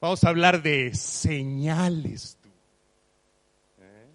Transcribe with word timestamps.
Vamos 0.00 0.24
a 0.24 0.28
hablar 0.28 0.60
de 0.60 0.92
señales. 0.94 2.36
¿Eh? 3.78 4.08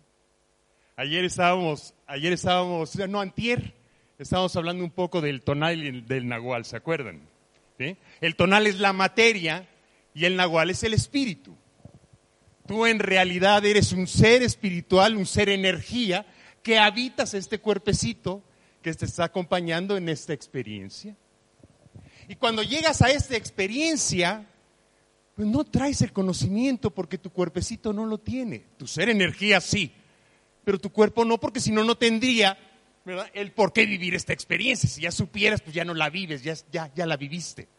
Ayer 0.98 1.24
estábamos, 1.24 1.94
ayer 2.06 2.34
estábamos, 2.34 2.98
no, 3.08 3.22
antier, 3.22 3.74
estábamos 4.20 4.54
hablando 4.58 4.84
un 4.84 4.92
poco 4.92 5.22
del 5.22 5.42
tonal 5.42 5.82
y 5.82 6.02
del 6.02 6.28
nahual, 6.28 6.66
¿se 6.66 6.76
acuerdan? 6.76 7.22
El 7.80 8.36
tonal 8.36 8.68
es 8.68 8.82
la 8.82 8.92
materia 8.92 9.70
y 10.14 10.26
el 10.26 10.36
nahual 10.36 10.70
es 10.70 10.84
el 10.84 10.94
espíritu. 10.94 11.56
Tú 12.66 12.86
en 12.86 13.00
realidad 13.00 13.66
eres 13.66 13.94
un 13.94 14.06
ser 14.06 14.44
espiritual, 14.44 15.16
un 15.16 15.26
ser 15.26 15.48
energía, 15.48 16.26
que 16.64 16.78
habitas 16.80 17.34
este 17.34 17.60
cuerpecito 17.60 18.44
que 18.82 18.94
te 18.94 19.06
está 19.06 19.26
acompañando 19.26 19.98
en 19.98 20.10
esta 20.10 20.34
experiencia. 20.34 21.16
Y 22.28 22.36
cuando 22.36 22.64
llegas 22.64 23.02
a 23.02 23.10
esta 23.10 23.36
experiencia, 23.36 24.46
pues 25.36 25.48
no 25.48 25.64
traes 25.64 26.02
el 26.02 26.12
conocimiento 26.12 26.92
porque 26.92 27.18
tu 27.18 27.30
cuerpecito 27.30 27.94
no 27.94 28.06
lo 28.06 28.18
tiene. 28.18 28.66
Tu 28.78 28.88
ser 28.88 29.10
energía 29.10 29.62
sí, 29.62 29.94
pero 30.64 30.80
tu 30.80 30.92
cuerpo 30.92 31.24
no, 31.24 31.40
porque 31.40 31.60
si 31.60 31.72
no, 31.72 31.84
no 31.84 31.96
tendría 31.96 32.58
el 33.34 33.52
por 33.54 33.72
qué 33.72 33.86
vivir 33.86 34.16
esta 34.16 34.34
experiencia. 34.34 34.90
Si 34.90 35.02
ya 35.02 35.12
supieras, 35.12 35.62
pues 35.62 35.74
ya 35.76 35.86
no 35.86 35.94
la 35.94 36.10
vives, 36.10 36.44
ya, 36.44 36.56
ya, 36.72 36.92
ya 36.94 37.06
la 37.06 37.18
viviste. 37.18 37.70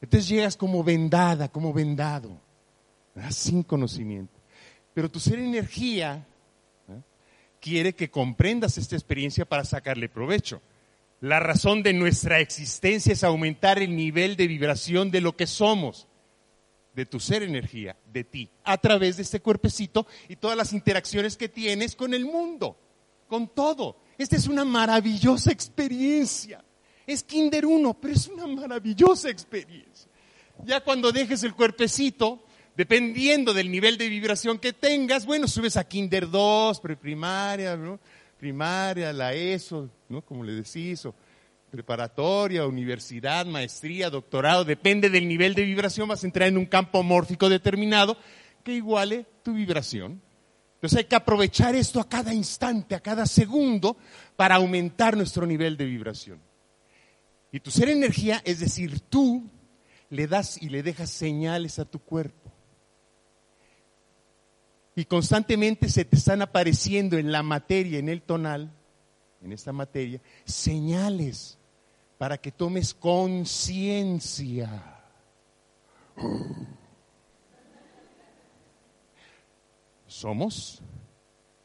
Entonces 0.00 0.28
llegas 0.28 0.56
como 0.56 0.84
vendada, 0.84 1.48
como 1.48 1.72
vendado, 1.72 2.40
sin 3.30 3.62
conocimiento. 3.62 4.38
Pero 4.94 5.10
tu 5.10 5.20
ser 5.20 5.38
energía 5.38 6.26
quiere 7.60 7.94
que 7.94 8.10
comprendas 8.10 8.78
esta 8.78 8.96
experiencia 8.96 9.44
para 9.44 9.64
sacarle 9.64 10.08
provecho. 10.08 10.60
La 11.20 11.40
razón 11.40 11.82
de 11.82 11.92
nuestra 11.92 12.40
existencia 12.40 13.12
es 13.12 13.24
aumentar 13.24 13.80
el 13.80 13.96
nivel 13.96 14.36
de 14.36 14.46
vibración 14.46 15.10
de 15.10 15.20
lo 15.20 15.36
que 15.36 15.46
somos 15.46 16.06
de 16.98 17.06
tu 17.06 17.20
ser 17.20 17.44
energía, 17.44 17.96
de 18.12 18.24
ti, 18.24 18.50
a 18.64 18.76
través 18.76 19.16
de 19.16 19.22
este 19.22 19.38
cuerpecito 19.38 20.06
y 20.28 20.34
todas 20.34 20.56
las 20.56 20.72
interacciones 20.72 21.36
que 21.36 21.48
tienes 21.48 21.94
con 21.94 22.12
el 22.12 22.24
mundo, 22.24 22.76
con 23.28 23.46
todo. 23.54 24.00
Esta 24.18 24.34
es 24.34 24.48
una 24.48 24.64
maravillosa 24.64 25.52
experiencia. 25.52 26.64
Es 27.06 27.22
Kinder 27.22 27.66
1, 27.66 27.94
pero 28.00 28.14
es 28.14 28.26
una 28.26 28.48
maravillosa 28.48 29.30
experiencia. 29.30 30.10
Ya 30.64 30.80
cuando 30.80 31.12
dejes 31.12 31.44
el 31.44 31.54
cuerpecito, 31.54 32.42
dependiendo 32.78 33.52
del 33.52 33.72
nivel 33.72 33.98
de 33.98 34.08
vibración 34.08 34.56
que 34.56 34.72
tengas, 34.72 35.26
bueno, 35.26 35.48
subes 35.48 35.76
a 35.76 35.82
Kinder 35.82 36.30
2, 36.30 36.78
preprimaria, 36.78 37.76
primaria, 38.38 39.12
la 39.12 39.34
ESO, 39.34 39.90
¿no? 40.08 40.22
Como 40.22 40.44
le 40.44 40.52
decís, 40.52 41.04
o 41.04 41.12
preparatoria, 41.72 42.64
universidad, 42.68 43.46
maestría, 43.46 44.10
doctorado, 44.10 44.64
depende 44.64 45.10
del 45.10 45.26
nivel 45.26 45.56
de 45.56 45.64
vibración, 45.64 46.06
vas 46.06 46.22
a 46.22 46.26
entrar 46.28 46.46
en 46.46 46.56
un 46.56 46.66
campo 46.66 47.02
mórfico 47.02 47.48
determinado 47.48 48.16
que 48.62 48.74
iguale 48.74 49.26
tu 49.42 49.54
vibración. 49.54 50.22
Entonces 50.74 50.98
hay 50.98 51.04
que 51.06 51.16
aprovechar 51.16 51.74
esto 51.74 51.98
a 51.98 52.08
cada 52.08 52.32
instante, 52.32 52.94
a 52.94 53.00
cada 53.00 53.26
segundo, 53.26 53.96
para 54.36 54.54
aumentar 54.54 55.16
nuestro 55.16 55.44
nivel 55.48 55.76
de 55.76 55.84
vibración. 55.84 56.40
Y 57.50 57.58
tu 57.58 57.72
ser 57.72 57.88
energía, 57.88 58.40
es 58.44 58.60
decir, 58.60 59.00
tú 59.00 59.50
le 60.10 60.28
das 60.28 60.62
y 60.62 60.68
le 60.68 60.84
dejas 60.84 61.10
señales 61.10 61.80
a 61.80 61.84
tu 61.84 61.98
cuerpo. 61.98 62.52
Y 64.98 65.04
constantemente 65.04 65.88
se 65.88 66.04
te 66.04 66.16
están 66.16 66.42
apareciendo 66.42 67.18
en 67.18 67.30
la 67.30 67.44
materia, 67.44 68.00
en 68.00 68.08
el 68.08 68.20
tonal, 68.20 68.72
en 69.40 69.52
esta 69.52 69.72
materia, 69.72 70.20
señales 70.44 71.56
para 72.18 72.38
que 72.38 72.50
tomes 72.50 72.94
conciencia. 72.94 74.98
Somos 80.08 80.82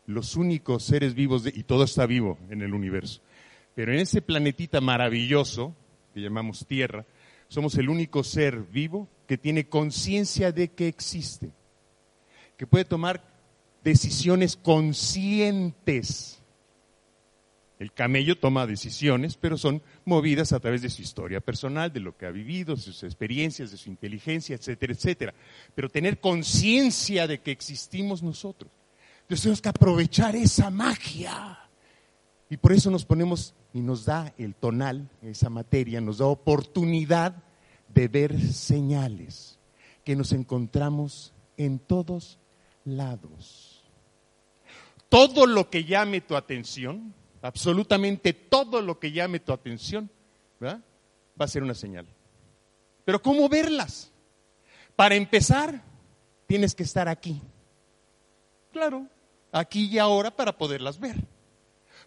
los 0.06 0.36
únicos 0.36 0.84
seres 0.84 1.16
vivos 1.16 1.44
y 1.52 1.64
todo 1.64 1.86
está 1.86 2.06
vivo 2.06 2.38
en 2.52 2.62
el 2.62 2.72
universo. 2.72 3.20
Pero 3.74 3.94
en 3.94 4.00
ese 4.00 4.22
planetita 4.22 4.80
maravilloso 4.80 5.76
que 6.14 6.22
llamamos 6.22 6.68
Tierra, 6.68 7.04
somos 7.48 7.80
el 7.80 7.90
único 7.90 8.24
ser 8.24 8.62
vivo 8.62 9.08
que 9.26 9.40
tiene 9.40 9.70
conciencia 9.70 10.52
de 10.52 10.68
que 10.68 10.88
existe, 10.88 11.50
que 12.58 12.68
puede 12.68 12.86
tomar 12.86 13.24
decisiones 13.84 14.56
conscientes 14.56 16.44
el 17.84 17.92
camello 17.92 18.38
toma 18.38 18.66
decisiones, 18.66 19.36
pero 19.36 19.58
son 19.58 19.82
movidas 20.06 20.54
a 20.54 20.60
través 20.62 20.82
de 20.82 20.90
su 20.90 21.02
historia 21.02 21.42
personal, 21.42 21.92
de 21.92 22.00
lo 22.00 22.16
que 22.16 22.26
ha 22.26 22.32
vivido, 22.32 22.78
sus 22.78 23.04
experiencias, 23.04 23.72
de 23.72 23.78
su 23.78 23.90
inteligencia, 23.90 24.56
etcétera, 24.56 24.94
etcétera. 24.94 25.34
Pero 25.76 25.90
tener 25.90 26.22
conciencia 26.22 27.28
de 27.28 27.42
que 27.42 27.52
existimos 27.52 28.24
nosotros. 28.24 28.72
Entonces 29.24 29.44
tenemos 29.44 29.62
que 29.62 29.68
aprovechar 29.68 30.34
esa 30.34 30.70
magia. 30.70 31.60
Y 32.50 32.56
por 32.56 32.72
eso 32.72 32.90
nos 32.90 33.04
ponemos 33.04 33.54
y 33.74 33.82
nos 33.82 34.06
da 34.06 34.34
el 34.38 34.56
tonal, 34.56 35.10
esa 35.22 35.50
materia, 35.50 36.00
nos 36.00 36.20
da 36.20 36.28
oportunidad 36.28 37.36
de 37.94 38.08
ver 38.08 38.40
señales 38.40 39.60
que 40.06 40.16
nos 40.16 40.32
encontramos 40.32 41.34
en 41.58 41.80
todos 41.80 42.40
lados. 42.86 43.84
Todo 45.10 45.46
lo 45.46 45.70
que 45.70 45.84
llame 45.84 46.22
tu 46.22 46.36
atención, 46.36 47.14
absolutamente 47.42 48.34
todo 48.34 48.82
lo 48.82 49.00
que 49.00 49.12
llame 49.12 49.40
tu 49.40 49.54
atención, 49.54 50.10
va 50.62 50.82
a 51.38 51.48
ser 51.48 51.64
una 51.64 51.76
señal. 51.76 52.08
Pero 53.06 53.22
¿cómo 53.22 53.50
verlas? 53.50 54.12
Para 54.96 55.16
empezar, 55.16 55.84
tienes 56.48 56.74
que 56.74 56.84
estar 56.84 57.08
aquí. 57.08 57.42
Claro, 58.72 59.08
aquí 59.52 59.86
y 59.86 60.00
ahora 60.00 60.32
para 60.32 60.58
poderlas 60.58 61.00
ver. 61.00 61.16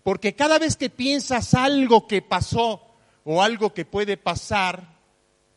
Porque 0.03 0.35
cada 0.35 0.59
vez 0.59 0.77
que 0.77 0.91
piensas 0.91 1.55
algo 1.55 2.07
que 2.07 2.23
pasó 2.23 2.81
o 3.25 3.43
algo 3.43 3.75
que 3.75 3.85
puede 3.85 4.17
pasar 4.17 4.97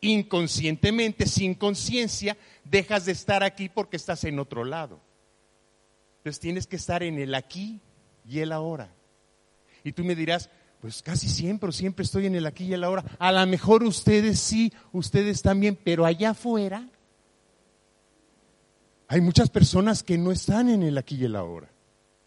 inconscientemente, 0.01 1.25
sin 1.25 1.53
conciencia, 1.53 2.37
dejas 2.63 3.05
de 3.05 3.11
estar 3.11 3.43
aquí 3.43 3.69
porque 3.69 3.97
estás 3.97 4.23
en 4.23 4.39
otro 4.39 4.63
lado. 4.63 4.99
Tienes 6.37 6.67
que 6.67 6.75
estar 6.75 7.01
en 7.01 7.17
el 7.17 7.33
aquí 7.33 7.79
y 8.27 8.39
el 8.39 8.51
ahora. 8.51 8.93
Y 9.83 9.93
tú 9.93 10.03
me 10.03 10.13
dirás, 10.13 10.51
pues 10.81 11.01
casi 11.01 11.27
siempre, 11.27 11.71
siempre 11.71 12.03
estoy 12.03 12.27
en 12.27 12.35
el 12.35 12.45
aquí 12.45 12.65
y 12.65 12.73
el 12.73 12.83
ahora. 12.83 13.03
A 13.17 13.31
lo 13.31 13.47
mejor 13.47 13.83
ustedes 13.83 14.39
sí, 14.39 14.71
ustedes 14.91 15.41
también, 15.41 15.79
pero 15.81 16.05
allá 16.05 16.31
afuera 16.31 16.87
hay 19.07 19.21
muchas 19.21 19.49
personas 19.49 20.03
que 20.03 20.19
no 20.19 20.31
están 20.31 20.69
en 20.69 20.83
el 20.83 20.97
aquí 20.97 21.15
y 21.15 21.25
el 21.25 21.35
ahora. 21.35 21.67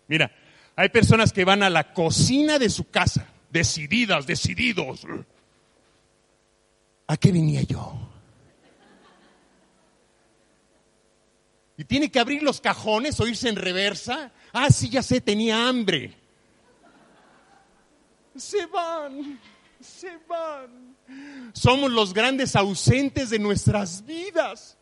Mira, 0.09 0.33
hay 0.75 0.89
personas 0.89 1.33
que 1.33 1.45
van 1.45 1.63
a 1.63 1.71
la 1.71 1.93
cocina 1.93 2.59
de 2.59 2.69
su 2.69 2.91
casa, 2.91 3.29
decididas, 3.51 4.27
decididos. 4.27 5.07
¿A 7.07 7.17
qué 7.17 7.31
venía 7.31 7.63
yo? 7.63 8.02
Y 11.83 11.85
tiene 11.85 12.11
que 12.11 12.21
abrir 12.21 12.45
los 12.45 12.61
cajones 12.61 13.19
o 13.19 13.27
irse 13.27 13.49
en 13.49 13.57
reversa. 13.57 14.31
Ah, 14.53 14.71
sí, 14.71 14.89
ya 14.89 15.03
sé, 15.03 15.21
tenía 15.21 15.69
hambre 15.69 16.23
se 18.37 18.67
van, 18.67 19.39
se 19.81 20.19
van. 20.29 20.97
Somos 21.53 21.91
los 21.91 22.15
grandes 22.15 22.57
ausentes 22.57 23.31
de 23.31 23.39
nuestras 23.39 24.05
vidas. 24.05 24.79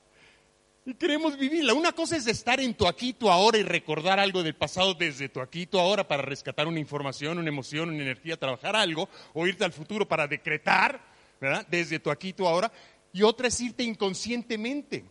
Y 0.87 0.95
queremos 0.95 1.37
vivirla. 1.37 1.75
Una 1.75 1.93
cosa 1.93 2.17
es 2.17 2.27
estar 2.27 2.59
en 2.61 2.75
tu 2.75 2.87
aquí, 2.87 3.13
tu 3.13 3.29
ahora 3.31 3.59
y 3.59 3.63
recordar 3.63 4.19
algo 4.19 4.43
del 4.43 4.55
pasado 4.55 4.95
desde 4.95 5.29
tu 5.29 5.41
aquí, 5.41 5.67
tu 5.67 5.79
ahora 5.79 6.09
para 6.09 6.23
rescatar 6.23 6.67
una 6.67 6.81
información, 6.81 7.39
una 7.39 7.49
emoción, 7.49 7.91
una 7.91 8.03
energía, 8.03 8.39
trabajar 8.39 8.75
algo, 8.75 9.09
o 9.35 9.47
irte 9.47 9.65
al 9.65 9.73
futuro 9.73 10.09
para 10.09 10.27
decretar, 10.27 11.01
¿verdad? 11.41 11.67
Desde 11.71 11.99
tu 11.99 12.11
aquí, 12.11 12.33
tu 12.33 12.47
ahora. 12.47 12.73
Y 13.13 13.23
otra 13.23 13.49
es 13.49 13.61
irte 13.61 13.83
inconscientemente. 13.83 15.05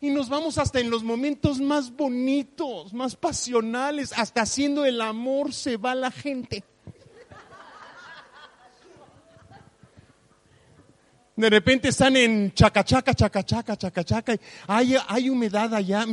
Y 0.00 0.10
nos 0.10 0.28
vamos 0.28 0.58
hasta 0.58 0.80
en 0.80 0.90
los 0.90 1.02
momentos 1.02 1.60
más 1.60 1.90
bonitos, 1.94 2.92
más 2.92 3.16
pasionales, 3.16 4.12
hasta 4.16 4.42
haciendo 4.42 4.84
el 4.84 5.00
amor 5.00 5.52
se 5.52 5.76
va 5.76 5.94
la 5.94 6.10
gente. 6.10 6.64
De 11.40 11.48
repente 11.48 11.88
están 11.88 12.16
en 12.16 12.52
chacachaca, 12.52 13.14
chacachaca, 13.14 13.74
chacachaca. 13.74 14.34
Hay, 14.66 14.94
hay 15.08 15.30
humedad 15.30 15.74
allá. 15.74 16.04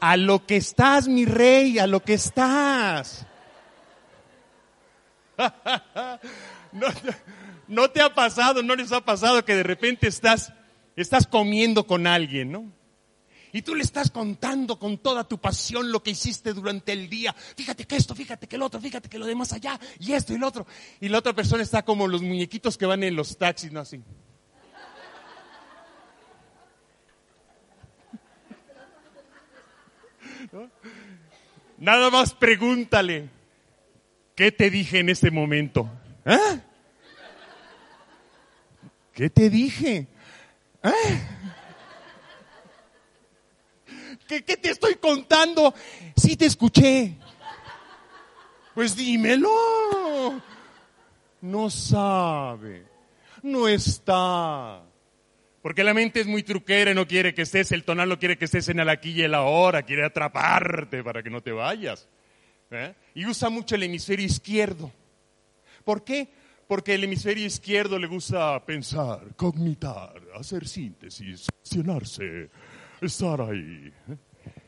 A 0.00 0.16
lo 0.18 0.44
que 0.44 0.56
estás, 0.58 1.08
mi 1.08 1.24
rey, 1.24 1.78
a 1.78 1.86
lo 1.86 2.00
que 2.00 2.12
estás. 2.12 3.27
No, 6.70 6.86
no, 7.66 7.90
te 7.90 8.02
ha 8.02 8.14
pasado, 8.14 8.62
no 8.62 8.76
les 8.76 8.92
ha 8.92 9.02
pasado 9.02 9.42
que 9.42 9.56
de 9.56 9.62
repente 9.62 10.06
estás 10.06 10.52
estás 10.96 11.26
comiendo 11.26 11.86
con 11.86 12.06
alguien, 12.06 12.52
¿no? 12.52 12.70
Y 13.52 13.62
tú 13.62 13.74
le 13.74 13.82
estás 13.82 14.10
contando 14.10 14.78
con 14.78 14.98
toda 14.98 15.24
tu 15.24 15.38
pasión 15.38 15.90
lo 15.90 16.02
que 16.02 16.10
hiciste 16.10 16.52
durante 16.52 16.92
el 16.92 17.08
día. 17.08 17.32
Fíjate 17.32 17.86
que 17.86 17.96
esto, 17.96 18.14
fíjate 18.14 18.46
que 18.46 18.56
el 18.56 18.62
otro, 18.62 18.78
fíjate 18.80 19.08
que 19.08 19.18
lo 19.18 19.24
demás 19.24 19.54
allá, 19.54 19.80
y 19.98 20.12
esto 20.12 20.34
y 20.34 20.38
lo 20.38 20.46
otro. 20.48 20.66
Y 21.00 21.08
la 21.08 21.16
otra 21.18 21.32
persona 21.32 21.62
está 21.62 21.82
como 21.82 22.06
los 22.06 22.20
muñequitos 22.20 22.76
que 22.76 22.84
van 22.84 23.02
en 23.02 23.16
los 23.16 23.38
taxis, 23.38 23.72
¿no? 23.72 23.80
Así. 23.80 24.02
Nada 31.78 32.10
más 32.10 32.34
pregúntale, 32.34 33.30
¿qué 34.38 34.52
te 34.52 34.70
dije 34.70 35.00
en 35.00 35.08
ese 35.08 35.32
momento? 35.32 35.90
¿Ah? 36.24 36.60
¿Qué 39.12 39.28
te 39.30 39.50
dije? 39.50 40.06
¿Ah? 40.80 40.92
¿Qué, 44.28 44.40
te 44.40 44.70
estoy 44.70 44.94
contando? 44.94 45.74
Sí 46.16 46.36
te 46.36 46.46
escuché. 46.46 47.16
Pues 48.76 48.94
dímelo. 48.94 50.40
No 51.40 51.68
sabe. 51.68 52.86
No 53.42 53.66
está. 53.66 54.84
Porque 55.62 55.82
la 55.82 55.94
mente 55.94 56.20
es 56.20 56.28
muy 56.28 56.44
truquera 56.44 56.92
y 56.92 56.94
no 56.94 57.08
quiere 57.08 57.34
que 57.34 57.42
estés, 57.42 57.72
el 57.72 57.82
tonal 57.82 58.08
no 58.08 58.20
quiere 58.20 58.38
que 58.38 58.44
estés 58.44 58.68
en 58.68 58.78
el 58.78 58.88
aquí 58.88 59.10
y 59.10 59.22
el 59.22 59.34
ahora, 59.34 59.82
quiere 59.82 60.04
atraparte 60.04 61.02
para 61.02 61.24
que 61.24 61.30
no 61.30 61.40
te 61.40 61.50
vayas. 61.50 62.08
¿Eh? 62.70 62.94
Y 63.14 63.26
usa 63.26 63.50
mucho 63.50 63.74
el 63.74 63.82
hemisferio 63.82 64.26
izquierdo. 64.26 64.92
¿Por 65.84 66.04
qué? 66.04 66.28
Porque 66.66 66.94
el 66.94 67.04
hemisferio 67.04 67.46
izquierdo 67.46 67.98
le 67.98 68.06
gusta 68.06 68.64
pensar, 68.64 69.34
cognitar, 69.36 70.20
hacer 70.38 70.68
síntesis, 70.68 71.48
accionarse, 71.62 72.50
estar 73.00 73.40
ahí. 73.40 73.90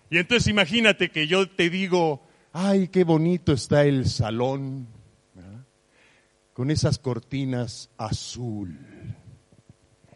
Y 0.08 0.18
entonces 0.18 0.48
imagínate 0.48 1.10
que 1.10 1.26
yo 1.26 1.48
te 1.48 1.68
digo, 1.68 2.26
ay, 2.52 2.88
qué 2.88 3.04
bonito 3.04 3.52
está 3.52 3.84
el 3.84 4.06
salón, 4.06 4.88
con 6.54 6.70
esas 6.70 6.98
cortinas 6.98 7.90
azul. 7.98 8.78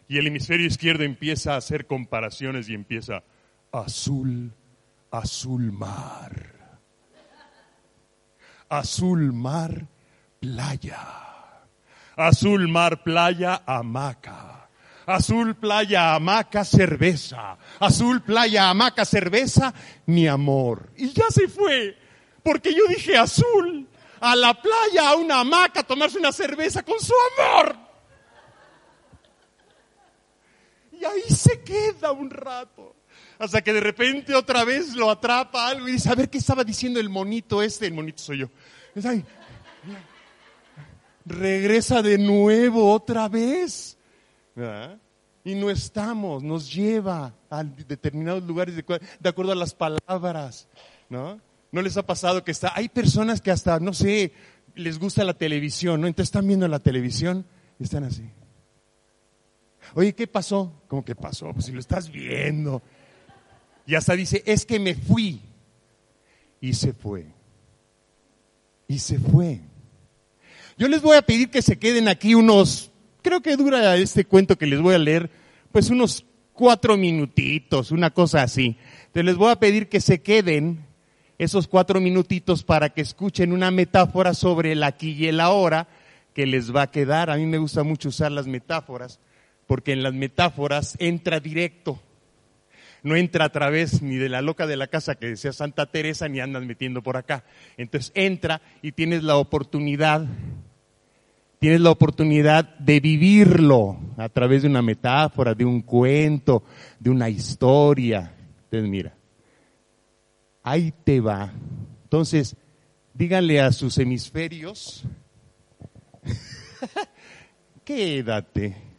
Y 0.07 0.17
el 0.17 0.27
hemisferio 0.27 0.67
izquierdo 0.67 1.03
empieza 1.03 1.53
a 1.53 1.57
hacer 1.57 1.87
comparaciones 1.87 2.69
y 2.69 2.73
empieza 2.73 3.23
azul, 3.71 4.53
azul 5.11 5.71
mar. 5.71 6.54
Azul 8.69 9.31
mar, 9.31 9.87
playa. 10.39 10.99
Azul 12.17 12.67
mar, 12.67 13.03
playa, 13.03 13.61
hamaca. 13.65 14.67
Azul 15.05 15.55
playa, 15.55 16.15
hamaca, 16.15 16.63
cerveza. 16.65 17.57
Azul 17.79 18.21
playa, 18.21 18.69
hamaca, 18.69 19.05
cerveza, 19.05 19.73
mi 20.07 20.27
amor. 20.27 20.89
Y 20.97 21.13
ya 21.13 21.25
se 21.29 21.47
fue, 21.47 21.95
porque 22.43 22.73
yo 22.73 22.87
dije 22.87 23.17
azul, 23.17 23.87
a 24.19 24.35
la 24.35 24.53
playa, 24.59 25.09
a 25.09 25.15
una 25.15 25.41
hamaca, 25.41 25.81
a 25.81 25.83
tomarse 25.83 26.17
una 26.17 26.31
cerveza 26.31 26.83
con 26.83 26.99
su 26.99 27.13
amor. 27.37 27.75
Y 30.91 31.05
ahí 31.05 31.29
se 31.29 31.61
queda 31.61 32.11
un 32.11 32.29
rato. 32.29 32.94
Hasta 33.37 33.61
que 33.61 33.73
de 33.73 33.81
repente 33.81 34.33
otra 34.33 34.63
vez 34.63 34.95
lo 34.95 35.09
atrapa 35.09 35.67
algo 35.67 35.87
y 35.87 35.93
dice, 35.93 36.09
a 36.09 36.15
ver 36.15 36.29
qué 36.29 36.37
estaba 36.37 36.63
diciendo 36.63 36.99
el 36.99 37.09
monito 37.09 37.61
este. 37.61 37.87
El 37.87 37.93
monito 37.93 38.21
soy 38.21 38.39
yo. 38.39 38.49
regresa 41.25 42.01
de 42.01 42.17
nuevo 42.17 42.91
otra 42.91 43.27
vez. 43.27 43.97
Y 45.43 45.55
no 45.55 45.69
estamos, 45.69 46.41
nos 46.41 46.73
lleva 46.73 47.33
a 47.49 47.63
determinados 47.63 48.43
lugares 48.43 48.75
de, 48.75 49.29
acuerdo 49.29 49.51
a 49.51 49.55
las 49.55 49.75
palabras, 49.75 50.67
¿no? 51.09 51.39
¿No 51.71 51.81
les 51.81 51.97
ha 51.97 52.05
pasado 52.05 52.43
que 52.43 52.51
está, 52.51 52.71
hay 52.73 52.89
personas 52.89 53.41
que 53.41 53.51
hasta, 53.51 53.79
no 53.79 53.93
sé, 53.93 54.31
les 54.75 54.97
gusta 54.97 55.23
la 55.23 55.33
televisión, 55.33 56.01
¿no? 56.01 56.07
Entonces 56.07 56.29
están 56.29 56.47
viendo 56.47 56.67
la 56.67 56.79
televisión 56.79 57.45
y 57.79 57.83
están 57.83 58.05
así. 58.05 58.23
Oye, 59.93 60.15
¿qué 60.15 60.25
pasó? 60.25 60.81
¿Cómo 60.87 61.03
que 61.03 61.15
pasó? 61.15 61.53
Pues 61.53 61.65
si 61.65 61.73
lo 61.73 61.79
estás 61.79 62.09
viendo. 62.09 62.81
Y 63.85 63.95
hasta 63.95 64.15
dice, 64.15 64.43
es 64.45 64.65
que 64.65 64.79
me 64.79 64.95
fui. 64.95 65.41
Y 66.61 66.73
se 66.73 66.93
fue. 66.93 67.25
Y 68.87 68.99
se 68.99 69.19
fue. 69.19 69.61
Yo 70.77 70.87
les 70.87 71.01
voy 71.01 71.17
a 71.17 71.21
pedir 71.21 71.49
que 71.49 71.61
se 71.61 71.77
queden 71.77 72.07
aquí 72.07 72.35
unos 72.35 72.91
creo 73.25 73.41
que 73.41 73.57
dura 73.57 73.95
este 73.95 74.25
cuento 74.25 74.55
que 74.55 74.67
les 74.67 74.79
voy 74.79 74.93
a 74.93 74.99
leer, 74.99 75.31
pues 75.71 75.89
unos 75.89 76.27
cuatro 76.53 76.95
minutitos, 76.95 77.89
una 77.89 78.11
cosa 78.11 78.43
así. 78.43 78.77
Entonces 78.99 79.25
les 79.25 79.35
voy 79.35 79.49
a 79.49 79.55
pedir 79.55 79.89
que 79.89 79.99
se 79.99 80.21
queden 80.21 80.85
esos 81.39 81.67
cuatro 81.67 81.99
minutitos 81.99 82.63
para 82.63 82.89
que 82.89 83.01
escuchen 83.01 83.51
una 83.51 83.71
metáfora 83.71 84.35
sobre 84.35 84.73
el 84.73 84.83
aquí 84.83 85.13
y 85.13 85.25
el 85.25 85.39
ahora 85.39 85.87
que 86.35 86.45
les 86.45 86.73
va 86.73 86.83
a 86.83 86.91
quedar. 86.91 87.31
A 87.31 87.37
mí 87.37 87.47
me 87.47 87.57
gusta 87.57 87.81
mucho 87.81 88.09
usar 88.09 88.31
las 88.31 88.45
metáforas, 88.45 89.19
porque 89.65 89.93
en 89.93 90.03
las 90.03 90.13
metáforas 90.13 90.95
entra 90.99 91.39
directo. 91.39 91.99
No 93.05 93.15
entra 93.15 93.45
a 93.45 93.49
través 93.49 94.01
ni 94.01 94.15
de 94.15 94.29
la 94.29 94.41
loca 94.41 94.65
de 94.65 94.77
la 94.77 94.87
casa 94.87 95.13
que 95.13 95.27
decía 95.27 95.53
Santa 95.53 95.85
Teresa, 95.85 96.27
ni 96.27 96.39
andas 96.39 96.63
metiendo 96.63 97.03
por 97.03 97.17
acá. 97.17 97.43
Entonces 97.77 98.11
entra 98.15 98.63
y 98.81 98.93
tienes 98.93 99.21
la 99.21 99.37
oportunidad 99.37 100.25
tienes 101.59 101.81
la 101.81 101.91
oportunidad 101.91 102.77
de 102.79 102.99
vivirlo 102.99 103.97
a 104.17 104.27
través 104.29 104.63
de 104.63 104.69
una 104.69 104.81
metáfora, 104.81 105.53
de 105.53 105.65
un 105.65 105.81
cuento, 105.81 106.63
de 106.99 107.11
una 107.11 107.29
historia. 107.29 108.33
Entonces, 108.63 108.89
mira, 108.89 109.15
ahí 110.63 110.91
te 111.03 111.19
va. 111.21 111.53
Entonces, 112.03 112.55
díganle 113.13 113.61
a 113.61 113.71
sus 113.71 113.99
hemisferios, 113.99 115.05
quédate. 117.83 118.94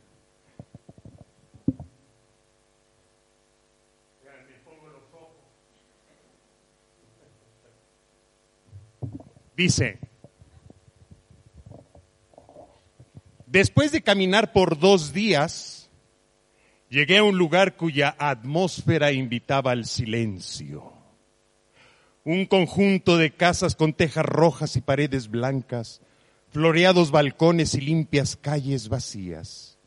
Dice, 9.56 9.98
Después 13.46 13.90
de 13.90 14.02
caminar 14.02 14.52
por 14.52 14.78
dos 14.78 15.12
días, 15.12 15.88
llegué 16.90 17.18
a 17.18 17.22
un 17.22 17.38
lugar 17.38 17.76
cuya 17.76 18.14
atmósfera 18.18 19.12
invitaba 19.12 19.70
al 19.70 19.86
silencio. 19.86 20.92
Un 22.24 22.44
conjunto 22.44 23.16
de 23.16 23.30
casas 23.30 23.76
con 23.76 23.94
tejas 23.94 24.26
rojas 24.26 24.76
y 24.76 24.80
paredes 24.80 25.28
blancas, 25.28 26.02
floreados 26.48 27.12
balcones 27.12 27.74
y 27.74 27.80
limpias 27.80 28.36
calles 28.36 28.88
vacías. 28.88 29.78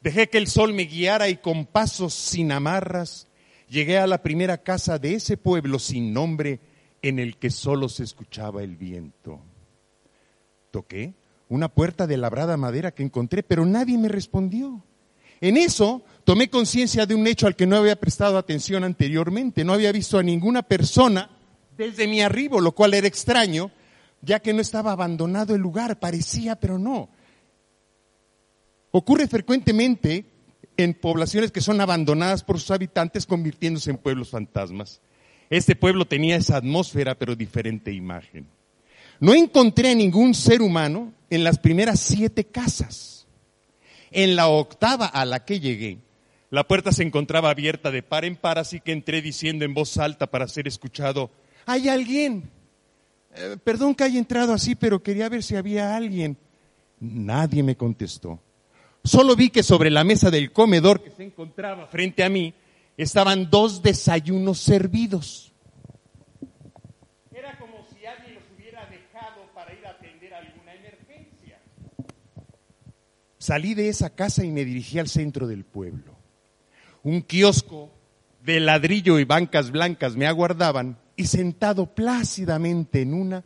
Dejé 0.00 0.30
que 0.30 0.38
el 0.38 0.46
sol 0.46 0.72
me 0.72 0.84
guiara 0.84 1.28
y 1.28 1.36
con 1.36 1.66
pasos 1.66 2.14
sin 2.14 2.52
amarras 2.52 3.26
llegué 3.68 3.98
a 3.98 4.06
la 4.06 4.22
primera 4.22 4.58
casa 4.58 4.98
de 4.98 5.14
ese 5.14 5.36
pueblo 5.36 5.78
sin 5.78 6.12
nombre 6.12 6.60
en 7.04 7.18
el 7.18 7.36
que 7.36 7.50
solo 7.50 7.90
se 7.90 8.02
escuchaba 8.02 8.62
el 8.62 8.76
viento. 8.76 9.38
Toqué 10.70 11.12
una 11.50 11.68
puerta 11.68 12.06
de 12.06 12.16
labrada 12.16 12.56
madera 12.56 12.92
que 12.92 13.02
encontré, 13.02 13.42
pero 13.42 13.66
nadie 13.66 13.98
me 13.98 14.08
respondió. 14.08 14.82
En 15.42 15.58
eso 15.58 16.02
tomé 16.24 16.48
conciencia 16.48 17.04
de 17.04 17.14
un 17.14 17.26
hecho 17.26 17.46
al 17.46 17.56
que 17.56 17.66
no 17.66 17.76
había 17.76 18.00
prestado 18.00 18.38
atención 18.38 18.84
anteriormente. 18.84 19.64
No 19.64 19.74
había 19.74 19.92
visto 19.92 20.18
a 20.18 20.22
ninguna 20.22 20.62
persona 20.62 21.28
desde 21.76 22.08
mi 22.08 22.22
arribo, 22.22 22.58
lo 22.62 22.72
cual 22.72 22.94
era 22.94 23.06
extraño, 23.06 23.70
ya 24.22 24.40
que 24.40 24.54
no 24.54 24.62
estaba 24.62 24.92
abandonado 24.92 25.54
el 25.54 25.60
lugar, 25.60 26.00
parecía, 26.00 26.56
pero 26.56 26.78
no. 26.78 27.10
Ocurre 28.92 29.28
frecuentemente 29.28 30.24
en 30.78 30.94
poblaciones 30.94 31.52
que 31.52 31.60
son 31.60 31.82
abandonadas 31.82 32.42
por 32.42 32.58
sus 32.58 32.70
habitantes 32.70 33.26
convirtiéndose 33.26 33.90
en 33.90 33.98
pueblos 33.98 34.30
fantasmas. 34.30 35.02
Este 35.50 35.76
pueblo 35.76 36.04
tenía 36.04 36.36
esa 36.36 36.56
atmósfera, 36.56 37.14
pero 37.14 37.36
diferente 37.36 37.92
imagen. 37.92 38.46
No 39.20 39.34
encontré 39.34 39.90
a 39.90 39.94
ningún 39.94 40.34
ser 40.34 40.62
humano 40.62 41.12
en 41.30 41.44
las 41.44 41.58
primeras 41.58 42.00
siete 42.00 42.44
casas. 42.44 43.26
En 44.10 44.36
la 44.36 44.48
octava 44.48 45.06
a 45.06 45.24
la 45.24 45.44
que 45.44 45.60
llegué, 45.60 45.98
la 46.50 46.66
puerta 46.66 46.92
se 46.92 47.02
encontraba 47.02 47.50
abierta 47.50 47.90
de 47.90 48.02
par 48.02 48.24
en 48.24 48.36
par, 48.36 48.58
así 48.58 48.80
que 48.80 48.92
entré 48.92 49.20
diciendo 49.22 49.64
en 49.64 49.74
voz 49.74 49.98
alta 49.98 50.28
para 50.28 50.46
ser 50.46 50.68
escuchado, 50.68 51.30
¿hay 51.66 51.88
alguien? 51.88 52.48
Eh, 53.34 53.56
perdón 53.64 53.94
que 53.94 54.04
haya 54.04 54.18
entrado 54.18 54.52
así, 54.52 54.74
pero 54.76 55.02
quería 55.02 55.28
ver 55.28 55.42
si 55.42 55.56
había 55.56 55.96
alguien. 55.96 56.36
Nadie 57.00 57.62
me 57.62 57.76
contestó. 57.76 58.38
Solo 59.02 59.36
vi 59.36 59.50
que 59.50 59.62
sobre 59.62 59.90
la 59.90 60.04
mesa 60.04 60.30
del 60.30 60.52
comedor 60.52 61.02
que 61.02 61.10
se 61.10 61.24
encontraba 61.24 61.86
frente 61.88 62.22
a 62.22 62.28
mí 62.28 62.54
estaban 62.96 63.50
dos 63.50 63.82
desayunos 63.82 64.58
servidos. 64.58 65.50
Salí 73.38 73.74
de 73.74 73.90
esa 73.90 74.08
casa 74.08 74.42
y 74.42 74.50
me 74.50 74.64
dirigí 74.64 74.98
al 74.98 75.08
centro 75.08 75.46
del 75.46 75.64
pueblo. 75.64 76.16
un 77.02 77.20
kiosco 77.20 77.90
de 78.42 78.58
ladrillo 78.58 79.18
y 79.18 79.24
bancas 79.24 79.70
blancas 79.70 80.16
me 80.16 80.26
aguardaban 80.26 80.98
y 81.14 81.26
sentado 81.26 81.94
plácidamente 81.94 83.02
en 83.02 83.12
una 83.12 83.44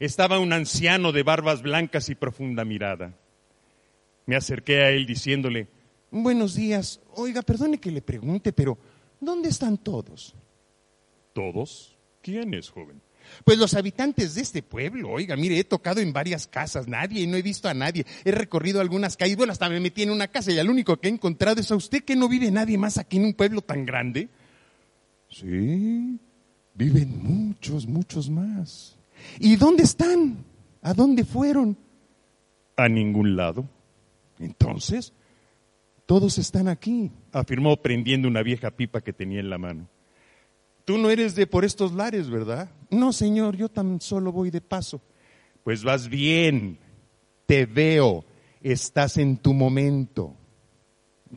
estaba 0.00 0.38
un 0.38 0.52
anciano 0.52 1.12
de 1.12 1.22
barbas 1.22 1.62
blancas 1.62 2.08
y 2.08 2.14
profunda 2.14 2.64
mirada. 2.64 3.14
Me 4.26 4.36
acerqué 4.36 4.82
a 4.82 4.90
él 4.90 5.06
diciéndole, 5.06 5.68
buenos 6.10 6.54
días, 6.54 7.00
oiga, 7.14 7.42
perdone 7.42 7.78
que 7.78 7.90
le 7.90 8.02
pregunte, 8.02 8.52
pero 8.52 8.78
¿dónde 9.20 9.48
están 9.48 9.78
todos? 9.78 10.34
¿Todos? 11.32 11.96
¿Quién 12.22 12.54
es, 12.54 12.70
joven? 12.70 13.00
Pues 13.44 13.58
los 13.58 13.74
habitantes 13.74 14.34
de 14.34 14.40
este 14.42 14.62
pueblo, 14.62 15.10
oiga, 15.10 15.36
mire, 15.36 15.58
he 15.58 15.64
tocado 15.64 16.00
en 16.00 16.12
varias 16.12 16.46
casas, 16.46 16.88
nadie, 16.88 17.26
no 17.26 17.36
he 17.36 17.42
visto 17.42 17.68
a 17.68 17.74
nadie, 17.74 18.06
he 18.24 18.30
recorrido 18.30 18.80
algunas 18.80 19.16
calles, 19.16 19.36
bueno, 19.36 19.52
hasta 19.52 19.68
me 19.68 19.80
metí 19.80 20.02
en 20.02 20.10
una 20.10 20.28
casa 20.28 20.50
y 20.50 20.58
al 20.58 20.70
único 20.70 20.96
que 20.96 21.08
he 21.08 21.12
encontrado 21.12 21.60
es 21.60 21.70
a 21.70 21.76
usted, 21.76 22.04
que 22.04 22.16
no 22.16 22.28
vive 22.28 22.50
nadie 22.50 22.78
más 22.78 22.98
aquí 22.98 23.18
en 23.18 23.24
un 23.24 23.34
pueblo 23.34 23.60
tan 23.60 23.84
grande. 23.84 24.28
Sí, 25.30 26.18
viven 26.74 27.22
muchos, 27.22 27.86
muchos 27.86 28.30
más. 28.30 28.96
¿Y 29.38 29.56
dónde 29.56 29.82
están? 29.82 30.44
¿A 30.80 30.94
dónde 30.94 31.24
fueron? 31.24 31.76
A 32.76 32.88
ningún 32.88 33.36
lado. 33.36 33.68
Entonces, 34.38 35.12
todos 36.08 36.38
están 36.38 36.68
aquí, 36.68 37.12
afirmó 37.32 37.76
prendiendo 37.82 38.28
una 38.28 38.42
vieja 38.42 38.70
pipa 38.70 39.02
que 39.02 39.12
tenía 39.12 39.40
en 39.40 39.50
la 39.50 39.58
mano. 39.58 39.90
Tú 40.86 40.96
no 40.96 41.10
eres 41.10 41.34
de 41.34 41.46
por 41.46 41.66
estos 41.66 41.92
lares, 41.92 42.30
¿verdad? 42.30 42.70
No, 42.88 43.12
señor, 43.12 43.58
yo 43.58 43.68
tan 43.68 44.00
solo 44.00 44.32
voy 44.32 44.50
de 44.50 44.62
paso. 44.62 45.02
Pues 45.62 45.84
vas 45.84 46.08
bien, 46.08 46.78
te 47.44 47.66
veo, 47.66 48.24
estás 48.62 49.18
en 49.18 49.36
tu 49.36 49.52
momento. 49.52 50.34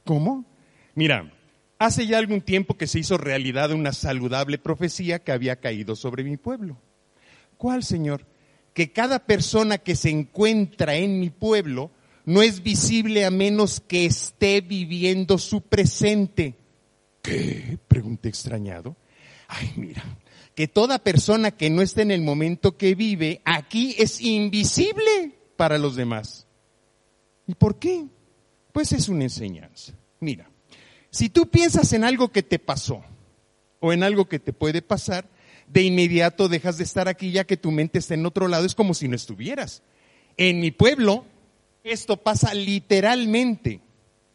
¿Cómo? 0.05 0.45
Mira, 0.95 1.33
hace 1.77 2.07
ya 2.07 2.17
algún 2.17 2.39
tiempo 2.39 2.77
que 2.77 2.87
se 2.87 2.99
hizo 2.99 3.17
realidad 3.17 3.73
una 3.73 3.91
saludable 3.91 4.57
profecía 4.57 5.19
que 5.19 5.33
había 5.33 5.57
caído 5.57 5.97
sobre 5.97 6.23
mi 6.23 6.37
pueblo. 6.37 6.77
¿Cuál, 7.57 7.83
Señor? 7.83 8.25
Que 8.73 8.93
cada 8.93 9.25
persona 9.25 9.79
que 9.79 9.97
se 9.97 10.11
encuentra 10.11 10.95
en 10.95 11.19
mi 11.19 11.29
pueblo 11.29 11.91
no 12.25 12.41
es 12.41 12.63
visible 12.63 13.25
a 13.25 13.31
menos 13.31 13.79
que 13.79 14.05
esté 14.05 14.61
viviendo 14.61 15.37
su 15.37 15.61
presente. 15.61 16.55
¿Qué? 17.21 17.77
Pregunté 17.87 18.29
extrañado 18.29 18.95
ay, 19.51 19.73
mira, 19.75 20.03
que 20.55 20.67
toda 20.67 20.99
persona 20.99 21.51
que 21.51 21.69
no 21.69 21.81
esté 21.81 22.01
en 22.01 22.11
el 22.11 22.21
momento 22.21 22.77
que 22.77 22.95
vive 22.95 23.41
aquí 23.45 23.95
es 23.97 24.21
invisible 24.21 25.35
para 25.57 25.77
los 25.77 25.95
demás. 25.95 26.47
¿Y 27.47 27.55
por 27.55 27.77
qué? 27.77 28.05
Pues 28.71 28.93
es 28.93 29.09
una 29.09 29.25
enseñanza. 29.25 29.93
Mira, 30.19 30.49
si 31.09 31.29
tú 31.29 31.49
piensas 31.49 31.91
en 31.93 32.03
algo 32.03 32.31
que 32.31 32.43
te 32.43 32.59
pasó 32.59 33.03
o 33.79 33.91
en 33.91 34.03
algo 34.03 34.29
que 34.29 34.39
te 34.39 34.53
puede 34.53 34.81
pasar, 34.81 35.29
de 35.67 35.83
inmediato 35.83 36.47
dejas 36.47 36.77
de 36.77 36.83
estar 36.83 37.07
aquí 37.07 37.31
ya 37.31 37.45
que 37.45 37.57
tu 37.57 37.71
mente 37.71 37.99
está 37.99 38.13
en 38.13 38.25
otro 38.25 38.47
lado, 38.47 38.65
es 38.65 38.75
como 38.75 38.93
si 38.93 39.07
no 39.07 39.15
estuvieras. 39.15 39.83
En 40.37 40.59
mi 40.61 40.71
pueblo, 40.71 41.25
esto 41.83 42.17
pasa 42.17 42.53
literalmente 42.53 43.81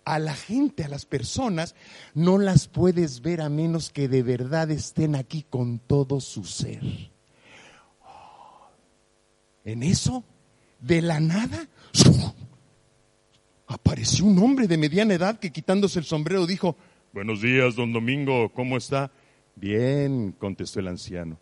a 0.05 0.19
la 0.19 0.35
gente, 0.35 0.85
a 0.85 0.89
las 0.89 1.05
personas, 1.05 1.75
no 2.15 2.39
las 2.39 2.69
puedes 2.69 3.23
ver 3.23 3.41
a 3.41 3.49
menos 3.49 3.91
que 3.91 4.09
de 4.09 4.23
verdad 4.23 4.71
estén 4.71 5.17
aquí 5.17 5.45
con 5.49 5.81
todo 5.81 6.21
su 6.21 6.45
ser. 6.45 6.81
En 9.65 9.83
eso, 9.83 10.23
de 10.81 11.03
la 11.03 11.19
nada, 11.19 11.69
apareció 13.67 14.25
un 14.25 14.39
hombre 14.39 14.69
de 14.69 14.77
mediana 14.77 15.15
edad 15.15 15.41
que 15.41 15.51
quitándose 15.51 15.99
el 15.99 16.05
sombrero 16.05 16.47
dijo, 16.47 16.77
Buenos 17.13 17.41
días, 17.41 17.75
don 17.75 17.93
Domingo, 17.93 18.51
¿cómo 18.51 18.77
está? 18.77 19.11
Bien, 19.57 20.33
contestó 20.39 20.81
el 20.81 20.89
anciano. 20.89 21.39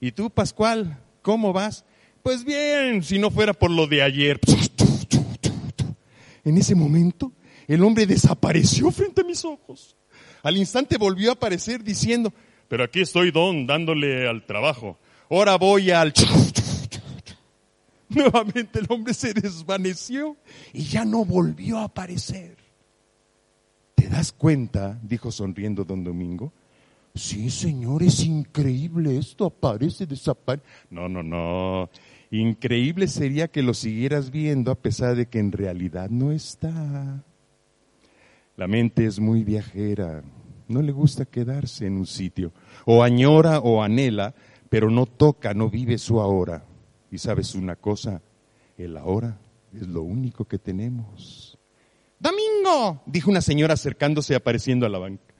¿Y 0.00 0.12
tú, 0.12 0.28
Pascual, 0.28 0.98
cómo 1.22 1.52
vas? 1.52 1.84
Pues 2.22 2.44
bien, 2.44 3.02
si 3.02 3.18
no 3.18 3.30
fuera 3.30 3.54
por 3.54 3.70
lo 3.70 3.86
de 3.86 4.02
ayer. 4.02 4.40
En 6.44 6.58
ese 6.58 6.74
momento, 6.74 7.32
el 7.66 7.82
hombre 7.82 8.06
desapareció 8.06 8.90
frente 8.90 9.22
a 9.22 9.24
mis 9.24 9.44
ojos. 9.44 9.96
Al 10.42 10.56
instante 10.56 10.98
volvió 10.98 11.30
a 11.30 11.34
aparecer 11.34 11.82
diciendo, 11.82 12.32
pero 12.68 12.84
aquí 12.84 13.00
estoy 13.00 13.30
don 13.30 13.66
dándole 13.66 14.28
al 14.28 14.44
trabajo. 14.44 14.98
Ahora 15.30 15.56
voy 15.56 15.90
al... 15.90 16.12
Nuevamente 18.08 18.78
el 18.78 18.86
hombre 18.90 19.14
se 19.14 19.32
desvaneció 19.32 20.36
y 20.72 20.84
ya 20.84 21.04
no 21.04 21.24
volvió 21.24 21.78
a 21.78 21.84
aparecer. 21.84 22.56
¿Te 23.94 24.08
das 24.08 24.32
cuenta? 24.32 24.98
dijo 25.02 25.32
sonriendo 25.32 25.84
don 25.84 26.04
Domingo. 26.04 26.52
Sí, 27.14 27.48
señor, 27.48 28.02
es 28.02 28.24
increíble 28.24 29.16
esto, 29.16 29.46
aparece, 29.46 30.04
desaparece. 30.04 30.66
No, 30.90 31.08
no, 31.08 31.22
no. 31.22 31.88
Increíble 32.34 33.06
sería 33.06 33.46
que 33.46 33.62
lo 33.62 33.74
siguieras 33.74 34.32
viendo 34.32 34.72
a 34.72 34.74
pesar 34.74 35.14
de 35.14 35.26
que 35.26 35.38
en 35.38 35.52
realidad 35.52 36.10
no 36.10 36.32
está. 36.32 37.22
La 38.56 38.66
mente 38.66 39.06
es 39.06 39.20
muy 39.20 39.44
viajera, 39.44 40.24
no 40.66 40.82
le 40.82 40.90
gusta 40.90 41.26
quedarse 41.26 41.86
en 41.86 41.96
un 41.96 42.06
sitio, 42.06 42.52
o 42.86 43.04
añora 43.04 43.60
o 43.60 43.84
anhela, 43.84 44.34
pero 44.68 44.90
no 44.90 45.06
toca, 45.06 45.54
no 45.54 45.70
vive 45.70 45.96
su 45.96 46.20
ahora. 46.20 46.64
Y 47.08 47.18
sabes 47.18 47.54
una 47.54 47.76
cosa, 47.76 48.20
el 48.76 48.96
ahora 48.96 49.38
es 49.72 49.86
lo 49.86 50.02
único 50.02 50.44
que 50.44 50.58
tenemos. 50.58 51.56
Domingo, 52.18 53.00
dijo 53.06 53.30
una 53.30 53.42
señora 53.42 53.74
acercándose 53.74 54.32
y 54.32 54.36
apareciendo 54.36 54.86
a 54.86 54.88
la 54.88 54.98
banca. 54.98 55.34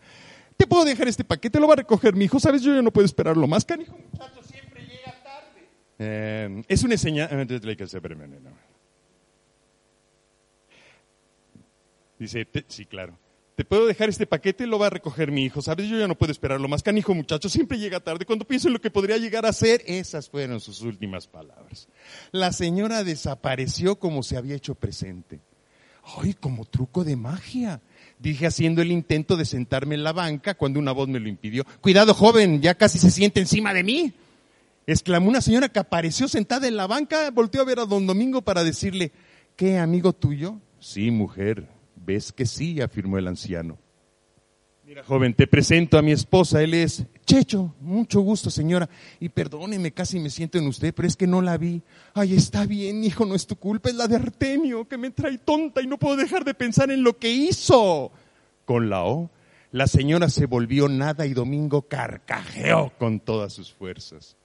¿Te 0.57 0.69
puedo 0.69 0.85
dejar 0.85 1.09
este 1.09 1.25
paquete? 1.25 1.59
Lo 1.59 1.67
va 1.67 1.73
a 1.73 1.79
recoger 1.79 2.15
mi 2.15 2.27
hijo. 2.27 2.39
¿Sabes? 2.39 2.63
Yo 2.63 2.73
ya 2.73 2.83
no 2.83 2.93
puedo 2.93 3.05
esperarlo 3.05 3.49
más. 3.49 3.65
Canijo, 3.65 3.97
muchacho, 4.13 4.41
siempre 4.43 4.44
llega 4.44 4.44
tarde. 4.44 4.44
Eh, 5.99 6.63
es 6.69 6.83
una 6.83 6.95
enseñanza. 6.95 7.37
Dice, 12.19 12.47
sí, 12.69 12.85
claro. 12.87 13.19
Te 13.57 13.65
puedo 13.65 13.87
dejar 13.87 14.09
este 14.09 14.27
paquete, 14.27 14.67
lo 14.67 14.81
va 14.81 14.89
a 14.89 14.91
recoger 14.91 15.31
mi 15.31 15.45
hijo. 15.45 15.63
¿Sabes? 15.63 15.89
Yo 15.89 15.97
ya 15.97 16.09
no 16.09 16.17
puedo 16.17 16.33
esperarlo 16.33 16.67
más. 16.67 16.83
Canijo, 16.83 17.15
muchacho, 17.15 17.49
siempre 17.49 17.79
llega 17.79 18.01
tarde. 18.01 18.27
Cuando 18.27 18.45
pienso 18.45 18.67
en 18.69 18.75
lo 18.75 18.81
que 18.81 18.91
podría 18.91 19.17
llegar 19.17 19.47
a 19.47 19.53
ser, 19.53 19.83
esas 19.87 20.29
fueron 20.29 20.61
sus 20.61 20.81
últimas 20.83 21.29
palabras. 21.29 21.89
La 22.33 22.53
señora 22.53 23.05
desapareció 23.05 23.97
como 23.97 24.25
se 24.25 24.37
había 24.37 24.57
hecho 24.57 24.75
presente. 24.75 25.41
¡Ay, 26.19 26.35
como 26.35 26.65
truco 26.65 27.05
de 27.05 27.17
magia! 27.17 27.81
Dije 28.19 28.47
haciendo 28.47 28.83
el 28.83 28.91
intento 28.91 29.37
de 29.37 29.45
sentarme 29.45 29.95
en 29.95 30.05
la 30.05 30.13
banca 30.13 30.55
cuando 30.55 30.81
una 30.81 30.93
voz 30.93 31.09
me 31.09 31.21
lo 31.21 31.29
impidió. 31.29 31.65
Cuidado, 31.81 32.13
joven, 32.13 32.61
ya 32.61 32.75
casi 32.75 32.99
se 32.99 33.11
siente 33.11 33.41
encima 33.41 33.73
de 33.73 33.85
mí. 33.85 34.13
Exclamó 34.87 35.29
una 35.29 35.41
señora 35.41 35.69
que 35.69 35.79
apareció 35.79 36.29
sentada 36.29 36.69
en 36.69 36.77
la 36.77 36.87
banca, 36.87 37.31
volteó 37.31 37.63
a 37.63 37.65
ver 37.65 37.79
a 37.79 37.87
don 37.87 38.07
Domingo 38.07 38.43
para 38.43 38.65
decirle, 38.65 39.13
¿qué 39.57 39.79
amigo 39.79 40.13
tuyo? 40.13 40.61
Sí, 40.79 41.11
mujer, 41.11 41.69
Ves 42.05 42.33
que 42.33 42.45
sí, 42.47 42.81
afirmó 42.81 43.19
el 43.19 43.29
anciano. 43.29 43.79
Mira, 44.85 45.03
joven, 45.03 45.33
te 45.33 45.47
presento 45.47 45.97
a 45.97 46.03
mi 46.03 46.13
esposa. 46.13 46.63
Él 46.63 46.75
es 46.75 47.07
Checho. 47.25 47.75
Mucho 47.81 48.21
gusto, 48.21 48.51
señora. 48.51 48.91
Y 49.19 49.31
perdóneme, 49.31 49.93
casi 49.93 50.21
me 50.21 50.29
siento 50.29 50.59
en 50.59 50.67
usted, 50.67 50.93
pero 50.95 51.09
es 51.09 51.17
que 51.17 51.27
no 51.27 51.41
la 51.41 51.57
vi. 51.57 51.83
Ay, 52.13 52.35
está 52.35 52.67
bien, 52.67 53.03
hijo, 53.03 53.25
no 53.25 53.35
es 53.35 53.47
tu 53.47 53.57
culpa, 53.57 53.89
es 53.89 53.95
la 53.95 54.07
de 54.07 54.17
Artemio, 54.17 54.87
que 54.87 54.99
me 54.99 55.11
trae 55.11 55.39
tonta 55.39 55.81
y 55.81 55.87
no 55.87 55.99
puedo 55.99 56.17
dejar 56.17 56.45
de 56.45 56.53
pensar 56.53 56.91
en 56.91 57.03
lo 57.03 57.17
que 57.17 57.31
hizo. 57.31 58.13
Con 58.67 58.91
la 58.91 59.05
O, 59.05 59.31
la 59.71 59.87
señora 59.87 60.29
se 60.29 60.45
volvió 60.45 60.89
nada 60.89 61.25
y 61.25 61.33
Domingo 61.33 61.89
carcajeó 61.89 62.93
con 62.99 63.21
todas 63.21 63.55
sus 63.55 63.73
fuerzas. 63.73 64.37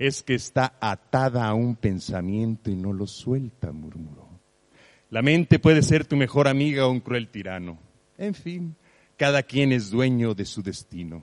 Es 0.00 0.22
que 0.22 0.34
está 0.34 0.78
atada 0.80 1.46
a 1.46 1.52
un 1.52 1.76
pensamiento 1.76 2.70
y 2.70 2.74
no 2.74 2.94
lo 2.94 3.06
suelta, 3.06 3.70
murmuró. 3.70 4.30
La 5.10 5.20
mente 5.20 5.58
puede 5.58 5.82
ser 5.82 6.06
tu 6.06 6.16
mejor 6.16 6.48
amiga 6.48 6.86
o 6.86 6.90
un 6.90 7.00
cruel 7.00 7.28
tirano. 7.28 7.78
En 8.16 8.32
fin, 8.32 8.76
cada 9.18 9.42
quien 9.42 9.72
es 9.72 9.90
dueño 9.90 10.32
de 10.34 10.46
su 10.46 10.62
destino. 10.62 11.22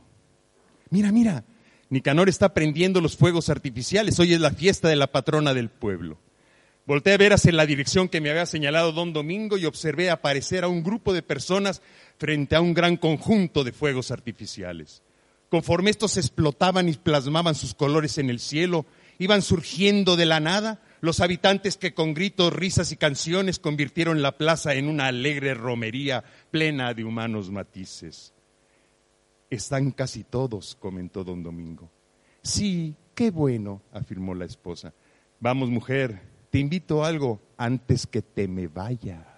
Mira, 0.92 1.12
mira, 1.12 1.44
Nicanor 1.90 2.30
está 2.30 2.54
prendiendo 2.54 3.02
los 3.02 3.18
fuegos 3.18 3.50
artificiales. 3.50 4.20
Hoy 4.20 4.34
es 4.34 4.40
la 4.40 4.52
fiesta 4.52 4.90
de 4.90 4.96
la 4.96 5.12
patrona 5.12 5.56
del 5.56 5.70
pueblo. 5.70 6.20
Volté 6.86 7.14
a 7.14 7.18
ver 7.18 7.34
hacia 7.34 7.52
la 7.54 7.66
dirección 7.66 8.08
que 8.08 8.22
me 8.22 8.30
había 8.30 8.46
señalado 8.46 8.92
don 8.92 9.12
Domingo 9.12 9.58
y 9.58 9.66
observé 9.66 10.12
aparecer 10.12 10.64
a 10.64 10.68
un 10.68 10.84
grupo 10.84 11.16
de 11.16 11.24
personas 11.24 11.82
frente 12.20 12.56
a 12.56 12.62
un 12.62 12.76
gran 12.76 12.96
conjunto 12.96 13.64
de 13.64 13.72
fuegos 13.72 14.12
artificiales. 14.12 15.02
Conforme 15.50 15.90
estos 15.90 16.18
explotaban 16.18 16.90
y 16.90 16.94
plasmaban 16.94 17.56
sus 17.56 17.74
colores 17.74 18.18
en 18.18 18.30
el 18.30 18.40
cielo, 18.40 18.86
iban 19.18 19.42
surgiendo 19.42 20.16
de 20.16 20.26
la 20.26 20.40
nada 20.40 20.82
los 21.00 21.20
habitantes 21.20 21.78
que 21.78 21.94
con 21.94 22.14
gritos, 22.14 22.52
risas 22.52 22.92
y 22.92 22.98
canciones 22.98 23.60
convirtieron 23.60 24.22
la 24.22 24.38
plaza 24.38 24.74
en 24.74 24.88
una 24.90 25.08
alegre 25.08 25.54
romería 25.54 26.24
plena 26.52 26.94
de 26.94 27.04
humanos 27.04 27.52
matices. 27.52 28.34
Están 29.50 29.92
casi 29.92 30.24
todos, 30.24 30.76
comentó 30.76 31.24
don 31.24 31.44
Domingo. 31.44 31.90
Sí, 32.42 32.96
qué 33.16 33.32
bueno, 33.32 33.82
afirmó 33.92 34.34
la 34.34 34.46
esposa. 34.46 34.94
Vamos, 35.40 35.70
mujer, 35.70 36.22
te 36.50 36.60
invito 36.60 37.04
a 37.04 37.08
algo 37.08 37.40
antes 37.58 38.08
que 38.08 38.22
te 38.22 38.48
me 38.48 38.68
vayas. 38.68 39.37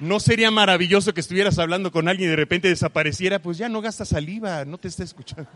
¿No 0.00 0.20
sería 0.20 0.50
maravilloso 0.50 1.12
que 1.12 1.20
estuvieras 1.20 1.58
hablando 1.58 1.90
con 1.90 2.08
alguien 2.08 2.28
y 2.28 2.30
de 2.30 2.36
repente 2.36 2.68
desapareciera? 2.68 3.42
Pues 3.42 3.58
ya 3.58 3.68
no 3.68 3.80
gasta 3.80 4.04
saliva, 4.04 4.64
no 4.64 4.78
te 4.78 4.88
está 4.88 5.02
escuchando. 5.02 5.50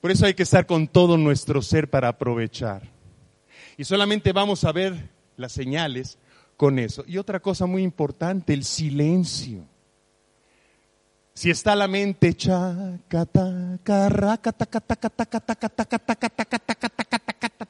Por 0.00 0.10
eso 0.10 0.24
hay 0.24 0.32
que 0.34 0.44
estar 0.44 0.66
con 0.66 0.88
todo 0.88 1.18
nuestro 1.18 1.60
ser 1.60 1.90
para 1.90 2.08
aprovechar. 2.08 2.88
Y 3.76 3.84
solamente 3.84 4.32
vamos 4.32 4.64
a 4.64 4.72
ver 4.72 5.10
las 5.36 5.52
señales 5.52 6.18
con 6.56 6.78
eso. 6.78 7.04
Y 7.06 7.18
otra 7.18 7.40
cosa 7.40 7.66
muy 7.66 7.82
importante, 7.82 8.54
el 8.54 8.64
silencio. 8.64 9.66
Si 11.34 11.50
está 11.50 11.74
la 11.76 11.88
mente 11.88 12.34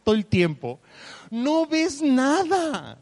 todo 0.05 0.15
el 0.15 0.27
tiempo, 0.27 0.81
no 1.31 1.67
ves 1.67 2.03
nada. 2.03 2.99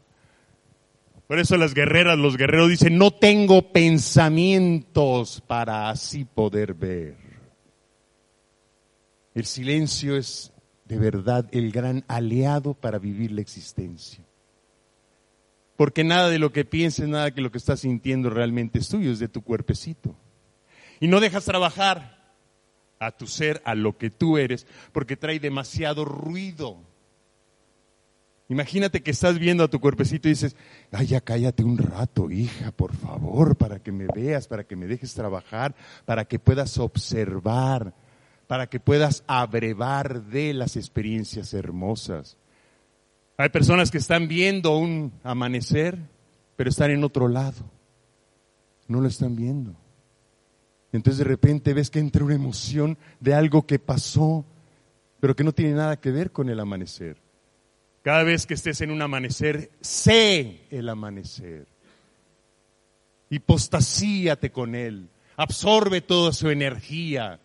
Por 1.27 1.39
eso 1.39 1.57
las 1.57 1.73
guerreras, 1.73 2.17
los 2.17 2.37
guerreros 2.37 2.69
dicen, 2.69 2.97
no 2.97 3.11
tengo 3.11 3.71
pensamientos 3.71 5.43
para 5.45 5.89
así 5.89 6.25
poder 6.25 6.73
ver. 6.73 7.17
El 9.35 9.45
silencio 9.45 10.17
es 10.17 10.51
de 10.85 10.97
verdad 10.97 11.47
el 11.51 11.71
gran 11.71 12.03
aliado 12.07 12.73
para 12.73 12.97
vivir 12.97 13.31
la 13.31 13.41
existencia. 13.41 14.25
Porque 15.77 16.03
nada 16.03 16.29
de 16.29 16.39
lo 16.39 16.51
que 16.51 16.65
pienses, 16.65 17.07
nada 17.07 17.29
de 17.29 17.41
lo 17.41 17.51
que 17.51 17.59
estás 17.59 17.81
sintiendo 17.81 18.29
realmente 18.29 18.79
es 18.79 18.89
tuyo, 18.89 19.11
es 19.11 19.19
de 19.19 19.29
tu 19.29 19.43
cuerpecito. 19.43 20.15
Y 20.99 21.07
no 21.07 21.19
dejas 21.19 21.45
trabajar 21.45 22.33
a 22.99 23.11
tu 23.11 23.27
ser, 23.27 23.61
a 23.65 23.75
lo 23.75 23.97
que 23.97 24.09
tú 24.09 24.37
eres, 24.37 24.67
porque 24.91 25.15
trae 25.15 25.39
demasiado 25.39 26.05
ruido. 26.05 26.88
Imagínate 28.49 29.01
que 29.03 29.11
estás 29.11 29.37
viendo 29.37 29.63
a 29.63 29.67
tu 29.67 29.79
cuerpecito 29.79 30.27
y 30.27 30.31
dices, 30.31 30.55
ay, 30.91 31.05
ya 31.05 31.21
cállate 31.21 31.63
un 31.63 31.77
rato, 31.77 32.31
hija, 32.31 32.71
por 32.71 32.95
favor, 32.95 33.55
para 33.55 33.79
que 33.79 33.91
me 33.91 34.07
veas, 34.07 34.47
para 34.47 34.63
que 34.63 34.75
me 34.75 34.87
dejes 34.87 35.13
trabajar, 35.13 35.75
para 36.05 36.25
que 36.25 36.39
puedas 36.39 36.79
observar, 36.79 37.93
para 38.47 38.67
que 38.67 38.79
puedas 38.79 39.23
abrevar 39.27 40.23
de 40.23 40.55
las 40.55 40.77
experiencias 40.77 41.53
hermosas. 41.53 42.37
Hay 43.37 43.49
personas 43.49 43.91
que 43.91 43.99
están 43.99 44.27
viendo 44.27 44.75
un 44.75 45.13
amanecer, 45.23 45.99
pero 46.55 46.71
están 46.71 46.89
en 46.89 47.03
otro 47.03 47.27
lado. 47.27 47.69
No 48.87 48.99
lo 48.99 49.07
están 49.07 49.35
viendo. 49.35 49.75
Entonces 50.91 51.19
de 51.19 51.23
repente 51.25 51.75
ves 51.75 51.91
que 51.91 51.99
entra 51.99 52.25
una 52.25 52.33
emoción 52.33 52.97
de 53.19 53.35
algo 53.35 53.67
que 53.67 53.77
pasó, 53.77 54.43
pero 55.19 55.35
que 55.35 55.43
no 55.43 55.51
tiene 55.51 55.73
nada 55.73 55.99
que 55.99 56.09
ver 56.09 56.31
con 56.31 56.49
el 56.49 56.59
amanecer. 56.59 57.28
Cada 58.01 58.23
vez 58.23 58.45
que 58.45 58.53
estés 58.53 58.81
en 58.81 58.91
un 58.91 59.01
amanecer, 59.01 59.71
sé 59.81 60.61
el 60.71 60.87
amanecer. 60.89 61.67
Hipostasíate 63.29 64.51
con 64.51 64.73
él. 64.73 65.09
Absorbe 65.35 66.01
toda 66.01 66.31
su 66.31 66.49
energía. 66.49 67.39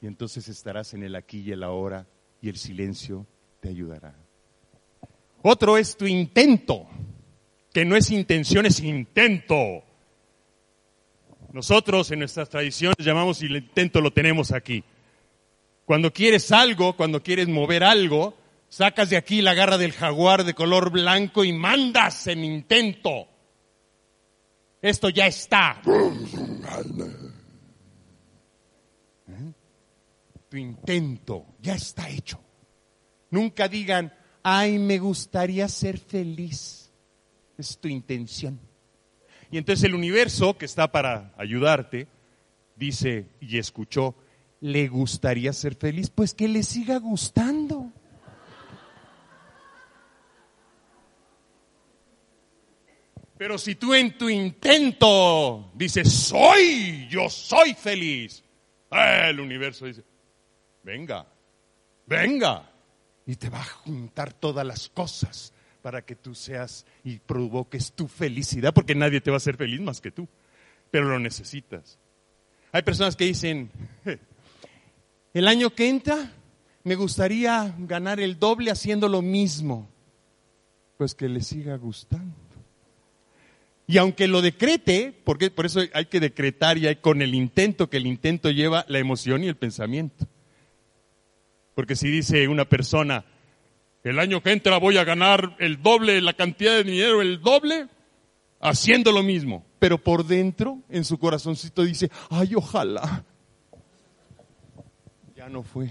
Y 0.00 0.06
entonces 0.06 0.48
estarás 0.48 0.94
en 0.94 1.02
el 1.02 1.14
aquí 1.16 1.40
y 1.40 1.52
el 1.52 1.62
ahora 1.62 2.06
y 2.40 2.48
el 2.48 2.56
silencio 2.56 3.26
te 3.60 3.68
ayudará. 3.68 4.14
Otro 5.42 5.76
es 5.76 5.96
tu 5.96 6.06
intento, 6.06 6.86
que 7.72 7.84
no 7.84 7.96
es 7.96 8.10
intención, 8.10 8.64
es 8.64 8.80
intento. 8.80 9.82
Nosotros 11.52 12.10
en 12.10 12.20
nuestras 12.20 12.48
tradiciones 12.48 12.96
llamamos 12.98 13.42
y 13.42 13.46
el 13.46 13.56
intento 13.56 14.00
lo 14.00 14.10
tenemos 14.10 14.52
aquí. 14.52 14.82
Cuando 15.84 16.12
quieres 16.12 16.50
algo, 16.50 16.96
cuando 16.96 17.22
quieres 17.22 17.46
mover 17.48 17.84
algo, 17.84 18.34
sacas 18.74 19.08
de 19.08 19.16
aquí 19.16 19.40
la 19.40 19.54
garra 19.54 19.78
del 19.78 19.92
jaguar 19.92 20.42
de 20.42 20.52
color 20.52 20.90
blanco 20.90 21.44
y 21.44 21.52
mandas 21.52 22.26
en 22.26 22.42
intento. 22.42 23.28
Esto 24.82 25.10
ya 25.10 25.28
está. 25.28 25.80
¿Eh? 29.28 29.52
Tu 30.48 30.56
intento 30.56 31.46
ya 31.60 31.76
está 31.76 32.08
hecho. 32.08 32.40
Nunca 33.30 33.68
digan, 33.68 34.12
ay, 34.42 34.80
me 34.80 34.98
gustaría 34.98 35.68
ser 35.68 35.98
feliz. 35.98 36.90
Es 37.56 37.78
tu 37.78 37.86
intención. 37.86 38.58
Y 39.52 39.58
entonces 39.58 39.84
el 39.84 39.94
universo, 39.94 40.58
que 40.58 40.64
está 40.64 40.90
para 40.90 41.32
ayudarte, 41.38 42.08
dice 42.74 43.28
y 43.38 43.56
escuchó, 43.56 44.16
¿le 44.60 44.88
gustaría 44.88 45.52
ser 45.52 45.76
feliz? 45.76 46.10
Pues 46.10 46.34
que 46.34 46.48
le 46.48 46.64
siga 46.64 46.98
gustando. 46.98 47.83
Pero 53.44 53.58
si 53.58 53.74
tú 53.74 53.92
en 53.92 54.16
tu 54.16 54.30
intento 54.30 55.70
dices, 55.74 56.10
soy, 56.10 57.06
yo 57.10 57.28
soy 57.28 57.74
feliz, 57.74 58.42
el 58.90 59.38
universo 59.38 59.84
dice, 59.84 60.02
venga, 60.82 61.26
venga, 62.06 62.72
y 63.26 63.36
te 63.36 63.50
va 63.50 63.60
a 63.60 63.64
juntar 63.64 64.32
todas 64.32 64.66
las 64.66 64.88
cosas 64.88 65.52
para 65.82 66.00
que 66.00 66.16
tú 66.16 66.34
seas 66.34 66.86
y 67.04 67.18
provoques 67.18 67.92
tu 67.92 68.08
felicidad, 68.08 68.72
porque 68.72 68.94
nadie 68.94 69.20
te 69.20 69.30
va 69.30 69.36
a 69.36 69.44
hacer 69.44 69.58
feliz 69.58 69.82
más 69.82 70.00
que 70.00 70.10
tú, 70.10 70.26
pero 70.90 71.10
lo 71.10 71.18
necesitas. 71.18 71.98
Hay 72.72 72.80
personas 72.80 73.14
que 73.14 73.26
dicen, 73.26 73.70
el 75.34 75.48
año 75.48 75.68
que 75.68 75.90
entra 75.90 76.32
me 76.82 76.94
gustaría 76.94 77.74
ganar 77.80 78.20
el 78.20 78.38
doble 78.38 78.70
haciendo 78.70 79.06
lo 79.06 79.20
mismo, 79.20 79.86
pues 80.96 81.14
que 81.14 81.28
le 81.28 81.42
siga 81.42 81.76
gustando. 81.76 82.43
Y 83.86 83.98
aunque 83.98 84.28
lo 84.28 84.40
decrete, 84.40 85.12
porque 85.24 85.50
por 85.50 85.66
eso 85.66 85.80
hay 85.92 86.06
que 86.06 86.20
decretar 86.20 86.78
y 86.78 86.86
hay 86.86 86.96
con 86.96 87.20
el 87.20 87.34
intento, 87.34 87.90
que 87.90 87.98
el 87.98 88.06
intento 88.06 88.50
lleva 88.50 88.86
la 88.88 88.98
emoción 88.98 89.44
y 89.44 89.48
el 89.48 89.56
pensamiento. 89.56 90.26
Porque 91.74 91.96
si 91.96 92.08
dice 92.08 92.48
una 92.48 92.64
persona, 92.64 93.24
el 94.02 94.18
año 94.18 94.42
que 94.42 94.52
entra 94.52 94.78
voy 94.78 94.96
a 94.96 95.04
ganar 95.04 95.56
el 95.58 95.82
doble, 95.82 96.20
la 96.22 96.32
cantidad 96.32 96.72
de 96.72 96.84
dinero, 96.84 97.20
el 97.20 97.40
doble, 97.40 97.88
haciendo 98.60 99.12
lo 99.12 99.22
mismo. 99.22 99.66
Pero 99.78 99.98
por 99.98 100.24
dentro, 100.24 100.78
en 100.88 101.04
su 101.04 101.18
corazoncito 101.18 101.82
dice, 101.84 102.10
ay, 102.30 102.54
ojalá. 102.54 103.24
Ya 105.36 105.48
no 105.50 105.62
fue. 105.62 105.90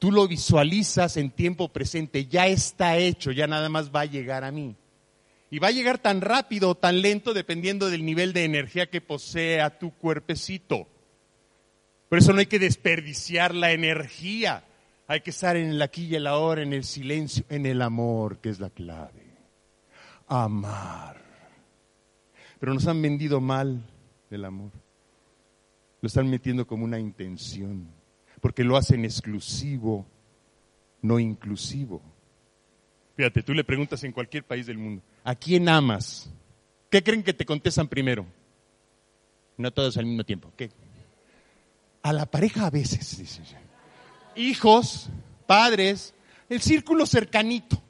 Tú 0.00 0.10
lo 0.10 0.26
visualizas 0.26 1.16
en 1.16 1.30
tiempo 1.30 1.68
presente, 1.68 2.26
ya 2.26 2.46
está 2.46 2.96
hecho, 2.96 3.30
ya 3.30 3.46
nada 3.46 3.68
más 3.68 3.94
va 3.94 4.00
a 4.00 4.06
llegar 4.06 4.44
a 4.44 4.50
mí. 4.50 4.74
Y 5.50 5.58
va 5.58 5.68
a 5.68 5.72
llegar 5.72 5.98
tan 5.98 6.20
rápido 6.20 6.70
o 6.70 6.74
tan 6.76 7.02
lento 7.02 7.34
dependiendo 7.34 7.90
del 7.90 8.04
nivel 8.04 8.32
de 8.32 8.44
energía 8.44 8.88
que 8.88 9.00
posea 9.00 9.78
tu 9.78 9.92
cuerpecito. 9.92 10.86
Por 12.08 12.18
eso 12.18 12.32
no 12.32 12.38
hay 12.38 12.46
que 12.46 12.58
desperdiciar 12.58 13.54
la 13.54 13.72
energía. 13.72 14.64
Hay 15.08 15.22
que 15.22 15.30
estar 15.30 15.56
en 15.56 15.70
el 15.70 15.82
aquí 15.82 16.06
y 16.06 16.14
el 16.14 16.28
ahora, 16.28 16.62
en 16.62 16.72
el 16.72 16.84
silencio, 16.84 17.44
en 17.48 17.66
el 17.66 17.82
amor, 17.82 18.38
que 18.38 18.48
es 18.48 18.60
la 18.60 18.70
clave. 18.70 19.26
Amar. 20.28 21.20
Pero 22.60 22.74
nos 22.74 22.86
han 22.86 23.02
vendido 23.02 23.40
mal 23.40 23.82
el 24.30 24.44
amor. 24.44 24.70
Lo 26.00 26.06
están 26.06 26.30
metiendo 26.30 26.66
como 26.66 26.84
una 26.84 26.98
intención, 26.98 27.88
porque 28.40 28.64
lo 28.64 28.76
hacen 28.76 29.04
exclusivo, 29.04 30.06
no 31.02 31.18
inclusivo. 31.18 32.00
Fíjate, 33.16 33.42
tú 33.42 33.52
le 33.52 33.64
preguntas 33.64 34.02
en 34.04 34.12
cualquier 34.12 34.44
país 34.44 34.66
del 34.66 34.78
mundo, 34.78 35.02
¿a 35.24 35.34
quién 35.34 35.68
amas? 35.68 36.28
¿Qué 36.90 37.02
creen 37.02 37.22
que 37.22 37.32
te 37.32 37.46
contestan 37.46 37.88
primero? 37.88 38.26
No 39.56 39.70
todos 39.70 39.96
al 39.96 40.06
mismo 40.06 40.24
tiempo. 40.24 40.52
¿Qué? 40.56 40.70
A 42.02 42.12
la 42.12 42.26
pareja 42.26 42.66
a 42.66 42.70
veces, 42.70 43.20
hijos, 44.34 45.10
padres, 45.46 46.14
el 46.48 46.60
círculo 46.62 47.06
cercanito. 47.06 47.80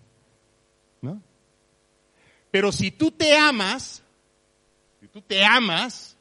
¿no? 1.01 1.23
Pero 2.51 2.73
si 2.73 2.91
tú 2.91 3.11
te 3.11 3.37
amas, 3.37 4.03
si 5.01 5.09
tú 5.09 5.23
te 5.23 5.45
amas, 5.45 6.17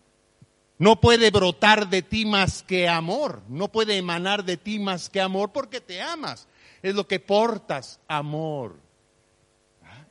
no 0.77 1.01
puede 1.01 1.31
brotar 1.31 1.89
de 1.89 2.01
ti 2.01 2.25
más 2.25 2.63
que 2.63 2.87
amor, 2.87 3.41
no 3.49 3.69
puede 3.69 3.97
emanar 3.97 4.45
de 4.45 4.55
ti 4.55 4.79
más 4.79 5.09
que 5.09 5.19
amor 5.19 5.51
porque 5.51 5.81
te 5.81 6.01
amas. 6.01 6.47
Es 6.81 6.95
lo 6.95 7.07
que 7.07 7.19
portas, 7.19 7.99
amor. 8.07 8.77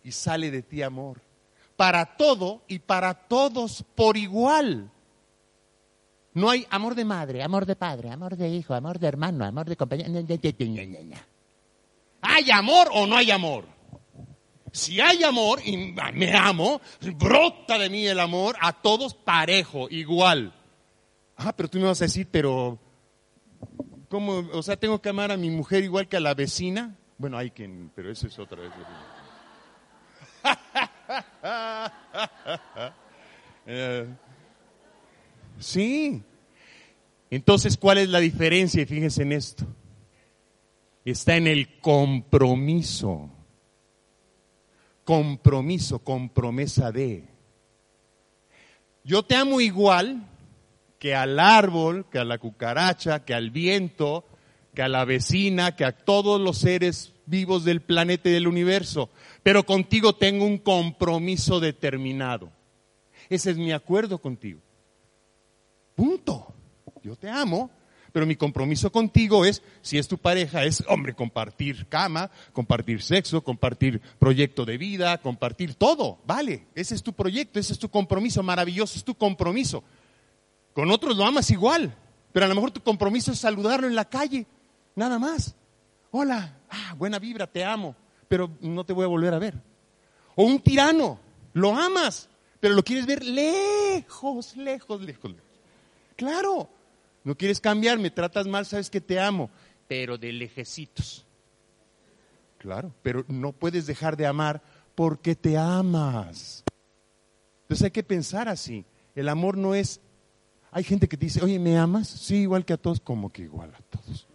Y 0.09 0.13
sale 0.13 0.51
de 0.51 0.63
ti 0.63 0.81
amor. 0.81 1.21
Para 1.77 2.17
todo 2.17 2.63
y 2.67 2.79
para 2.79 3.13
todos 3.13 3.85
por 3.95 4.17
igual. 4.17 4.91
No 6.33 6.49
hay 6.49 6.67
amor 6.71 6.95
de 6.95 7.05
madre, 7.05 7.43
amor 7.43 7.67
de 7.67 7.77
padre, 7.77 8.09
amor 8.09 8.35
de 8.35 8.49
hijo, 8.49 8.73
amor 8.73 8.99
de 8.99 9.07
hermano, 9.07 9.45
amor 9.45 9.69
de 9.69 9.77
compañero. 9.77 10.11
¿Hay 12.23 12.51
amor 12.51 12.89
o 12.95 13.07
no 13.07 13.19
hay 13.19 13.31
amor? 13.31 13.67
Si 14.73 14.99
hay 14.99 15.25
amor 15.25 15.61
y 15.63 15.77
me 16.15 16.35
amo, 16.35 16.81
brota 17.19 17.77
de 17.77 17.91
mí 17.91 18.07
el 18.07 18.21
amor 18.21 18.57
a 18.63 18.73
todos 18.73 19.13
parejo, 19.13 19.89
igual. 19.91 20.55
Ah, 21.37 21.53
pero 21.55 21.69
tú 21.69 21.77
me 21.79 21.85
vas 21.85 22.01
a 22.01 22.07
decir, 22.07 22.27
pero 22.31 22.79
¿cómo? 24.09 24.39
O 24.55 24.63
sea, 24.63 24.79
tengo 24.79 25.03
que 25.03 25.11
amar 25.11 25.33
a 25.33 25.37
mi 25.37 25.51
mujer 25.51 25.85
igual 25.85 26.09
que 26.09 26.17
a 26.17 26.21
la 26.21 26.33
vecina. 26.33 26.97
Bueno, 27.19 27.37
hay 27.37 27.51
quien, 27.51 27.91
pero 27.95 28.11
eso 28.11 28.27
es 28.27 28.39
otra 28.39 28.63
vez. 28.63 28.71
Sí. 35.59 36.23
Entonces, 37.31 37.77
¿cuál 37.77 37.99
es 37.99 38.09
la 38.09 38.21
diferencia? 38.21 38.87
Fíjense 38.87 39.23
en 39.23 39.33
esto. 39.33 39.67
Está 41.05 41.37
en 41.37 41.47
el 41.47 41.81
compromiso. 41.81 43.31
Compromiso, 45.05 45.99
compromesa 45.99 46.93
de. 46.93 47.25
Yo 49.05 49.23
te 49.23 49.37
amo 49.37 49.61
igual 49.61 50.27
que 50.99 51.15
al 51.15 51.39
árbol, 51.39 52.07
que 52.11 52.19
a 52.19 52.25
la 52.25 52.39
cucaracha, 52.39 53.25
que 53.25 53.35
al 53.35 53.51
viento, 53.51 54.25
que 54.75 54.83
a 54.83 54.89
la 54.89 55.05
vecina, 55.05 55.77
que 55.77 55.85
a 55.85 55.93
todos 55.93 56.41
los 56.41 56.59
seres 56.59 57.15
vivos 57.29 57.65
del 57.65 57.81
planeta 57.81 58.29
y 58.29 58.33
del 58.33 58.49
universo. 58.49 59.11
Pero 59.43 59.65
contigo 59.65 60.15
tengo 60.15 60.45
un 60.45 60.59
compromiso 60.59 61.61
determinado. 61.61 62.51
Ese 63.29 63.51
es 63.51 63.57
mi 63.57 63.73
acuerdo 63.73 64.19
contigo. 64.19 64.61
Punto. 65.95 66.55
Yo 67.03 67.17
te 67.17 67.29
amo, 67.29 67.71
pero 68.13 68.27
mi 68.27 68.37
compromiso 68.37 68.91
contigo 68.91 69.45
es, 69.45 69.63
si 69.83 69.99
es 69.99 70.09
tu 70.09 70.19
pareja, 70.19 70.65
es, 70.65 70.83
hombre, 70.89 71.15
compartir 71.15 71.87
cama, 71.87 72.31
compartir 72.53 73.03
sexo, 73.03 73.43
compartir 73.43 74.01
proyecto 74.19 74.65
de 74.65 74.79
vida, 74.79 75.19
compartir 75.19 75.75
todo. 75.75 76.19
Vale, 76.27 76.67
ese 76.75 76.95
es 76.95 77.03
tu 77.03 77.13
proyecto, 77.13 77.61
ese 77.61 77.73
es 77.73 77.79
tu 77.79 77.89
compromiso, 77.89 78.43
maravilloso, 78.43 78.99
es 78.99 79.05
tu 79.05 79.15
compromiso. 79.15 79.83
Con 80.73 80.91
otros 80.91 81.17
lo 81.17 81.25
amas 81.25 81.51
igual, 81.51 81.95
pero 82.33 82.47
a 82.47 82.49
lo 82.49 82.55
mejor 82.55 82.71
tu 82.71 82.83
compromiso 82.83 83.33
es 83.33 83.39
saludarlo 83.39 83.87
en 83.87 83.95
la 83.95 84.05
calle, 84.05 84.47
nada 84.95 85.19
más. 85.19 85.55
Hola, 86.11 86.58
ah, 86.71 86.95
buena 86.97 87.19
vibra, 87.19 87.47
te 87.47 87.65
amo, 87.65 87.95
pero 88.29 88.51
no 88.61 88.85
te 88.85 88.93
voy 88.93 89.05
a 89.05 89.09
volver 89.09 89.35
a 89.35 89.39
ver. 89.39 89.55
O 90.37 90.45
un 90.45 90.61
tirano, 90.61 91.19
lo 91.53 91.75
amas, 91.75 92.29
pero 92.61 92.75
lo 92.75 92.83
quieres 92.83 93.07
ver 93.07 93.25
lejos, 93.25 94.57
lejos, 94.57 95.01
lejos. 95.01 95.35
Claro, 96.17 96.69
no 97.25 97.37
quieres 97.37 97.61
cambiar, 97.61 97.99
me 97.99 98.11
tratas 98.11 98.47
mal, 98.47 98.67
sabes 98.67 98.91
que 98.91 99.01
te 99.01 99.19
amo, 99.19 99.51
pero 99.87 100.19
de 100.19 100.33
lejecitos. 100.33 101.25
Claro, 102.59 102.93
pero 103.03 103.25
no 103.29 103.53
puedes 103.53 103.87
dejar 103.87 104.17
de 104.17 104.27
amar 104.27 104.63
porque 104.95 105.35
te 105.35 105.57
amas. 105.57 106.65
Entonces 107.63 107.85
hay 107.85 107.91
que 107.91 108.03
pensar 108.03 108.49
así. 108.49 108.85
El 109.15 109.29
amor 109.29 109.57
no 109.57 109.75
es... 109.75 110.01
Hay 110.71 110.85
gente 110.85 111.09
que 111.09 111.17
dice, 111.17 111.43
oye, 111.43 111.59
¿me 111.59 111.79
amas? 111.79 112.09
Sí, 112.09 112.37
igual 112.43 112.65
que 112.65 112.75
a 112.75 112.77
todos, 112.77 113.01
como 113.01 113.33
que 113.33 113.43
igual 113.43 113.73
a 113.75 113.83
todos. 113.83 114.28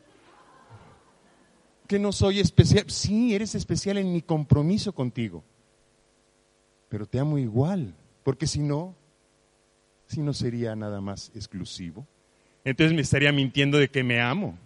No 1.99 2.11
soy 2.11 2.39
especial. 2.39 2.85
Sí, 2.89 3.33
eres 3.33 3.55
especial 3.55 3.97
en 3.97 4.11
mi 4.11 4.21
compromiso 4.21 4.93
contigo. 4.93 5.43
Pero 6.89 7.05
te 7.05 7.19
amo 7.19 7.37
igual. 7.37 7.95
Porque 8.23 8.47
si 8.47 8.59
no, 8.59 8.95
si 10.07 10.21
no 10.21 10.33
sería 10.33 10.75
nada 10.75 11.01
más 11.01 11.31
exclusivo. 11.35 12.07
Entonces 12.63 12.95
me 12.95 13.01
estaría 13.01 13.31
mintiendo 13.31 13.77
de 13.77 13.89
que 13.89 14.03
me 14.03 14.21
amo. 14.21 14.57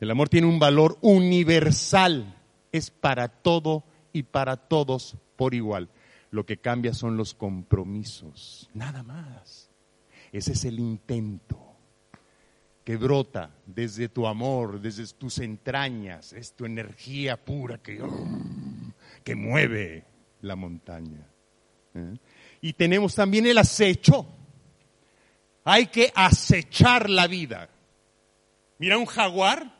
El 0.00 0.10
amor 0.10 0.28
tiene 0.28 0.46
un 0.46 0.58
valor 0.58 0.98
universal, 1.00 2.36
es 2.70 2.90
para 2.90 3.28
todo 3.28 3.84
y 4.12 4.24
para 4.24 4.56
todos 4.56 5.16
por 5.36 5.54
igual. 5.54 5.88
Lo 6.30 6.44
que 6.44 6.58
cambia 6.58 6.92
son 6.92 7.16
los 7.16 7.34
compromisos, 7.34 8.68
nada 8.74 9.02
más. 9.02 9.70
Ese 10.32 10.52
es 10.52 10.64
el 10.64 10.78
intento 10.78 11.65
que 12.86 12.96
brota 12.96 13.50
desde 13.66 14.08
tu 14.08 14.28
amor, 14.28 14.80
desde 14.80 15.04
tus 15.14 15.40
entrañas, 15.40 16.32
es 16.32 16.52
tu 16.52 16.64
energía 16.64 17.36
pura 17.36 17.78
que, 17.78 18.00
que 19.24 19.34
mueve 19.34 20.04
la 20.42 20.54
montaña. 20.54 21.26
¿eh? 21.94 22.16
Y 22.60 22.74
tenemos 22.74 23.16
también 23.16 23.44
el 23.44 23.58
acecho. 23.58 24.24
Hay 25.64 25.88
que 25.88 26.12
acechar 26.14 27.10
la 27.10 27.26
vida. 27.26 27.68
Mira 28.78 28.98
un 28.98 29.06
jaguar. 29.06 29.74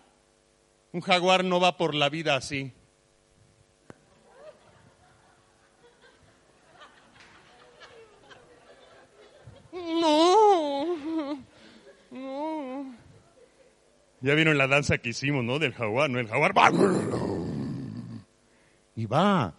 Un 0.90 1.00
jaguar 1.00 1.44
no 1.44 1.60
va 1.60 1.76
por 1.76 1.94
la 1.94 2.08
vida 2.08 2.34
así. 2.34 2.72
No, 9.70 10.86
no. 12.10 12.96
Ya 14.20 14.34
vieron 14.34 14.58
la 14.58 14.66
danza 14.66 14.98
que 14.98 15.10
hicimos, 15.10 15.44
¿no? 15.44 15.58
Del 15.58 15.72
jaguar, 15.72 16.10
¿no? 16.10 16.18
El 16.18 16.28
jaguar 16.28 16.56
va. 16.56 16.70
Y 18.96 19.06
va 19.06 19.54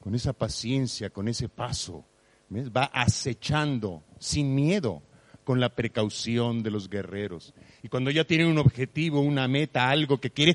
con 0.00 0.14
esa 0.14 0.34
paciencia, 0.34 1.08
con 1.10 1.28
ese 1.28 1.48
paso, 1.48 2.04
va 2.52 2.84
acechando 2.92 4.04
sin 4.18 4.54
miedo, 4.54 5.02
con 5.44 5.60
la 5.60 5.74
precaución 5.74 6.62
de 6.62 6.70
los 6.70 6.90
guerreros. 6.90 7.54
Y 7.82 7.88
cuando 7.88 8.10
ya 8.10 8.24
tiene 8.24 8.46
un 8.46 8.58
objetivo, 8.58 9.20
una 9.20 9.48
meta, 9.48 9.88
algo 9.88 10.20
que 10.20 10.30
quiere, 10.30 10.54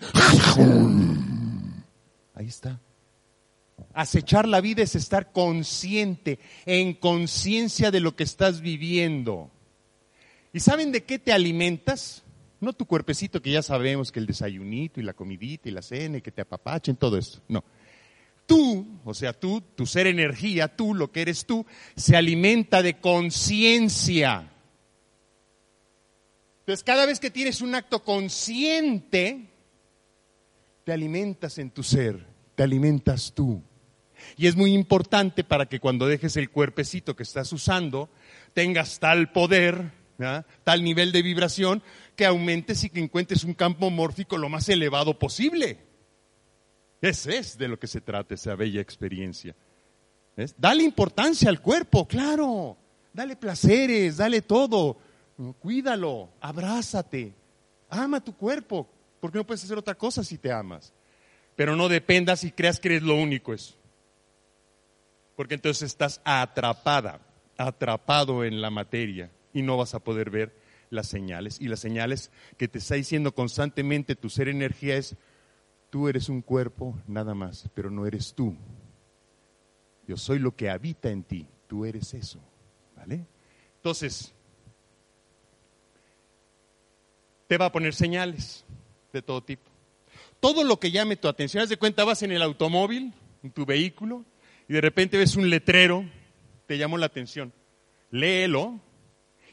ahí 2.36 2.46
está. 2.46 2.80
Acechar 3.94 4.48
la 4.48 4.62
vida 4.62 4.84
es 4.84 4.96
estar 4.96 5.32
consciente, 5.32 6.39
en 6.65 6.94
conciencia 6.94 7.92
de 7.92 8.02
lo 8.02 8.15
que 8.15 8.24
estás 8.24 8.62
viviendo. 8.62 9.50
¿Y 10.54 10.60
saben 10.60 10.92
de 10.92 11.04
qué 11.04 11.18
te 11.18 11.34
alimentas? 11.34 12.24
No 12.60 12.74
tu 12.74 12.86
cuerpecito 12.86 13.41
que 13.41 13.52
ya 13.52 13.62
sabemos 13.62 14.12
que 14.12 14.19
el 14.19 14.26
desayunito 14.26 15.00
y 15.00 15.04
la 15.04 15.13
comidita 15.13 15.69
y 15.69 15.72
la 15.72 15.82
cena 15.82 16.17
y 16.17 16.22
que 16.22 16.32
te 16.32 16.41
apapachen, 16.41 16.95
todo 16.95 17.17
esto. 17.17 17.41
No 17.48 17.63
tú, 18.50 19.00
o 19.06 19.13
sea, 19.13 19.32
tú, 19.32 19.62
tu 19.62 19.86
ser 19.86 20.08
energía, 20.08 20.76
tú, 20.76 20.95
lo 20.95 21.12
que 21.12 21.22
eres 21.22 21.45
tú, 21.45 21.67
se 21.95 22.17
alimenta 22.17 22.82
de 22.82 23.00
conciencia. 23.00 24.52
Entonces, 26.62 26.84
cada 26.84 27.06
vez 27.06 27.19
que 27.19 27.30
tienes 27.30 27.62
un 27.62 27.76
acto 27.76 28.04
consciente, 28.04 29.52
te 30.84 30.91
alimentas 30.91 31.60
en 31.60 31.69
tu 31.69 31.84
ser, 31.84 32.26
te 32.56 32.63
alimentas 32.63 33.34
tú. 33.36 33.62
Y 34.36 34.48
es 34.48 34.56
muy 34.56 34.74
importante 34.74 35.43
para 35.43 35.67
que 35.67 35.80
cuando 35.80 36.08
dejes 36.08 36.36
el 36.36 36.50
cuerpecito 36.50 37.15
que 37.15 37.24
estás 37.24 37.54
usando, 37.54 38.10
tengas 38.54 38.98
tal 39.00 39.32
poder, 39.32 39.91
tal 40.63 40.84
nivel 40.84 41.12
de 41.12 41.22
vibración, 41.22 41.84
que 42.19 42.25
aumentes 42.25 42.84
y 42.84 42.89
que 42.89 42.99
encuentres 42.99 43.45
un 43.45 43.53
campo 43.53 43.89
mórfico 43.89 44.38
lo 44.38 44.49
más 44.49 44.67
elevado 44.67 45.17
posible. 45.17 45.79
Ese 46.99 47.38
es 47.38 47.58
de 47.58 47.69
lo 47.69 47.79
que 47.79 47.88
se 47.88 48.01
trata 48.01 48.36
esa 48.36 48.55
bella 48.55 48.82
experiencia. 48.82 49.55
Dale 50.58 50.84
importancia 50.84 51.47
al 51.47 51.62
cuerpo, 51.62 52.05
claro. 52.05 52.75
Dale 53.13 53.38
placeres, 53.38 54.17
dale 54.17 54.41
todo. 54.41 54.97
Cuídalo, 55.60 56.32
abrázate. 56.41 57.34
Ama 57.89 58.21
tu 58.21 58.36
cuerpo, 58.36 58.89
porque 59.21 59.38
no 59.38 59.47
puedes 59.47 59.63
hacer 59.63 59.77
otra 59.77 59.95
cosa 59.95 60.21
si 60.21 60.38
te 60.38 60.51
amas. 60.51 60.91
Pero 61.55 61.77
no 61.77 61.88
dependas 61.88 62.43
y 62.43 62.51
creas 62.51 62.82
que 62.82 62.89
eres 62.89 63.03
lo 63.03 63.15
único 63.15 63.53
eso. 63.53 63.75
Porque 65.38 65.53
entonces 65.53 65.84
estás 65.84 66.19
atrapada, 66.25 67.21
atrapado 67.58 68.43
en 68.43 68.60
la 68.62 68.69
materia 68.69 69.32
y 69.53 69.62
no 69.62 69.77
vas 69.77 69.93
a 69.93 69.99
poder 69.99 70.29
ver 70.29 70.59
las 70.89 71.08
señales. 71.08 71.60
Y 71.60 71.67
las 71.67 71.80
señales 71.80 72.32
que 72.58 72.67
te 72.67 72.80
está 72.80 72.95
diciendo 72.95 73.34
constantemente 73.34 74.15
tu 74.15 74.30
ser 74.30 74.49
energía 74.49 74.95
es, 74.95 75.17
Tú 75.89 76.08
eres 76.08 76.30
un 76.30 76.41
cuerpo 76.41 76.99
nada 77.08 77.34
más, 77.34 77.67
pero 77.73 77.89
no 77.89 78.06
eres 78.06 78.34
tú. 78.34 78.56
Yo 80.08 80.17
soy 80.17 80.39
lo 80.39 80.56
que 80.56 80.69
habita 80.69 81.10
en 81.10 81.23
ti, 81.23 81.47
tú 81.67 81.86
eres 81.86 82.13
eso. 82.13 82.39
¿Vale? 82.95 83.25
Entonces, 83.78 84.34
te 87.47 87.58
va 87.58 87.65
a 87.65 87.71
poner 87.71 87.95
señales 87.95 88.65
de 89.12 89.21
todo 89.21 89.41
tipo. 89.41 89.69
Todo 90.39 90.63
lo 90.63 90.80
que 90.80 90.91
llame 90.91 91.15
tu 91.15 91.28
atención, 91.28 91.63
haz 91.63 91.69
de 91.69 91.78
cuenta, 91.78 92.04
vas 92.04 92.21
en 92.21 92.32
el 92.32 92.41
automóvil, 92.41 93.13
en 93.41 93.52
tu 93.52 93.65
vehículo, 93.65 94.25
y 94.67 94.73
de 94.73 94.82
repente 94.82 95.17
ves 95.17 95.36
un 95.36 95.49
letrero, 95.49 96.06
te 96.67 96.78
llamó 96.78 96.97
la 96.97 97.08
atención. 97.08 97.52
Léelo, 98.12 98.80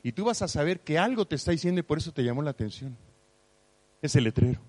y 0.06 0.12
tú 0.12 0.24
vas 0.24 0.40
a 0.40 0.46
saber 0.46 0.82
que 0.82 1.00
algo 1.00 1.26
te 1.26 1.34
está 1.34 1.50
diciendo 1.50 1.80
y 1.80 1.82
por 1.82 1.98
eso 1.98 2.12
te 2.12 2.22
llamó 2.22 2.40
la 2.40 2.52
atención. 2.52 2.96
Ese 4.00 4.20
letrero. 4.20 4.60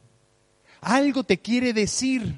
Algo 0.81 1.23
te 1.23 1.37
quiere 1.37 1.73
decir. 1.73 2.37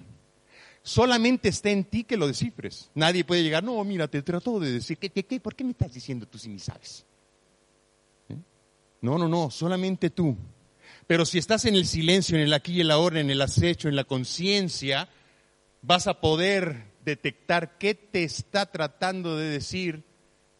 Solamente 0.83 1.47
está 1.47 1.69
en 1.69 1.85
ti 1.85 2.03
que 2.03 2.17
lo 2.17 2.27
descifres. 2.27 2.91
Nadie 2.95 3.23
puede 3.23 3.41
llegar, 3.41 3.63
no, 3.63 3.81
mira, 3.85 4.09
te 4.09 4.21
trato 4.21 4.59
de 4.59 4.73
decir, 4.73 4.97
¿qué, 4.97 5.09
qué, 5.11 5.39
por 5.39 5.55
qué 5.55 5.63
me 5.63 5.71
estás 5.71 5.93
diciendo 5.93 6.25
tú 6.25 6.37
si 6.37 6.49
ni 6.49 6.59
sabes? 6.59 7.05
¿Eh? 8.27 8.35
No, 8.99 9.17
no, 9.17 9.29
no, 9.29 9.49
solamente 9.49 10.09
tú. 10.09 10.35
Pero 11.07 11.23
si 11.25 11.37
estás 11.37 11.63
en 11.63 11.75
el 11.75 11.85
silencio, 11.85 12.35
en 12.35 12.43
el 12.43 12.53
aquí 12.53 12.73
y 12.73 12.81
el 12.81 12.91
ahora, 12.91 13.21
en 13.21 13.29
el 13.29 13.41
acecho, 13.41 13.87
en 13.87 13.95
la 13.95 14.03
conciencia, 14.03 15.07
vas 15.81 16.07
a 16.07 16.19
poder 16.19 16.91
detectar 17.05 17.77
qué 17.77 17.95
te 17.95 18.25
está 18.25 18.65
tratando 18.65 19.37
de 19.37 19.47
decir 19.47 20.08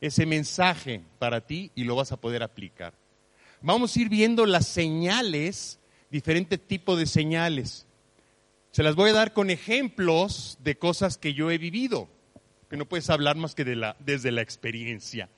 ese 0.02 0.26
mensaje 0.26 1.02
para 1.20 1.42
ti 1.42 1.72
y 1.76 1.84
lo 1.84 1.96
vas 1.96 2.12
a 2.12 2.18
poder 2.18 2.44
aplicar. 2.44 2.94
Vamos 3.62 3.96
a 3.96 4.00
ir 4.00 4.10
viendo 4.10 4.46
las 4.46 4.68
señales 4.68 5.80
diferentes 6.10 6.60
tipos 6.60 6.98
de 6.98 7.06
señales. 7.06 7.86
Se 8.72 8.84
las 8.84 8.96
voy 8.96 9.10
a 9.10 9.14
dar 9.14 9.34
con 9.34 9.50
ejemplos 9.50 10.58
de 10.64 10.78
cosas 10.78 11.18
que 11.18 11.34
yo 11.34 11.52
he 11.52 11.58
vivido, 11.58 12.08
que 12.70 12.78
no 12.78 12.86
puedes 12.86 13.10
hablar 13.10 13.36
más 13.36 13.56
que 13.56 13.66
de 13.66 13.76
la, 13.76 13.96
desde 14.00 14.32
la 14.32 14.42
experiencia, 14.42 15.30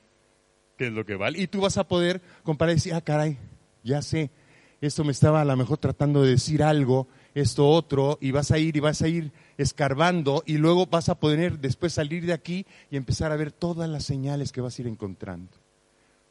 que 0.77 0.87
es 0.87 0.93
lo 0.93 1.05
que 1.05 1.15
vale. 1.15 1.39
Y 1.39 1.47
tú 1.47 1.61
vas 1.61 1.77
a 1.77 1.87
poder 1.87 2.21
comparar 2.43 2.73
y 2.73 2.75
decir, 2.75 2.93
ah, 2.93 3.01
caray, 3.01 3.37
ya 3.83 4.01
sé, 4.01 4.31
esto 4.81 5.03
me 5.03 5.11
estaba 5.11 5.41
a 5.41 5.45
lo 5.45 5.55
mejor 5.55 5.77
tratando 5.77 6.23
de 6.23 6.31
decir 6.31 6.61
algo, 6.63 7.07
esto 7.33 7.67
otro, 7.67 8.17
y 8.21 8.31
vas 8.31 8.51
a 8.51 8.59
ir 8.59 8.75
y 8.75 8.79
vas 8.79 9.01
a 9.01 9.07
ir 9.07 9.31
escarbando 9.57 10.43
y 10.45 10.57
luego 10.57 10.85
vas 10.85 11.09
a 11.09 11.19
poder 11.19 11.59
después 11.59 11.93
salir 11.93 12.25
de 12.25 12.33
aquí 12.33 12.65
y 12.89 12.97
empezar 12.97 13.31
a 13.31 13.35
ver 13.35 13.51
todas 13.51 13.89
las 13.89 14.03
señales 14.03 14.51
que 14.51 14.61
vas 14.61 14.77
a 14.77 14.81
ir 14.81 14.87
encontrando. 14.87 15.57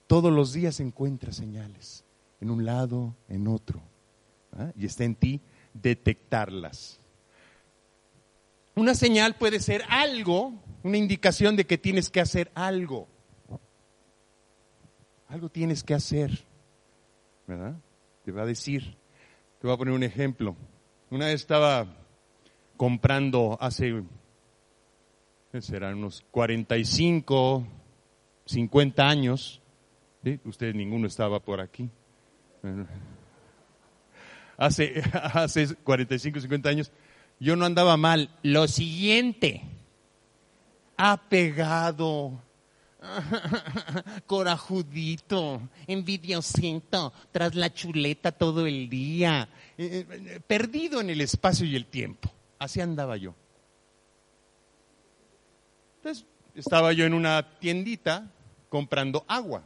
Todos 0.06 0.32
los 0.32 0.52
días 0.52 0.80
encuentras 0.80 1.36
señales, 1.36 2.04
en 2.40 2.50
un 2.50 2.64
lado, 2.64 3.14
en 3.28 3.46
otro, 3.46 3.80
¿ah? 4.52 4.72
y 4.76 4.86
está 4.86 5.04
en 5.04 5.14
ti 5.14 5.40
detectarlas. 5.72 6.98
Una 8.74 8.94
señal 8.94 9.36
puede 9.36 9.60
ser 9.60 9.82
algo, 9.88 10.54
una 10.82 10.96
indicación 10.96 11.56
de 11.56 11.66
que 11.66 11.78
tienes 11.78 12.10
que 12.10 12.20
hacer 12.20 12.50
algo. 12.54 13.08
Algo 15.28 15.48
tienes 15.48 15.84
que 15.84 15.94
hacer, 15.94 16.44
¿verdad? 17.46 17.76
Te 18.24 18.32
va 18.32 18.42
a 18.42 18.46
decir. 18.46 18.96
Te 19.60 19.66
voy 19.66 19.74
a 19.74 19.78
poner 19.78 19.94
un 19.94 20.02
ejemplo. 20.02 20.56
Una 21.10 21.26
vez 21.26 21.40
estaba 21.40 21.88
comprando 22.76 23.58
hace, 23.60 24.04
serán 25.58 25.96
unos 25.96 26.24
45, 26.30 27.66
50 28.46 29.08
años. 29.08 29.60
¿sí? 30.22 30.38
Ustedes 30.44 30.76
ninguno 30.76 31.08
estaba 31.08 31.40
por 31.40 31.60
aquí. 31.60 31.90
Hace, 34.56 35.02
hace 35.14 35.74
45, 35.74 36.38
50 36.38 36.68
años, 36.68 36.92
yo 37.38 37.56
no 37.56 37.64
andaba 37.64 37.96
mal. 37.96 38.28
Lo 38.42 38.68
siguiente, 38.68 39.62
apegado, 40.98 42.42
corajudito, 44.26 45.62
envidiosito, 45.86 47.14
tras 47.32 47.54
la 47.54 47.72
chuleta 47.72 48.32
todo 48.32 48.66
el 48.66 48.90
día, 48.90 49.48
eh, 49.82 50.06
eh, 50.10 50.40
perdido 50.46 51.00
en 51.00 51.08
el 51.08 51.22
espacio 51.22 51.66
y 51.66 51.74
el 51.74 51.86
tiempo. 51.86 52.30
Así 52.58 52.82
andaba 52.82 53.16
yo. 53.16 53.34
Entonces, 55.96 56.26
estaba 56.54 56.92
yo 56.92 57.06
en 57.06 57.14
una 57.14 57.58
tiendita 57.58 58.30
comprando 58.68 59.24
agua, 59.26 59.62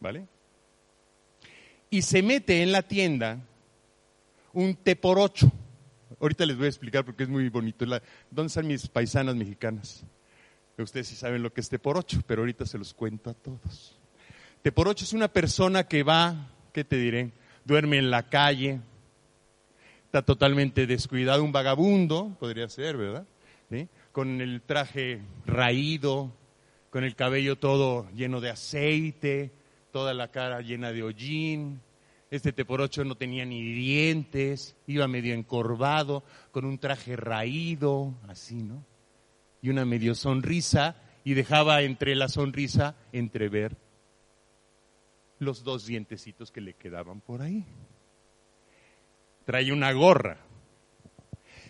¿vale? 0.00 0.26
Y 1.88 2.02
se 2.02 2.20
mete 2.20 2.64
en 2.64 2.72
la 2.72 2.82
tienda 2.82 3.38
un 4.52 4.74
té 4.74 4.96
por 4.96 5.20
ocho. 5.20 5.52
Ahorita 6.20 6.44
les 6.44 6.56
voy 6.56 6.66
a 6.66 6.70
explicar 6.70 7.04
porque 7.04 7.22
es 7.22 7.28
muy 7.28 7.48
bonito. 7.48 7.86
¿Dónde 8.30 8.48
están 8.48 8.66
mis 8.66 8.88
paisanas 8.88 9.36
mexicanas? 9.36 10.04
Ustedes 10.76 11.06
sí 11.06 11.14
saben 11.14 11.44
lo 11.44 11.52
que 11.52 11.60
es 11.60 11.68
té 11.68 11.78
por 11.78 11.96
ocho, 11.96 12.22
pero 12.26 12.42
ahorita 12.42 12.66
se 12.66 12.76
los 12.76 12.92
cuento 12.92 13.30
a 13.30 13.34
todos. 13.34 13.96
Té 14.62 14.72
por 14.72 14.88
ocho 14.88 15.04
es 15.04 15.12
una 15.12 15.28
persona 15.28 15.84
que 15.84 16.02
va, 16.02 16.50
¿qué 16.72 16.82
te 16.82 16.96
diré? 16.96 17.30
Duerme 17.64 17.98
en 17.98 18.10
la 18.10 18.28
calle, 18.28 18.80
está 20.08 20.22
totalmente 20.22 20.86
descuidado, 20.86 21.44
un 21.44 21.52
vagabundo, 21.52 22.34
podría 22.40 22.66
ser, 22.70 22.96
¿verdad? 22.96 23.26
Con 24.10 24.40
el 24.40 24.62
traje 24.62 25.20
raído, 25.44 26.32
con 26.88 27.04
el 27.04 27.14
cabello 27.14 27.58
todo 27.58 28.08
lleno 28.12 28.40
de 28.40 28.48
aceite, 28.48 29.52
toda 29.92 30.14
la 30.14 30.28
cara 30.28 30.62
llena 30.62 30.92
de 30.92 31.02
hollín. 31.02 31.82
Este 32.30 32.52
teporocho 32.52 33.04
no 33.04 33.16
tenía 33.16 33.44
ni 33.44 33.60
dientes, 33.60 34.76
iba 34.86 35.06
medio 35.06 35.34
encorvado, 35.34 36.24
con 36.52 36.64
un 36.64 36.78
traje 36.78 37.14
raído, 37.14 38.14
así, 38.28 38.62
¿no? 38.62 38.82
y 39.60 39.68
una 39.68 39.84
medio 39.84 40.14
sonrisa 40.14 40.96
y 41.22 41.34
dejaba 41.34 41.82
entre 41.82 42.14
la 42.14 42.28
sonrisa 42.28 42.96
entrever 43.12 43.76
los 45.38 45.64
dos 45.64 45.84
dientecitos 45.84 46.50
que 46.50 46.62
le 46.62 46.74
quedaban 46.74 47.20
por 47.20 47.42
ahí. 47.42 47.66
Trae 49.48 49.72
una 49.72 49.90
gorra. 49.92 50.36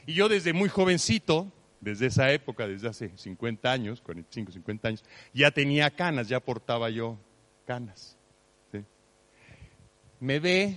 Y 0.05 0.15
yo 0.15 0.29
desde 0.29 0.53
muy 0.53 0.69
jovencito, 0.69 1.53
desde 1.81 2.07
esa 2.07 2.33
época, 2.33 2.67
desde 2.67 2.89
hace 2.89 3.17
50 3.17 3.71
años, 3.71 4.01
45, 4.01 4.51
50 4.51 4.89
años, 4.89 5.05
ya 5.33 5.53
tenía 5.53 5.89
canas, 5.93 6.29
ya 6.29 6.41
portaba 6.41 6.91
yo 6.91 7.21
canas. 7.67 8.17
Me 10.19 10.41
ve, 10.41 10.77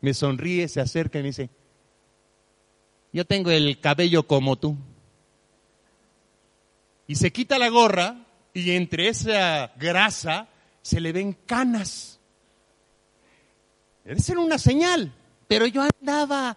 me 0.00 0.14
sonríe, 0.14 0.68
se 0.68 0.80
acerca 0.80 1.18
y 1.18 1.22
me 1.22 1.30
dice, 1.30 1.50
yo 3.12 3.24
tengo 3.24 3.50
el 3.50 3.80
cabello 3.80 4.22
como 4.22 4.54
tú 4.54 4.76
y 7.08 7.16
se 7.16 7.32
quita 7.32 7.58
la 7.58 7.70
gorra 7.70 8.24
y 8.54 8.70
entre 8.70 9.08
esa 9.08 9.72
grasa 9.80 10.46
se 10.80 11.00
le 11.00 11.10
ven 11.10 11.32
canas. 11.32 12.17
Debe 14.08 14.20
ser 14.20 14.38
una 14.38 14.56
señal, 14.56 15.12
pero 15.46 15.66
yo 15.66 15.82
andaba, 15.82 16.56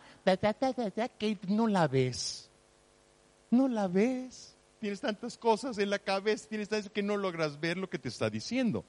que 1.20 1.38
no 1.50 1.68
la 1.68 1.88
ves, 1.88 2.50
no 3.50 3.68
la 3.68 3.88
ves. 3.88 4.56
Tienes 4.80 5.02
tantas 5.02 5.38
cosas 5.38 5.78
en 5.78 5.90
la 5.90 6.00
cabeza, 6.00 6.48
tienes 6.48 6.70
tantas 6.70 6.90
que 6.90 7.04
no 7.04 7.18
logras 7.18 7.60
ver 7.60 7.78
lo 7.78 7.90
que 7.90 8.00
te 8.00 8.10
está 8.10 8.30
diciendo. 8.30 8.86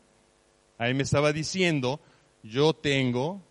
Ahí 0.79 0.95
me 0.95 1.03
estaba 1.03 1.33
diciendo, 1.33 2.01
yo 2.43 2.73
tengo 2.73 3.43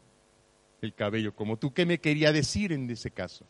el 0.82 0.96
cabello 0.96 1.36
como 1.36 1.58
tú. 1.58 1.74
¿Qué 1.74 1.86
me 1.86 2.00
quería 2.00 2.32
decir 2.32 2.72
en 2.72 2.90
ese 2.90 3.12
caso? 3.12 3.46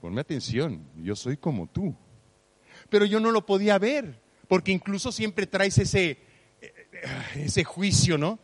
Ponme 0.00 0.22
atención, 0.22 0.84
yo 0.96 1.14
soy 1.14 1.36
como 1.36 1.68
tú 1.68 1.94
pero 2.88 3.04
yo 3.04 3.20
no 3.20 3.30
lo 3.30 3.46
podía 3.46 3.78
ver, 3.78 4.20
porque 4.48 4.72
incluso 4.72 5.12
siempre 5.12 5.46
traes 5.46 5.78
ese, 5.78 6.18
ese 7.34 7.64
juicio, 7.64 8.18
¿no? 8.18 8.38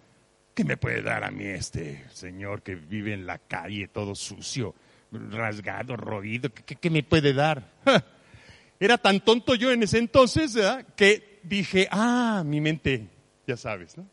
¿Qué 0.58 0.64
me 0.64 0.76
puede 0.76 1.02
dar 1.02 1.22
a 1.22 1.30
mí 1.30 1.44
este 1.44 2.04
señor 2.10 2.62
que 2.62 2.74
vive 2.74 3.12
en 3.12 3.26
la 3.26 3.38
calle 3.38 3.86
todo 3.86 4.16
sucio, 4.16 4.74
rasgado, 5.12 5.96
roído? 5.96 6.50
¿Qué, 6.50 6.90
me 6.90 7.04
puede 7.04 7.32
dar? 7.32 7.74
Era 8.80 8.98
tan 8.98 9.20
tonto 9.20 9.54
yo 9.54 9.70
en 9.70 9.84
ese 9.84 9.98
entonces 9.98 10.58
que 10.96 11.38
dije, 11.44 11.86
ah, 11.92 12.42
mi 12.44 12.60
mente, 12.60 13.06
ya 13.46 13.56
sabes, 13.56 13.96
¿no? 13.96 14.08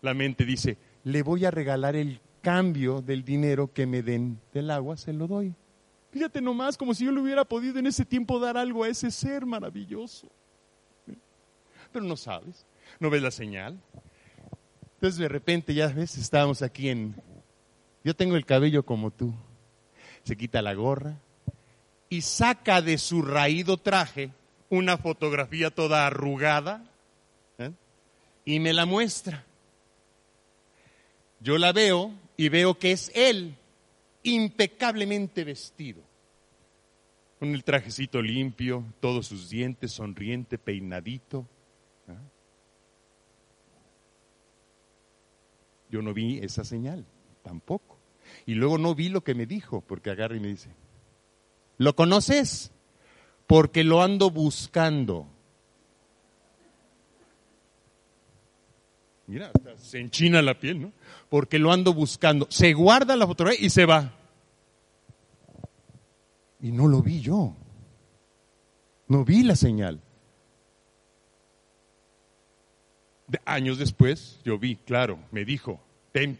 La 0.00 0.14
mente 0.14 0.44
dice, 0.44 0.78
le 1.02 1.22
voy 1.22 1.44
a 1.44 1.50
regalar 1.50 1.96
el 1.96 2.20
cambio 2.42 3.02
del 3.02 3.24
dinero 3.24 3.72
que 3.72 3.84
me 3.84 4.04
den 4.04 4.38
del 4.54 4.70
agua, 4.70 4.96
se 4.96 5.12
lo 5.12 5.26
doy. 5.26 5.52
Fíjate 6.12 6.40
nomás, 6.40 6.76
como 6.76 6.94
si 6.94 7.06
yo 7.06 7.10
le 7.10 7.20
hubiera 7.20 7.44
podido 7.44 7.80
en 7.80 7.88
ese 7.88 8.04
tiempo 8.04 8.38
dar 8.38 8.56
algo 8.56 8.84
a 8.84 8.88
ese 8.88 9.10
ser 9.10 9.44
maravilloso. 9.46 10.30
Pero 11.90 12.04
no 12.04 12.16
sabes, 12.16 12.68
no 13.00 13.10
ves 13.10 13.20
la 13.20 13.32
señal. 13.32 13.80
Entonces 14.98 15.20
de 15.20 15.28
repente 15.28 15.74
ya 15.74 15.86
ves, 15.86 16.18
estábamos 16.18 16.60
aquí 16.60 16.88
en... 16.88 17.14
Yo 18.02 18.16
tengo 18.16 18.34
el 18.34 18.44
cabello 18.44 18.84
como 18.84 19.12
tú. 19.12 19.32
Se 20.24 20.36
quita 20.36 20.60
la 20.60 20.74
gorra 20.74 21.20
y 22.08 22.22
saca 22.22 22.82
de 22.82 22.98
su 22.98 23.22
raído 23.22 23.76
traje 23.76 24.30
una 24.70 24.98
fotografía 24.98 25.70
toda 25.70 26.04
arrugada 26.04 26.84
¿eh? 27.58 27.70
y 28.44 28.58
me 28.58 28.72
la 28.72 28.86
muestra. 28.86 29.44
Yo 31.38 31.58
la 31.58 31.72
veo 31.72 32.12
y 32.36 32.48
veo 32.48 32.76
que 32.76 32.90
es 32.90 33.12
él 33.14 33.54
impecablemente 34.24 35.44
vestido, 35.44 36.02
con 37.38 37.54
el 37.54 37.62
trajecito 37.62 38.20
limpio, 38.20 38.84
todos 38.98 39.28
sus 39.28 39.48
dientes, 39.48 39.92
sonriente, 39.92 40.58
peinadito. 40.58 41.46
Yo 45.90 46.02
no 46.02 46.12
vi 46.12 46.38
esa 46.38 46.64
señal, 46.64 47.06
tampoco. 47.42 47.98
Y 48.46 48.54
luego 48.54 48.78
no 48.78 48.94
vi 48.94 49.08
lo 49.08 49.22
que 49.22 49.34
me 49.34 49.46
dijo, 49.46 49.80
porque 49.80 50.10
agarra 50.10 50.36
y 50.36 50.40
me 50.40 50.48
dice, 50.48 50.70
¿lo 51.78 51.94
conoces? 51.96 52.72
Porque 53.46 53.84
lo 53.84 54.02
ando 54.02 54.30
buscando. 54.30 55.26
Mira, 59.26 59.50
se 59.76 60.00
enchina 60.00 60.40
la 60.40 60.58
piel, 60.58 60.80
¿no? 60.80 60.92
Porque 61.28 61.58
lo 61.58 61.70
ando 61.70 61.92
buscando. 61.92 62.46
Se 62.50 62.72
guarda 62.72 63.14
la 63.14 63.26
fotografía 63.26 63.64
y 63.64 63.70
se 63.70 63.84
va. 63.84 64.14
Y 66.60 66.72
no 66.72 66.88
lo 66.88 67.02
vi 67.02 67.20
yo. 67.20 67.54
No 69.06 69.24
vi 69.24 69.42
la 69.42 69.54
señal. 69.54 69.96
De 69.96 70.02
años 73.44 73.78
después, 73.78 74.40
yo 74.44 74.58
vi, 74.58 74.76
claro, 74.76 75.18
me 75.30 75.44
dijo, 75.44 75.80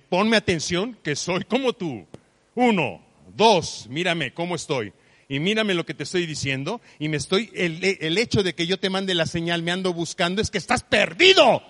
ponme 0.09 0.37
atención 0.37 0.96
que 1.03 1.16
soy 1.16 1.44
como 1.44 1.72
tú. 1.72 2.07
Uno, 2.55 3.01
dos, 3.37 3.87
mírame 3.88 4.33
cómo 4.33 4.55
estoy. 4.55 4.92
Y 5.29 5.40
mírame 5.40 5.74
lo 5.74 5.85
que 5.85 5.94
te 5.94 6.05
estoy 6.05 6.27
diciendo. 6.27 6.81
Y 6.98 7.09
me 7.09 7.18
estoy, 7.18 7.51
el, 7.55 8.18
hecho 8.18 8.42
de 8.42 8.55
que 8.55 8.66
yo 8.66 8.79
te 8.79 8.90
mande 8.90 9.14
la 9.14 9.27
señal, 9.27 9.62
me 9.62 9.70
ando 9.70 9.92
buscando, 9.92 10.40
es 10.40 10.51
que 10.51 10.59
estás 10.59 10.83
perdido. 10.83 11.62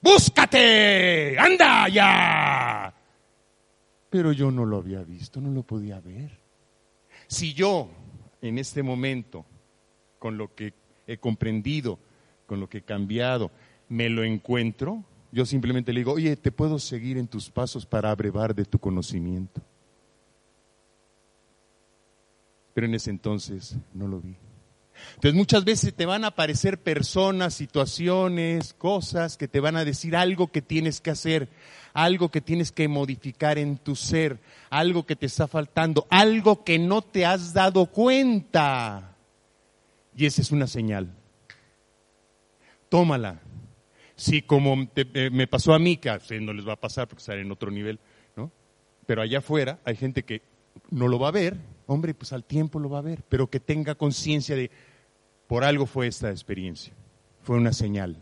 Búscate, 0.00 1.36
anda 1.38 1.88
ya. 1.88 2.94
Pero 4.08 4.32
yo 4.32 4.50
no 4.50 4.64
lo 4.64 4.78
había 4.78 5.02
visto, 5.02 5.40
no 5.40 5.50
lo 5.50 5.62
podía 5.64 6.00
ver. 6.00 6.38
Si 7.26 7.54
yo, 7.54 7.90
en 8.40 8.58
este 8.58 8.84
momento, 8.84 9.44
con 10.20 10.38
lo 10.38 10.54
que 10.54 10.74
he 11.08 11.18
comprendido, 11.18 11.98
con 12.46 12.60
lo 12.60 12.68
que 12.68 12.78
he 12.78 12.82
cambiado, 12.82 13.50
me 13.88 14.08
lo 14.08 14.24
encuentro, 14.24 15.04
yo 15.32 15.44
simplemente 15.44 15.92
le 15.92 16.00
digo, 16.00 16.12
oye, 16.12 16.36
¿te 16.36 16.50
puedo 16.50 16.78
seguir 16.78 17.18
en 17.18 17.28
tus 17.28 17.50
pasos 17.50 17.84
para 17.84 18.10
abrevar 18.10 18.54
de 18.54 18.64
tu 18.64 18.78
conocimiento? 18.78 19.60
Pero 22.74 22.86
en 22.86 22.94
ese 22.94 23.10
entonces 23.10 23.76
no 23.94 24.08
lo 24.08 24.20
vi. 24.20 24.36
Entonces 25.14 25.34
muchas 25.34 25.64
veces 25.64 25.94
te 25.94 26.06
van 26.06 26.24
a 26.24 26.28
aparecer 26.28 26.78
personas, 26.78 27.54
situaciones, 27.54 28.74
cosas 28.74 29.36
que 29.36 29.48
te 29.48 29.60
van 29.60 29.76
a 29.76 29.84
decir 29.84 30.16
algo 30.16 30.48
que 30.48 30.62
tienes 30.62 31.00
que 31.00 31.10
hacer, 31.10 31.48
algo 31.92 32.30
que 32.30 32.40
tienes 32.40 32.72
que 32.72 32.88
modificar 32.88 33.58
en 33.58 33.78
tu 33.78 33.94
ser, 33.94 34.38
algo 34.70 35.04
que 35.06 35.16
te 35.16 35.26
está 35.26 35.46
faltando, 35.48 36.06
algo 36.10 36.64
que 36.64 36.78
no 36.78 37.02
te 37.02 37.26
has 37.26 37.52
dado 37.52 37.86
cuenta. 37.86 39.16
Y 40.16 40.26
esa 40.26 40.40
es 40.40 40.50
una 40.50 40.66
señal. 40.66 41.14
Tómala. 42.88 43.40
Si 44.16 44.42
como 44.42 44.88
eh, 44.96 45.30
me 45.30 45.46
pasó 45.46 45.74
a 45.74 45.78
mí, 45.78 45.98
que 45.98 46.10
no 46.40 46.52
les 46.52 46.66
va 46.66 46.72
a 46.72 46.80
pasar 46.80 47.06
porque 47.06 47.20
están 47.20 47.38
en 47.38 47.52
otro 47.52 47.70
nivel, 47.70 48.00
¿no? 48.34 48.50
Pero 49.06 49.22
allá 49.22 49.38
afuera 49.38 49.78
hay 49.84 49.96
gente 49.96 50.24
que 50.24 50.42
no 50.90 51.08
lo 51.08 51.18
va 51.18 51.28
a 51.28 51.32
ver, 51.32 51.56
hombre, 51.86 52.14
pues 52.14 52.32
al 52.32 52.44
tiempo 52.44 52.78
lo 52.78 52.88
va 52.88 52.98
a 52.98 53.02
ver, 53.02 53.22
pero 53.28 53.48
que 53.48 53.60
tenga 53.60 53.94
conciencia 53.94 54.56
de, 54.56 54.70
por 55.46 55.64
algo 55.64 55.86
fue 55.86 56.06
esta 56.06 56.30
experiencia, 56.30 56.92
fue 57.42 57.56
una 57.56 57.72
señal. 57.72 58.16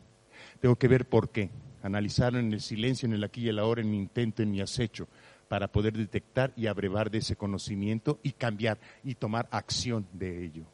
Tengo 0.61 0.77
que 0.77 0.89
ver 0.89 1.07
por 1.09 1.31
qué, 1.31 1.51
analizarlo 1.83 2.39
en 2.39 2.53
el 2.53 2.61
silencio, 2.61 3.07
en 3.07 3.15
el 3.15 3.25
aquí 3.25 3.43
y 3.43 3.49
el 3.49 3.59
ahora, 3.59 3.83
en 3.83 3.91
mi 3.91 3.99
intento, 3.99 4.43
en 4.43 4.51
mi 4.51 4.61
acecho, 4.61 5.07
para 5.49 5.69
poder 5.69 5.93
detectar 5.93 6.53
y 6.57 6.67
abrevar 6.67 7.11
de 7.11 7.19
ese 7.19 7.37
conocimiento 7.37 8.19
y 8.23 8.33
cambiar 8.33 8.79
y 9.05 9.15
tomar 9.15 9.47
acción 9.51 10.07
de 10.13 10.45
ello. 10.45 10.65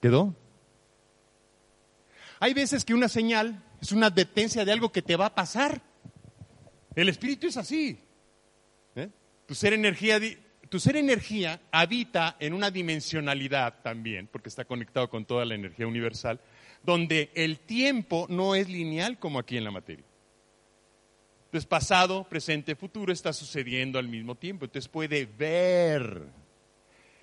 ¿Quedó? 0.00 0.34
Hay 2.42 2.54
veces 2.54 2.84
que 2.84 2.92
una 2.92 3.08
señal 3.08 3.62
es 3.80 3.92
una 3.92 4.08
advertencia 4.08 4.64
de 4.64 4.72
algo 4.72 4.90
que 4.90 5.00
te 5.00 5.14
va 5.14 5.26
a 5.26 5.34
pasar. 5.36 5.80
El 6.96 7.08
espíritu 7.08 7.46
es 7.46 7.56
así. 7.56 8.00
¿eh? 8.96 9.08
Tu, 9.46 9.54
ser 9.54 9.74
energía, 9.74 10.18
tu 10.68 10.80
ser 10.80 10.96
energía 10.96 11.60
habita 11.70 12.36
en 12.40 12.52
una 12.52 12.72
dimensionalidad 12.72 13.80
también, 13.84 14.26
porque 14.26 14.48
está 14.48 14.64
conectado 14.64 15.08
con 15.08 15.24
toda 15.24 15.44
la 15.44 15.54
energía 15.54 15.86
universal, 15.86 16.40
donde 16.82 17.30
el 17.36 17.60
tiempo 17.60 18.26
no 18.28 18.56
es 18.56 18.68
lineal 18.68 19.20
como 19.20 19.38
aquí 19.38 19.56
en 19.56 19.62
la 19.62 19.70
materia. 19.70 20.04
Entonces, 21.44 21.68
pasado, 21.68 22.24
presente, 22.24 22.74
futuro 22.74 23.12
está 23.12 23.32
sucediendo 23.32 24.00
al 24.00 24.08
mismo 24.08 24.34
tiempo. 24.34 24.64
Entonces 24.64 24.88
puede 24.88 25.26
ver 25.26 26.26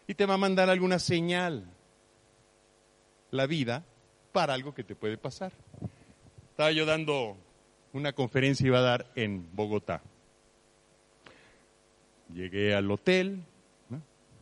y 0.08 0.14
te 0.14 0.26
va 0.26 0.36
a 0.36 0.38
mandar 0.38 0.70
alguna 0.70 0.98
señal 0.98 1.70
la 3.32 3.48
vida 3.48 3.84
para 4.32 4.54
algo 4.54 4.74
que 4.74 4.84
te 4.84 4.96
puede 4.96 5.18
pasar. 5.18 5.52
Estaba 6.52 6.72
yo 6.72 6.86
dando 6.86 7.38
una 7.94 8.14
conferencia, 8.14 8.68
iba 8.68 8.80
a 8.80 8.84
dar 8.84 9.12
en 9.16 9.48
Bogotá. 9.54 10.02
Llegué 12.34 12.76
al 12.76 12.90
hotel, 12.92 13.42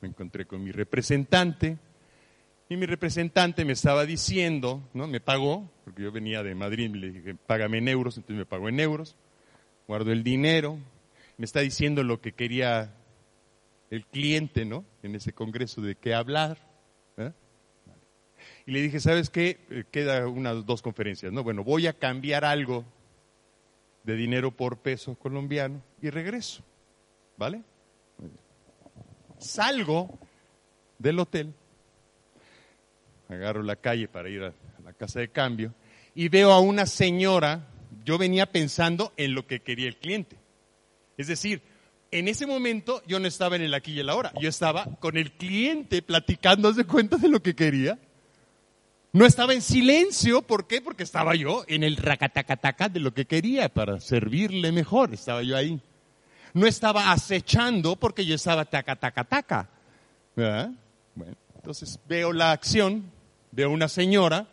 me 0.01 0.09
encontré 0.09 0.45
con 0.45 0.63
mi 0.63 0.71
representante 0.71 1.77
y 2.69 2.75
mi 2.75 2.85
representante 2.85 3.63
me 3.63 3.73
estaba 3.73 4.05
diciendo, 4.05 4.81
¿no? 4.93 5.07
me 5.07 5.21
pagó, 5.21 5.69
porque 5.85 6.03
yo 6.03 6.11
venía 6.11 6.43
de 6.43 6.53
Madrid, 6.53 6.93
le 6.93 7.11
dije, 7.11 7.35
págame 7.35 7.77
en 7.77 7.87
euros, 7.87 8.17
entonces 8.17 8.37
me 8.37 8.45
pagó 8.45 8.67
en 8.67 8.79
euros, 8.79 9.15
guardo 9.87 10.11
el 10.11 10.23
dinero, 10.23 10.77
me 11.37 11.45
está 11.45 11.61
diciendo 11.61 12.03
lo 12.03 12.19
que 12.19 12.33
quería 12.33 12.93
el 13.89 14.05
cliente, 14.05 14.65
¿no? 14.65 14.83
En 15.01 15.15
ese 15.15 15.31
congreso 15.31 15.81
de 15.81 15.95
qué 15.95 16.13
hablar. 16.13 16.57
Y 18.67 18.71
le 18.71 18.81
dije, 18.81 18.99
¿sabes 18.99 19.29
qué? 19.29 19.61
Eh, 19.69 19.85
queda 19.89 20.27
unas 20.27 20.65
dos 20.65 20.81
conferencias, 20.81 21.31
¿no? 21.31 21.41
Bueno, 21.41 21.63
voy 21.63 21.87
a 21.87 21.93
cambiar 21.93 22.43
algo 22.43 22.83
de 24.03 24.15
dinero 24.17 24.51
por 24.51 24.79
peso 24.79 25.15
colombiano 25.15 25.81
y 26.01 26.09
regreso, 26.09 26.63
¿vale? 27.37 27.61
Salgo 29.37 30.19
del 30.99 31.17
hotel, 31.19 31.53
agarro 33.29 33.63
la 33.63 33.77
calle 33.77 34.09
para 34.09 34.27
ir 34.27 34.43
a 34.43 34.53
la 34.83 34.91
casa 34.91 35.21
de 35.21 35.29
cambio 35.29 35.73
y 36.13 36.27
veo 36.27 36.51
a 36.51 36.59
una 36.59 36.85
señora, 36.87 37.67
yo 38.03 38.17
venía 38.17 38.51
pensando 38.51 39.13
en 39.15 39.33
lo 39.33 39.47
que 39.47 39.61
quería 39.61 39.87
el 39.87 39.95
cliente. 39.95 40.35
Es 41.15 41.27
decir, 41.27 41.61
en 42.11 42.27
ese 42.27 42.45
momento 42.45 43.01
yo 43.07 43.17
no 43.19 43.27
estaba 43.27 43.55
en 43.55 43.61
el 43.61 43.73
aquí 43.73 43.93
y 43.93 43.99
el 44.01 44.09
ahora, 44.09 44.33
yo 44.41 44.49
estaba 44.49 44.85
con 44.99 45.15
el 45.15 45.31
cliente 45.31 46.01
platicando 46.01 46.73
de 46.73 46.83
cuenta 46.83 47.15
de 47.15 47.29
lo 47.29 47.41
que 47.41 47.55
quería 47.55 47.97
no 49.13 49.25
estaba 49.25 49.53
en 49.53 49.61
silencio, 49.61 50.41
¿por 50.41 50.67
qué? 50.67 50.81
Porque 50.81 51.03
estaba 51.03 51.35
yo 51.35 51.63
en 51.67 51.83
el 51.83 51.97
racatacataca 51.97 52.89
de 52.89 52.99
lo 52.99 53.13
que 53.13 53.25
quería 53.25 53.69
para 53.69 53.99
servirle 53.99 54.71
mejor, 54.71 55.13
estaba 55.13 55.43
yo 55.43 55.55
ahí. 55.55 55.79
No 56.53 56.67
estaba 56.67 57.11
acechando 57.11 57.95
porque 57.95 58.25
yo 58.25 58.35
estaba 58.35 58.65
tacatacataca. 58.65 59.69
Bueno, 60.35 61.35
entonces 61.55 61.99
veo 62.07 62.33
la 62.33 62.51
acción, 62.51 63.11
veo 63.51 63.69
una 63.69 63.87
señora 63.87 64.47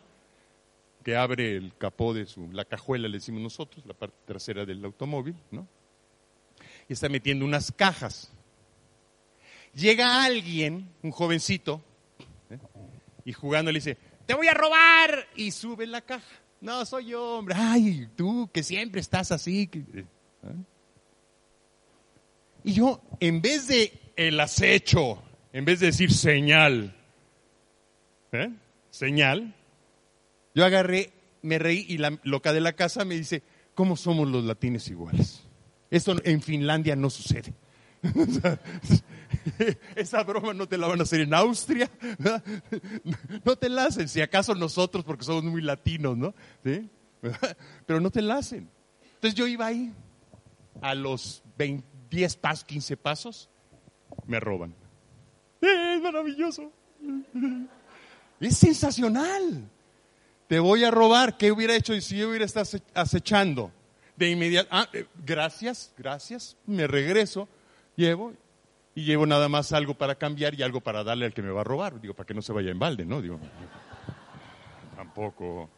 que 1.05 1.17
abre 1.17 1.57
el 1.57 1.75
capó 1.77 2.15
de 2.15 2.25
su, 2.25 2.51
la 2.51 2.65
cajuela, 2.65 3.09
le 3.09 3.19
decimos 3.19 3.43
nosotros, 3.43 3.85
la 3.85 3.93
parte 3.93 4.17
trasera 4.25 4.65
del 4.65 4.83
automóvil, 4.85 5.37
¿no? 5.51 5.69
Y 6.89 6.95
está 6.95 7.09
metiendo 7.11 7.45
unas 7.45 7.71
cajas. 7.71 8.33
Llega 9.75 10.25
alguien, 10.25 10.89
un 11.03 11.11
jovencito, 11.11 11.83
¿eh? 12.49 12.59
y 13.27 13.33
jugando 13.33 13.71
le 13.71 13.79
dice, 13.79 13.99
te 14.27 14.35
voy 14.35 14.49
a 14.49 14.55
robar 14.55 15.27
y 15.37 15.51
sube 15.51 15.87
la 15.87 16.01
caja. 16.01 16.25
No, 16.61 16.85
soy 16.87 17.07
yo, 17.07 17.39
hombre. 17.39 17.55
Ay, 17.59 18.09
tú 18.17 18.51
que 18.53 18.63
siempre 18.63 19.01
estás 19.01 19.33
así. 19.33 19.69
¿eh? 19.73 20.05
Y 22.65 22.73
yo, 22.73 23.03
en 23.21 23.43
vez 23.43 23.69
de 23.69 23.93
el 24.17 24.41
acecho, 24.41 25.23
en 25.53 25.65
vez 25.65 25.81
de 25.81 25.87
decir 25.87 26.13
señal, 26.13 26.97
¿eh? 28.33 28.51
señal, 28.91 29.55
yo 30.55 30.65
agarré, 30.65 31.13
me 31.43 31.59
reí 31.59 31.85
y 31.89 31.99
la 31.99 32.19
loca 32.23 32.53
de 32.53 32.61
la 32.61 32.73
casa 32.73 33.05
me 33.05 33.17
dice, 33.17 33.43
¿cómo 33.75 33.97
somos 33.97 34.29
los 34.29 34.45
latinos 34.45 34.89
iguales? 34.89 35.43
Esto 35.91 36.17
en 36.25 36.41
Finlandia 36.41 36.97
no 36.97 37.11
sucede. 37.11 37.53
Esa 39.97 40.23
broma 40.23 40.53
no 40.55 40.67
te 40.67 40.79
la 40.79 40.87
van 40.87 41.01
a 41.01 41.03
hacer 41.03 41.21
en 41.21 41.35
Austria. 41.35 41.91
No 43.45 43.57
te 43.57 43.69
la 43.69 43.85
hacen. 43.85 44.09
Si 44.09 44.21
acaso 44.21 44.55
nosotros, 44.55 45.05
porque 45.05 45.25
somos 45.25 45.45
muy 45.45 45.61
latinos, 45.61 46.17
¿no? 46.17 46.35
Pero 46.63 48.01
no 48.01 48.11
te 48.11 48.23
la 48.23 48.39
hacen. 48.39 48.69
Entonces 49.15 49.35
yo 49.35 49.47
iba 49.47 49.67
ahí. 49.67 49.93
A 50.81 50.95
los 50.95 51.43
10 52.11 52.37
pasos, 52.37 52.65
15 52.65 52.97
pasos, 52.97 53.49
me 54.27 54.41
roban. 54.41 54.75
Es 55.61 56.01
maravilloso. 56.03 56.71
Es 58.41 58.59
sensacional. 58.59 59.71
Te 60.49 60.59
voy 60.59 60.85
a 60.85 60.91
robar. 60.91 61.39
¿Qué 61.39 61.53
hubiera 61.53 61.75
hecho 61.75 61.99
si 62.01 62.17
yo 62.19 62.29
hubiera 62.29 62.45
estado 62.45 62.79
acechando? 62.93 63.71
De 64.17 64.31
inmediato, 64.31 64.69
ah, 64.71 64.89
eh, 64.93 65.07
gracias, 65.25 65.93
gracias, 65.97 66.57
me 66.67 66.87
regreso 66.87 67.49
llevo 67.97 68.33
y 68.95 69.05
llevo 69.05 69.27
nada 69.27 69.49
más 69.49 69.73
algo 69.73 69.95
para 69.95 70.15
cambiar 70.15 70.55
y 70.55 70.63
algo 70.63 70.81
para 70.81 71.03
darle 71.03 71.27
al 71.27 71.35
que 71.35 71.43
me 71.43 71.51
va 71.51 71.63
a 71.63 71.65
robar. 71.65 72.01
Digo, 72.01 72.15
para 72.15 72.27
que 72.27 72.35
no 72.35 72.43
se 72.43 72.53
vaya 72.53 72.71
en 72.71 72.79
balde, 72.79 73.05
¿no? 73.05 73.21
Digo, 73.21 73.41
tampoco. 74.95 75.69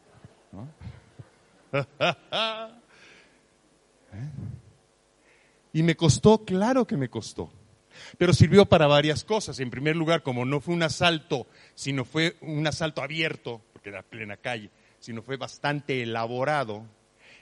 y 5.73 5.83
me 5.83 5.95
costó, 5.95 6.45
claro 6.45 6.85
que 6.85 6.97
me 6.97 7.09
costó. 7.09 7.51
Pero 8.17 8.33
sirvió 8.33 8.65
para 8.65 8.85
varias 8.85 9.23
cosas. 9.23 9.59
En 9.59 9.71
primer 9.71 9.95
lugar, 9.95 10.21
como 10.21 10.45
no 10.45 10.61
fue 10.61 10.75
un 10.75 10.83
asalto, 10.83 11.47
sino 11.73 12.05
fue 12.05 12.37
un 12.41 12.67
asalto 12.67 13.01
abierto, 13.01 13.61
porque 13.73 13.89
era 13.89 14.03
plena 14.03 14.37
calle, 14.37 14.69
sino 14.99 15.23
fue 15.23 15.37
bastante 15.37 16.03
elaborado, 16.03 16.85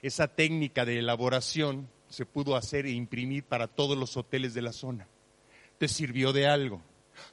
esa 0.01 0.27
técnica 0.27 0.85
de 0.85 0.99
elaboración 0.99 1.89
se 2.07 2.25
pudo 2.25 2.55
hacer 2.55 2.85
e 2.85 2.91
imprimir 2.91 3.43
para 3.43 3.67
todos 3.67 3.97
los 3.97 4.15
hoteles 4.15 4.53
de 4.53 4.61
la 4.61 4.71
zona. 4.71 5.07
¿Te 5.77 5.87
sirvió 5.87 6.33
de 6.33 6.47
algo? 6.47 6.81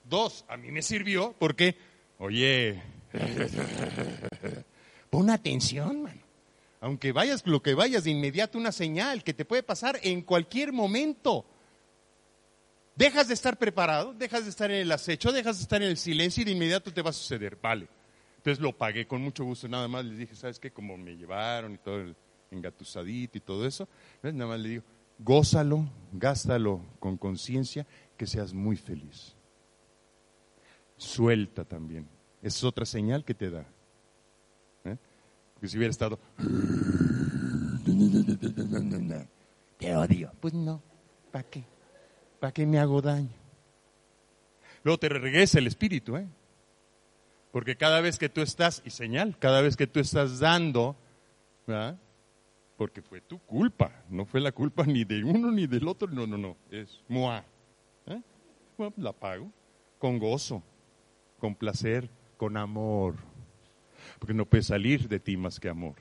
Dos, 0.05 0.45
a 0.49 0.57
mí 0.57 0.71
me 0.71 0.83
sirvió 0.83 1.35
porque, 1.39 1.77
oye, 2.19 2.83
pon 5.11 5.31
atención, 5.31 6.03
mano. 6.03 6.21
Aunque 6.81 7.13
vayas 7.13 7.47
lo 7.47 7.63
que 7.63 7.75
vayas 7.75 8.05
de 8.05 8.11
inmediato, 8.11 8.59
una 8.59 8.73
señal 8.73 9.23
que 9.23 9.35
te 9.35 9.45
puede 9.45 9.63
pasar 9.63 10.01
en 10.03 10.23
cualquier 10.23 10.73
momento. 10.73 11.45
Dejas 12.97 13.29
de 13.29 13.35
estar 13.35 13.57
preparado, 13.57 14.13
dejas 14.15 14.45
de 14.45 14.51
estar 14.51 14.71
en 14.71 14.81
el 14.81 14.93
acecho, 14.93 15.31
dejas 15.33 15.59
de 15.59 15.63
estar 15.63 15.81
en 15.81 15.89
el 15.89 15.97
silencio 15.97 16.43
y 16.43 16.45
de 16.45 16.51
inmediato 16.51 16.93
te 16.93 17.03
va 17.03 17.11
a 17.11 17.15
suceder. 17.15 17.57
Vale. 17.63 17.89
Entonces 18.39 18.61
lo 18.61 18.77
pagué 18.77 19.07
con 19.07 19.23
mucho 19.23 19.45
gusto, 19.45 19.69
nada 19.69 19.87
más 19.87 20.05
les 20.05 20.19
dije, 20.19 20.35
¿sabes 20.35 20.59
qué? 20.59 20.73
Como 20.73 20.97
me 20.97 21.17
llevaron 21.17 21.75
y 21.75 21.79
todo, 21.79 22.01
el, 22.01 22.17
engatusadito 22.53 23.39
y 23.39 23.41
todo 23.41 23.67
eso, 23.67 23.89
nada 24.23 24.47
más 24.47 24.61
le 24.61 24.69
digo, 24.69 24.83
gózalo, 25.19 25.89
gástalo 26.13 26.81
con 27.01 27.17
conciencia, 27.17 27.87
que 28.23 28.27
seas 28.29 28.55
muy 28.55 28.77
feliz. 28.77 29.35
Suelta 30.97 31.65
también. 31.65 32.07
Esa 32.41 32.59
es 32.59 32.63
otra 32.63 32.87
señal 32.87 33.25
que 33.25 33.35
te 33.35 33.51
da. 33.51 33.67
¿Eh? 34.85 34.97
Porque 35.55 35.67
si 35.67 35.77
hubiera 35.77 35.91
estado... 35.91 36.21
Te 39.77 39.97
odio. 39.97 40.31
Pues 40.39 40.55
no. 40.55 40.81
¿Para 41.33 41.43
qué? 41.51 41.65
¿Para 42.39 42.53
qué 42.53 42.65
me 42.65 42.79
hago 42.79 43.03
daño? 43.03 43.35
Luego 44.85 44.99
te 44.99 45.09
regresa 45.09 45.59
el 45.59 45.67
espíritu, 45.67 46.17
¿eh? 46.17 46.29
Porque 47.51 47.77
cada 47.77 48.01
vez 48.01 48.21
que 48.21 48.29
tú 48.29 48.41
estás, 48.41 48.83
y 48.85 48.91
señal, 48.91 49.37
cada 49.37 49.63
vez 49.63 49.77
que 49.77 49.89
tú 49.89 49.99
estás 49.99 50.39
dando, 50.39 50.95
¿verdad? 51.67 51.99
Porque 52.77 53.03
fue 53.03 53.21
tu 53.21 53.41
culpa, 53.41 54.05
no 54.09 54.27
fue 54.27 54.41
la 54.41 54.53
culpa 54.53 54.85
ni 54.85 55.03
de 55.03 55.25
uno 55.25 55.51
ni 55.51 55.67
del 55.67 55.89
otro, 55.89 56.07
no, 56.07 56.25
no, 56.25 56.39
no, 56.39 56.57
es 56.71 57.03
moi. 57.09 57.43
La 58.97 59.13
pago 59.13 59.51
con 59.99 60.19
gozo, 60.19 60.63
con 61.39 61.55
placer, 61.55 62.11
con 62.37 62.57
amor, 62.57 63.17
porque 64.19 64.35
no 64.35 64.47
puede 64.47 64.63
salir 64.63 65.09
de 65.09 65.21
ti 65.21 65.37
más 65.37 65.61
que 65.61 65.69
amor. 65.69 65.95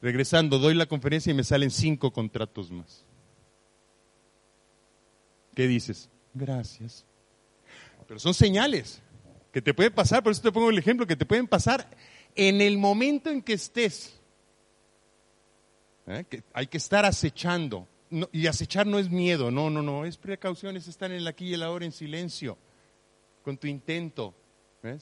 Regresando, 0.00 0.58
doy 0.58 0.74
la 0.74 0.86
conferencia 0.86 1.30
y 1.30 1.34
me 1.34 1.44
salen 1.44 1.70
cinco 1.70 2.12
contratos 2.12 2.70
más. 2.70 3.04
¿Qué 5.54 5.66
dices? 5.66 6.10
Gracias. 6.34 7.06
Pero 8.06 8.20
son 8.20 8.34
señales 8.34 9.02
que 9.52 9.62
te 9.62 9.72
pueden 9.72 9.92
pasar, 9.92 10.22
por 10.22 10.32
eso 10.32 10.42
te 10.42 10.52
pongo 10.52 10.70
el 10.70 10.78
ejemplo, 10.78 11.06
que 11.06 11.16
te 11.16 11.24
pueden 11.24 11.48
pasar 11.48 11.88
en 12.34 12.60
el 12.60 12.76
momento 12.76 13.30
en 13.30 13.42
que 13.42 13.54
estés. 13.54 14.20
¿Eh? 16.06 16.42
Hay 16.52 16.66
que 16.66 16.76
estar 16.76 17.04
acechando. 17.04 17.88
Y 18.32 18.46
acechar 18.46 18.86
no 18.86 18.98
es 18.98 19.10
miedo, 19.10 19.50
no, 19.50 19.70
no, 19.70 19.82
no, 19.82 20.04
es 20.04 20.16
precaución, 20.16 20.76
es 20.76 20.88
estar 20.88 21.10
en 21.10 21.18
el 21.18 21.26
aquí 21.26 21.48
y 21.48 21.54
el 21.54 21.62
ahora 21.62 21.84
en 21.84 21.92
silencio, 21.92 22.56
con 23.42 23.56
tu 23.58 23.66
intento, 23.66 24.34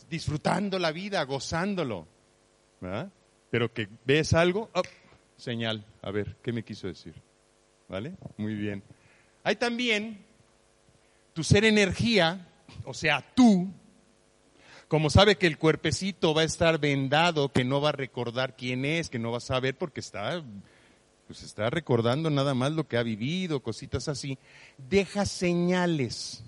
disfrutando 0.09 0.79
la 0.79 0.93
vida, 0.93 1.23
gozándolo. 1.25 2.07
Pero 3.51 3.73
que 3.73 3.89
ves 4.05 4.33
algo, 4.33 4.71
señal, 5.37 5.85
a 6.03 6.11
ver, 6.11 6.37
¿qué 6.43 6.53
me 6.53 6.63
quiso 6.63 6.87
decir? 6.87 7.15
¿Vale? 7.89 8.15
Muy 8.37 8.55
bien. 8.55 8.83
Hay 9.43 9.57
también 9.57 10.25
tu 11.35 11.45
ser 11.45 11.65
energía, 11.65 12.49
o 12.85 12.95
sea, 12.95 13.25
tú, 13.35 13.69
como 14.89 15.11
sabe 15.11 15.37
que 15.37 15.47
el 15.47 15.59
cuerpecito 15.59 16.35
va 16.35 16.43
a 16.43 16.45
estar 16.45 16.79
vendado, 16.79 17.53
que 17.53 17.65
no 17.65 17.81
va 17.81 17.91
a 17.91 17.93
recordar 17.93 18.57
quién 18.57 18.85
es, 18.85 19.11
que 19.11 19.19
no 19.19 19.31
va 19.31 19.39
a 19.39 19.41
saber 19.41 19.77
porque 19.77 20.01
está 20.01 20.43
pues 21.27 21.43
está 21.43 21.71
recordando 21.71 22.31
nada 22.31 22.55
más 22.55 22.73
lo 22.73 22.87
que 22.87 22.97
ha 22.97 23.03
vivido, 23.03 23.63
cositas 23.63 24.09
así, 24.09 24.39
deja 24.77 25.27
señales. 25.27 26.45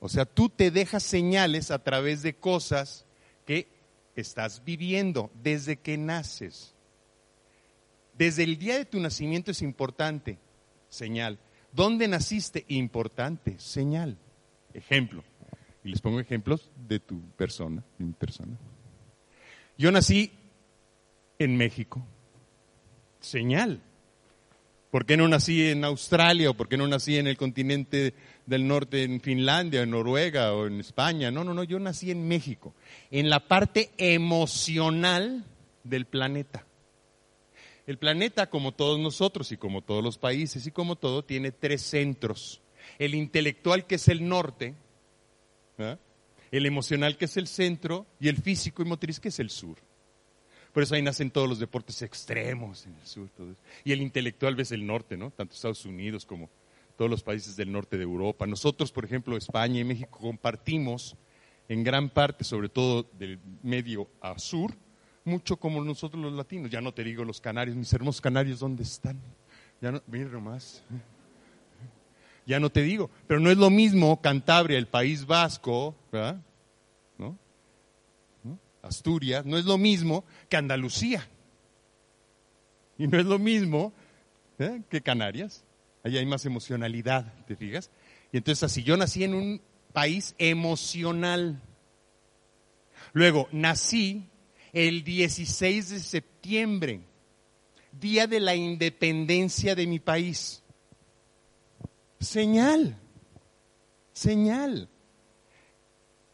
O 0.00 0.08
sea, 0.08 0.24
tú 0.24 0.48
te 0.48 0.70
dejas 0.70 1.02
señales 1.02 1.70
a 1.70 1.78
través 1.78 2.22
de 2.22 2.34
cosas 2.34 3.06
que 3.46 3.68
estás 4.16 4.64
viviendo 4.64 5.30
desde 5.42 5.76
que 5.76 5.96
naces. 5.96 6.74
Desde 8.18 8.42
el 8.42 8.58
día 8.58 8.76
de 8.76 8.84
tu 8.84 9.00
nacimiento 9.00 9.52
es 9.52 9.62
importante, 9.62 10.38
señal. 10.88 11.38
¿Dónde 11.72 12.08
naciste? 12.08 12.64
Importante, 12.68 13.58
señal. 13.58 14.18
Ejemplo. 14.74 15.24
Y 15.84 15.88
les 15.88 16.00
pongo 16.00 16.20
ejemplos 16.20 16.70
de 16.88 17.00
tu 17.00 17.20
persona, 17.36 17.82
de 17.98 18.04
mi 18.04 18.12
persona. 18.12 18.56
Yo 19.78 19.90
nací 19.90 20.32
en 21.38 21.56
México, 21.56 22.04
señal. 23.22 23.80
¿Por 24.90 25.06
qué 25.06 25.16
no 25.16 25.26
nací 25.26 25.70
en 25.70 25.84
Australia 25.84 26.50
o 26.50 26.54
por 26.54 26.68
qué 26.68 26.76
no 26.76 26.86
nací 26.86 27.16
en 27.16 27.26
el 27.26 27.38
continente 27.38 28.12
del 28.44 28.68
norte, 28.68 29.04
en 29.04 29.22
Finlandia, 29.22 29.82
en 29.82 29.90
Noruega 29.90 30.52
o 30.52 30.66
en 30.66 30.80
España? 30.80 31.30
No, 31.30 31.44
no, 31.44 31.54
no, 31.54 31.64
yo 31.64 31.78
nací 31.78 32.10
en 32.10 32.28
México, 32.28 32.74
en 33.10 33.30
la 33.30 33.48
parte 33.48 33.90
emocional 33.96 35.46
del 35.82 36.04
planeta. 36.04 36.66
El 37.86 37.96
planeta, 37.96 38.50
como 38.50 38.72
todos 38.72 38.98
nosotros 39.00 39.50
y 39.50 39.56
como 39.56 39.80
todos 39.80 40.04
los 40.04 40.18
países 40.18 40.66
y 40.66 40.70
como 40.70 40.96
todo, 40.96 41.24
tiene 41.24 41.52
tres 41.52 41.80
centros. 41.80 42.60
El 42.98 43.14
intelectual, 43.14 43.86
que 43.86 43.94
es 43.94 44.08
el 44.08 44.28
norte, 44.28 44.74
¿ah? 45.78 45.96
el 46.50 46.66
emocional, 46.66 47.16
que 47.16 47.24
es 47.24 47.36
el 47.38 47.46
centro, 47.46 48.06
y 48.20 48.28
el 48.28 48.36
físico 48.36 48.82
y 48.82 48.84
motriz, 48.84 49.18
que 49.18 49.28
es 49.28 49.40
el 49.40 49.48
sur. 49.48 49.78
Por 50.72 50.82
eso 50.82 50.94
ahí 50.94 51.02
nacen 51.02 51.30
todos 51.30 51.48
los 51.48 51.58
deportes 51.58 52.00
extremos 52.02 52.86
en 52.86 52.94
el 52.94 53.06
sur. 53.06 53.28
Y 53.84 53.92
el 53.92 54.00
intelectual 54.00 54.56
ves 54.56 54.72
el 54.72 54.86
norte, 54.86 55.16
¿no? 55.16 55.30
Tanto 55.30 55.54
Estados 55.54 55.84
Unidos 55.84 56.24
como 56.24 56.48
todos 56.96 57.10
los 57.10 57.22
países 57.22 57.56
del 57.56 57.70
norte 57.70 57.98
de 57.98 58.04
Europa. 58.04 58.46
Nosotros, 58.46 58.90
por 58.90 59.04
ejemplo, 59.04 59.36
España 59.36 59.80
y 59.80 59.84
México 59.84 60.18
compartimos 60.18 61.16
en 61.68 61.84
gran 61.84 62.08
parte, 62.08 62.44
sobre 62.44 62.68
todo 62.68 63.06
del 63.18 63.38
medio 63.62 64.08
a 64.20 64.38
sur, 64.38 64.74
mucho 65.24 65.56
como 65.56 65.84
nosotros 65.84 66.22
los 66.22 66.32
latinos. 66.32 66.70
Ya 66.70 66.80
no 66.80 66.92
te 66.92 67.04
digo 67.04 67.24
los 67.24 67.40
canarios, 67.40 67.76
mis 67.76 67.92
hermosos 67.92 68.20
canarios, 68.20 68.60
¿dónde 68.60 68.82
están? 68.82 69.20
Ya 69.80 69.92
no, 69.92 70.02
mira 70.06 70.30
nomás. 70.30 70.82
Ya 72.46 72.58
no 72.58 72.70
te 72.70 72.82
digo, 72.82 73.10
pero 73.26 73.40
no 73.40 73.50
es 73.50 73.56
lo 73.56 73.70
mismo 73.70 74.20
Cantabria, 74.20 74.76
el 74.78 74.88
País 74.88 75.26
Vasco, 75.26 75.94
¿verdad? 76.10 76.40
Asturias, 78.82 79.46
no 79.46 79.56
es 79.56 79.64
lo 79.64 79.78
mismo 79.78 80.24
que 80.48 80.56
Andalucía. 80.56 81.26
Y 82.98 83.06
no 83.06 83.18
es 83.18 83.24
lo 83.24 83.38
mismo 83.38 83.92
¿eh? 84.58 84.82
que 84.90 85.00
Canarias. 85.00 85.64
Allí 86.02 86.18
hay 86.18 86.26
más 86.26 86.44
emocionalidad, 86.44 87.32
¿te 87.46 87.56
fijas? 87.56 87.90
Y 88.32 88.38
entonces 88.38 88.64
así, 88.64 88.82
yo 88.82 88.96
nací 88.96 89.22
en 89.24 89.34
un 89.34 89.62
país 89.92 90.34
emocional. 90.38 91.62
Luego, 93.12 93.48
nací 93.52 94.28
el 94.72 95.04
16 95.04 95.90
de 95.90 96.00
septiembre, 96.00 97.00
día 97.92 98.26
de 98.26 98.40
la 98.40 98.56
independencia 98.56 99.74
de 99.74 99.86
mi 99.86 100.00
país. 100.00 100.62
Señal, 102.18 102.96
señal. 104.12 104.88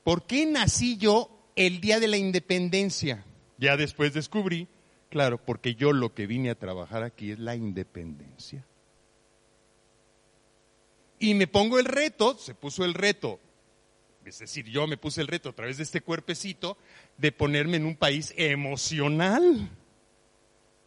¿Por 0.04 0.26
qué 0.26 0.46
nací 0.46 0.96
yo 0.96 1.37
el 1.58 1.80
día 1.80 1.98
de 1.98 2.08
la 2.08 2.16
independencia. 2.16 3.24
Ya 3.58 3.76
después 3.76 4.14
descubrí, 4.14 4.68
claro, 5.10 5.44
porque 5.44 5.74
yo 5.74 5.92
lo 5.92 6.14
que 6.14 6.26
vine 6.26 6.50
a 6.50 6.54
trabajar 6.54 7.02
aquí 7.02 7.32
es 7.32 7.38
la 7.38 7.56
independencia. 7.56 8.64
Y 11.18 11.34
me 11.34 11.48
pongo 11.48 11.80
el 11.80 11.84
reto, 11.84 12.38
se 12.38 12.54
puso 12.54 12.84
el 12.84 12.94
reto, 12.94 13.40
es 14.24 14.38
decir, 14.38 14.66
yo 14.66 14.86
me 14.86 14.96
puse 14.96 15.20
el 15.20 15.26
reto 15.26 15.48
a 15.48 15.54
través 15.54 15.78
de 15.78 15.82
este 15.82 16.00
cuerpecito 16.00 16.76
de 17.16 17.32
ponerme 17.32 17.78
en 17.78 17.86
un 17.86 17.96
país 17.96 18.32
emocional. 18.36 19.70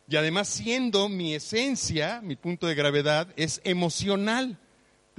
Y 0.08 0.16
además 0.16 0.48
siendo 0.48 1.10
mi 1.10 1.34
esencia, 1.34 2.22
mi 2.22 2.36
punto 2.36 2.68
de 2.68 2.76
gravedad 2.76 3.34
es 3.36 3.60
emocional. 3.64 4.58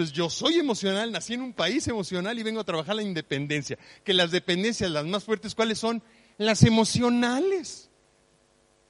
Pues 0.03 0.11
yo 0.11 0.29
soy 0.29 0.59
emocional, 0.59 1.13
nací 1.13 1.35
en 1.35 1.43
un 1.43 1.53
país 1.53 1.87
emocional 1.87 2.37
y 2.37 2.43
vengo 2.43 2.59
a 2.59 2.65
trabajar 2.65 2.97
la 2.97 3.05
independencia. 3.05 3.79
Que 4.03 4.13
las 4.13 4.33
dependencias, 4.33 4.91
las 4.91 5.07
más 5.07 5.23
fuertes, 5.23 5.55
¿cuáles 5.55 5.79
son? 5.79 6.03
Las 6.39 6.65
emocionales. 6.65 7.89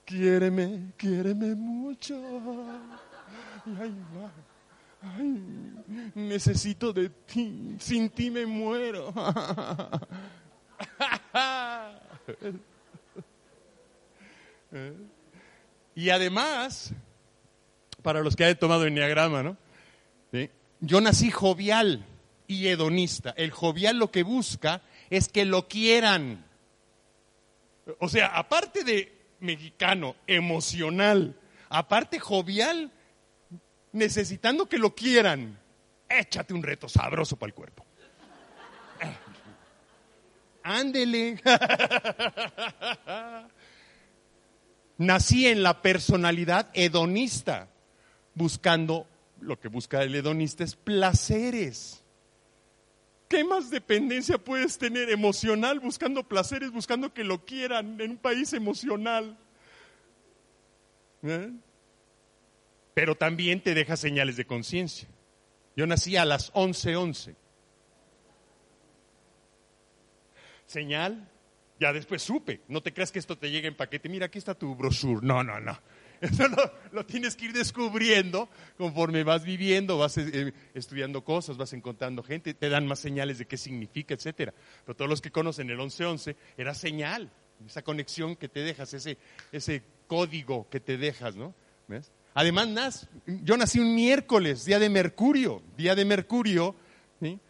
Quiéreme, 0.07 0.95
quiéreme 0.97 1.55
mucho. 1.55 2.19
Ay, 5.03 5.39
necesito 6.15 6.95
de 6.95 7.11
ti. 7.11 7.77
Sin 7.79 8.09
ti 8.09 8.31
me 8.31 8.47
muero. 8.47 9.13
y 15.95 16.09
además, 16.09 16.95
para 18.01 18.23
los 18.23 18.35
que 18.35 18.45
hayan 18.45 18.59
tomado 18.59 18.87
enneagrama, 18.87 19.43
¿no? 19.43 19.59
Yo 20.85 21.01
nací 21.01 21.31
jovial 21.31 22.05
y 22.49 22.67
hedonista. 22.67 23.33
El 23.37 23.53
jovial 23.53 23.99
lo 23.99 24.11
que 24.11 24.25
busca 24.25 24.83
es 25.11 25.29
que 25.29 25.45
lo 25.45 25.69
quieran. 25.69 26.45
O 28.01 28.09
sea, 28.09 28.37
aparte 28.37 28.83
de 28.83 29.17
mexicano, 29.39 30.17
emocional, 30.27 31.37
aparte 31.69 32.19
jovial, 32.19 32.91
necesitando 33.93 34.69
que 34.69 34.79
lo 34.79 34.93
quieran, 34.93 35.57
échate 36.09 36.53
un 36.53 36.65
reto 36.65 36.89
sabroso 36.89 37.37
para 37.37 37.51
el 37.51 37.55
cuerpo. 37.55 37.87
Ándele. 40.65 41.41
Nací 44.99 45.47
en 45.47 45.63
la 45.63 45.81
personalidad 45.81 46.71
hedonista, 46.75 47.69
buscando 48.35 49.07
lo 49.43 49.59
que 49.61 49.69
busca 49.69 50.03
el 50.03 50.15
hedonista 50.15 50.65
es 50.65 50.77
placeres. 50.77 52.05
¿Qué 53.29 53.45
más 53.45 53.71
dependencia 53.71 54.39
puedes 54.39 54.77
tener 54.77 55.11
emocional 55.11 55.81
buscando 55.81 56.23
placeres, 56.23 56.71
buscando 56.71 57.15
que 57.15 57.25
lo 57.25 57.45
quieran 57.45 58.01
en 58.01 58.13
un 58.13 58.19
país 58.19 58.53
emocional? 58.53 59.39
¿Eh? 61.23 61.51
Pero 62.95 63.15
también 63.15 63.63
te 63.63 63.75
deja 63.75 63.97
señales 63.97 64.37
de 64.37 64.45
conciencia. 64.45 65.09
Yo 65.77 65.87
nací 65.87 66.17
a 66.17 66.25
las 66.25 66.53
11:11. 66.53 67.37
señal. 70.73 71.29
Ya 71.79 71.93
después 71.93 72.23
supe. 72.23 72.63
No 72.69 72.83
te 72.83 72.93
creas 72.93 73.13
que 73.13 73.19
esto 73.19 73.37
te 73.37 73.51
llegue 73.51 73.69
en 73.69 73.77
paquete. 73.77 74.09
Mira, 74.09 74.27
aquí 74.27 74.39
está 74.39 74.55
tu 74.55 74.75
brochure. 74.75 75.25
No, 75.27 75.43
no, 75.43 75.61
no. 75.61 75.79
Eso 76.23 76.45
lo, 76.93 77.05
tienes 77.05 77.35
que 77.35 77.47
ir 77.47 77.53
descubriendo 77.53 78.49
conforme 78.79 79.25
vas 79.25 79.45
viviendo, 79.45 79.99
vas 79.99 80.17
eh, 80.19 80.55
estudiando 80.73 81.25
cosas, 81.25 81.57
vas 81.57 81.73
encontrando 81.73 82.23
gente, 82.23 82.55
te 82.55 82.69
dan 82.69 82.87
más 82.87 83.01
señales 83.01 83.39
de 83.39 83.47
qué 83.47 83.57
significa, 83.57 84.15
etcétera. 84.15 84.55
Pero 84.85 84.95
todos 84.95 85.11
los 85.11 85.21
que 85.21 85.33
conocen 85.33 85.69
el 85.69 85.79
1111 85.79 86.37
era 86.57 86.75
señal, 86.75 87.29
esa 87.67 87.83
conexión 87.83 88.37
que 88.37 88.49
te 88.49 88.61
dejas, 88.61 88.95
ese, 88.95 89.19
ese 89.51 89.83
código 90.07 90.69
que 90.71 90.79
te 90.79 90.97
dejas, 90.97 91.35
¿no? 91.35 91.55
Además, 92.35 93.09
yo 93.27 93.57
nací 93.57 93.81
un 93.81 93.93
miércoles, 93.93 94.65
día 94.65 94.79
de 94.79 94.89
Mercurio, 94.89 95.61
día 95.77 95.97
de 95.97 96.05
Mercurio, 96.05 96.77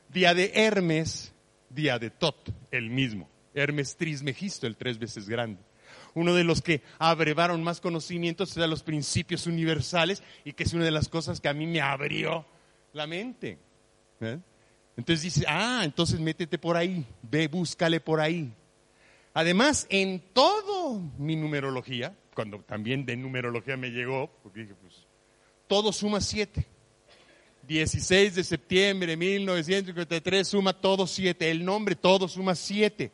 día 0.09 0.33
de 0.33 0.51
Hermes, 0.55 1.35
día 1.69 1.99
de 1.99 2.09
Tot, 2.09 2.49
el 2.71 2.89
mismo. 2.89 3.29
Hermes 3.55 3.97
Trismegisto, 3.99 4.67
el 4.67 4.77
tres 4.77 4.99
veces 4.99 5.29
grande 5.29 5.61
uno 6.15 6.35
de 6.35 6.45
los 6.45 6.63
que 6.63 6.83
abrevaron 6.99 7.63
más 7.63 7.81
conocimientos 7.81 8.55
de 8.55 8.69
los 8.69 8.83
principios 8.83 9.47
universales 9.47 10.23
y 10.45 10.53
que 10.53 10.65
es 10.65 10.73
una 10.73 10.85
de 10.85 10.91
las 10.91 11.09
cosas 11.09 11.41
que 11.41 11.49
a 11.49 11.55
mí 11.55 11.67
me 11.67 11.81
abrió 11.81 12.45
la 12.93 13.07
mente. 13.07 13.59
¿eh? 14.21 14.39
Entonces 14.97 15.23
dice, 15.23 15.45
ah, 15.49 15.83
entonces 15.85 16.21
métete 16.21 16.59
por 16.59 16.77
ahí, 16.77 17.05
ve, 17.23 17.49
búscale 17.49 18.01
por 18.01 18.21
ahí. 18.21 18.53
Además, 19.35 19.87
en 19.89 20.21
todo 20.33 21.01
mi 21.17 21.37
numerología, 21.37 22.15
cuando 22.35 22.59
también 22.61 23.07
de 23.07 23.17
numerología 23.17 23.77
me 23.77 23.91
llegó, 23.91 24.31
porque 24.43 24.61
dije, 24.61 24.75
pues, 24.81 25.07
todo 25.67 25.93
suma 25.93 26.21
siete. 26.21 26.67
16 27.67 28.35
de 28.35 28.45
septiembre 28.45 29.07
de 29.13 29.17
1953 29.17 30.49
suma 30.49 30.73
todo 30.73 31.07
siete. 31.07 31.51
El 31.51 31.65
nombre 31.65 31.95
todo 31.95 32.29
suma 32.29 32.55
siete. 32.55 33.13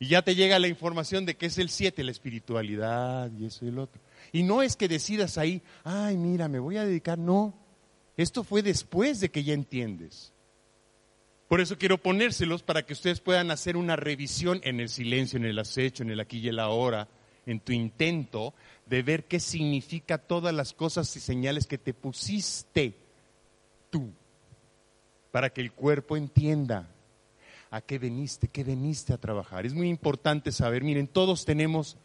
Y 0.00 0.08
ya 0.08 0.22
te 0.22 0.34
llega 0.34 0.58
la 0.58 0.68
información 0.68 1.26
de 1.26 1.36
que 1.36 1.46
es 1.46 1.58
el 1.58 1.70
siete, 1.70 2.04
la 2.04 2.12
espiritualidad 2.12 3.30
y 3.32 3.46
eso 3.46 3.64
y 3.64 3.68
el 3.68 3.78
otro. 3.78 4.00
Y 4.32 4.44
no 4.44 4.62
es 4.62 4.76
que 4.76 4.86
decidas 4.86 5.38
ahí, 5.38 5.60
ay, 5.82 6.16
mira, 6.16 6.48
me 6.48 6.60
voy 6.60 6.76
a 6.76 6.84
dedicar. 6.84 7.18
No, 7.18 7.54
esto 8.16 8.44
fue 8.44 8.62
después 8.62 9.20
de 9.20 9.30
que 9.30 9.42
ya 9.42 9.54
entiendes. 9.54 10.32
Por 11.48 11.60
eso 11.60 11.78
quiero 11.78 11.98
ponérselos 11.98 12.62
para 12.62 12.84
que 12.84 12.92
ustedes 12.92 13.20
puedan 13.20 13.50
hacer 13.50 13.76
una 13.76 13.96
revisión 13.96 14.60
en 14.64 14.80
el 14.80 14.88
silencio, 14.88 15.38
en 15.38 15.46
el 15.46 15.58
acecho, 15.58 16.02
en 16.02 16.10
el 16.10 16.20
aquí 16.20 16.38
y 16.38 16.48
el 16.48 16.60
ahora, 16.60 17.08
en 17.46 17.58
tu 17.58 17.72
intento 17.72 18.54
de 18.86 19.02
ver 19.02 19.24
qué 19.24 19.40
significa 19.40 20.18
todas 20.18 20.54
las 20.54 20.74
cosas 20.74 21.14
y 21.16 21.20
señales 21.20 21.66
que 21.66 21.78
te 21.78 21.94
pusiste 21.94 22.94
tú, 23.90 24.12
para 25.32 25.50
que 25.50 25.62
el 25.62 25.72
cuerpo 25.72 26.16
entienda 26.16 26.88
a 27.70 27.80
qué 27.80 27.98
veniste, 27.98 28.48
qué 28.48 28.64
veniste 28.64 29.12
a 29.12 29.18
trabajar. 29.18 29.66
Es 29.66 29.74
muy 29.74 29.88
importante 29.88 30.52
saber, 30.52 30.82
miren, 30.82 31.06
todos 31.06 31.44
tenemos, 31.44 31.96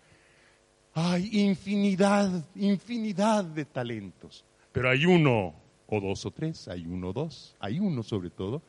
hay 0.93 1.30
infinidad, 1.41 2.45
infinidad 2.55 3.43
de 3.43 3.66
talentos, 3.66 4.43
pero 4.72 4.89
hay 4.89 5.05
uno 5.05 5.53
o 5.88 6.01
dos 6.01 6.26
o 6.26 6.32
tres, 6.32 6.68
hay 6.68 6.86
uno 6.86 7.09
o 7.09 7.14
dos, 7.14 7.55
hay 7.59 7.80
uno 7.80 8.03
sobre 8.03 8.30
todo, 8.30 8.61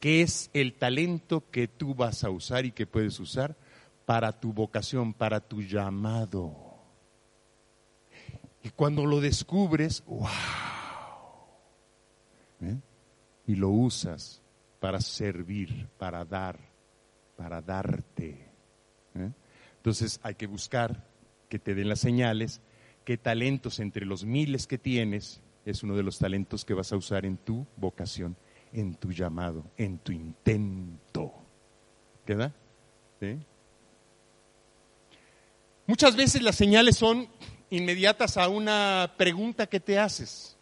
que 0.00 0.22
es 0.22 0.50
el 0.52 0.74
talento 0.74 1.44
que 1.50 1.68
tú 1.68 1.94
vas 1.94 2.24
a 2.24 2.30
usar 2.30 2.64
y 2.66 2.72
que 2.72 2.86
puedes 2.86 3.18
usar 3.20 3.56
para 4.04 4.32
tu 4.32 4.52
vocación, 4.52 5.12
para 5.12 5.40
tu 5.40 5.62
llamado. 5.62 6.54
Y 8.62 8.70
cuando 8.70 9.06
lo 9.06 9.20
descubres, 9.20 10.02
wow, 10.06 10.26
¿eh? 12.62 12.76
y 13.46 13.54
lo 13.54 13.70
usas, 13.70 14.37
para 14.80 15.00
servir, 15.00 15.88
para 15.98 16.24
dar, 16.24 16.58
para 17.36 17.60
darte. 17.60 18.48
¿eh? 19.14 19.32
Entonces 19.76 20.20
hay 20.22 20.34
que 20.34 20.46
buscar 20.46 21.04
que 21.48 21.58
te 21.58 21.74
den 21.74 21.88
las 21.88 22.00
señales, 22.00 22.60
qué 23.04 23.16
talentos 23.16 23.80
entre 23.80 24.04
los 24.04 24.24
miles 24.24 24.66
que 24.66 24.78
tienes 24.78 25.40
es 25.64 25.82
uno 25.82 25.96
de 25.96 26.02
los 26.02 26.18
talentos 26.18 26.64
que 26.64 26.74
vas 26.74 26.92
a 26.92 26.96
usar 26.96 27.26
en 27.26 27.36
tu 27.36 27.66
vocación, 27.76 28.36
en 28.72 28.94
tu 28.94 29.12
llamado, 29.12 29.64
en 29.76 29.98
tu 29.98 30.12
intento. 30.12 31.32
¿Queda? 32.24 32.54
Muchas 35.86 36.16
veces 36.16 36.42
las 36.42 36.56
señales 36.56 36.96
son 36.96 37.28
inmediatas 37.70 38.36
a 38.36 38.48
una 38.48 39.14
pregunta 39.16 39.66
que 39.66 39.80
te 39.80 39.98
haces. 39.98 40.56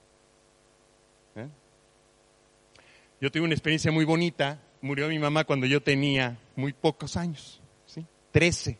Yo 3.20 3.30
tuve 3.30 3.42
una 3.42 3.54
experiencia 3.54 3.90
muy 3.90 4.04
bonita. 4.04 4.60
Murió 4.82 5.08
mi 5.08 5.18
mamá 5.18 5.44
cuando 5.44 5.66
yo 5.66 5.82
tenía 5.82 6.38
muy 6.54 6.72
pocos 6.72 7.16
años, 7.16 7.60
¿sí? 7.86 8.04
13. 8.32 8.78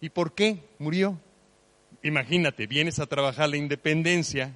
¿Y 0.00 0.10
por 0.10 0.34
qué 0.34 0.62
murió? 0.78 1.18
Imagínate, 2.02 2.66
vienes 2.66 2.98
a 3.00 3.06
trabajar 3.06 3.48
la 3.48 3.56
independencia. 3.56 4.54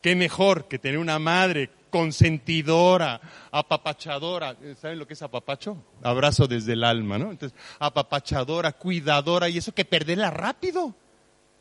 Qué 0.00 0.16
mejor 0.16 0.68
que 0.68 0.78
tener 0.78 0.98
una 0.98 1.18
madre 1.18 1.70
consentidora, 1.90 3.20
apapachadora. 3.52 4.56
¿Saben 4.80 4.98
lo 4.98 5.06
que 5.06 5.12
es 5.12 5.22
apapacho? 5.22 5.76
Abrazo 6.02 6.46
desde 6.46 6.72
el 6.72 6.82
alma, 6.82 7.18
¿no? 7.18 7.30
Entonces, 7.30 7.56
apapachadora, 7.78 8.72
cuidadora, 8.72 9.48
y 9.50 9.58
eso 9.58 9.72
que 9.72 9.84
perderla 9.84 10.30
rápido. 10.30 10.94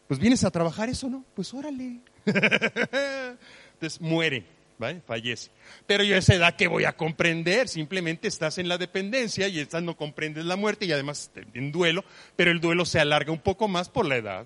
Pues 0.08 0.20
vienes 0.20 0.44
a 0.46 0.50
trabajar 0.50 0.88
eso, 0.90 1.10
¿no? 1.10 1.26
Pues 1.36 1.54
órale. 1.54 2.00
Entonces 2.26 4.00
muere 4.00 4.59
fallece. 5.06 5.52
Pero 5.86 6.04
yo 6.04 6.16
a 6.16 6.20
esa 6.20 6.36
edad, 6.36 6.56
¿qué 6.56 6.68
voy 6.68 6.86
a 6.86 6.96
comprender? 6.96 7.68
Simplemente 7.68 8.28
estás 8.28 8.58
en 8.58 8.68
la 8.68 8.78
dependencia 8.78 9.48
y 9.48 9.60
estás 9.60 9.84
no 9.84 9.98
comprendes 9.98 10.46
la 10.46 10.56
muerte 10.56 10.86
y 10.86 10.92
además 10.92 11.32
en 11.54 11.72
duelo, 11.72 12.04
pero 12.36 12.52
el 12.52 12.62
duelo 12.62 12.86
se 12.86 13.00
alarga 13.00 13.32
un 13.32 13.40
poco 13.40 13.68
más 13.68 13.90
por 13.90 14.06
la 14.06 14.16
edad. 14.18 14.46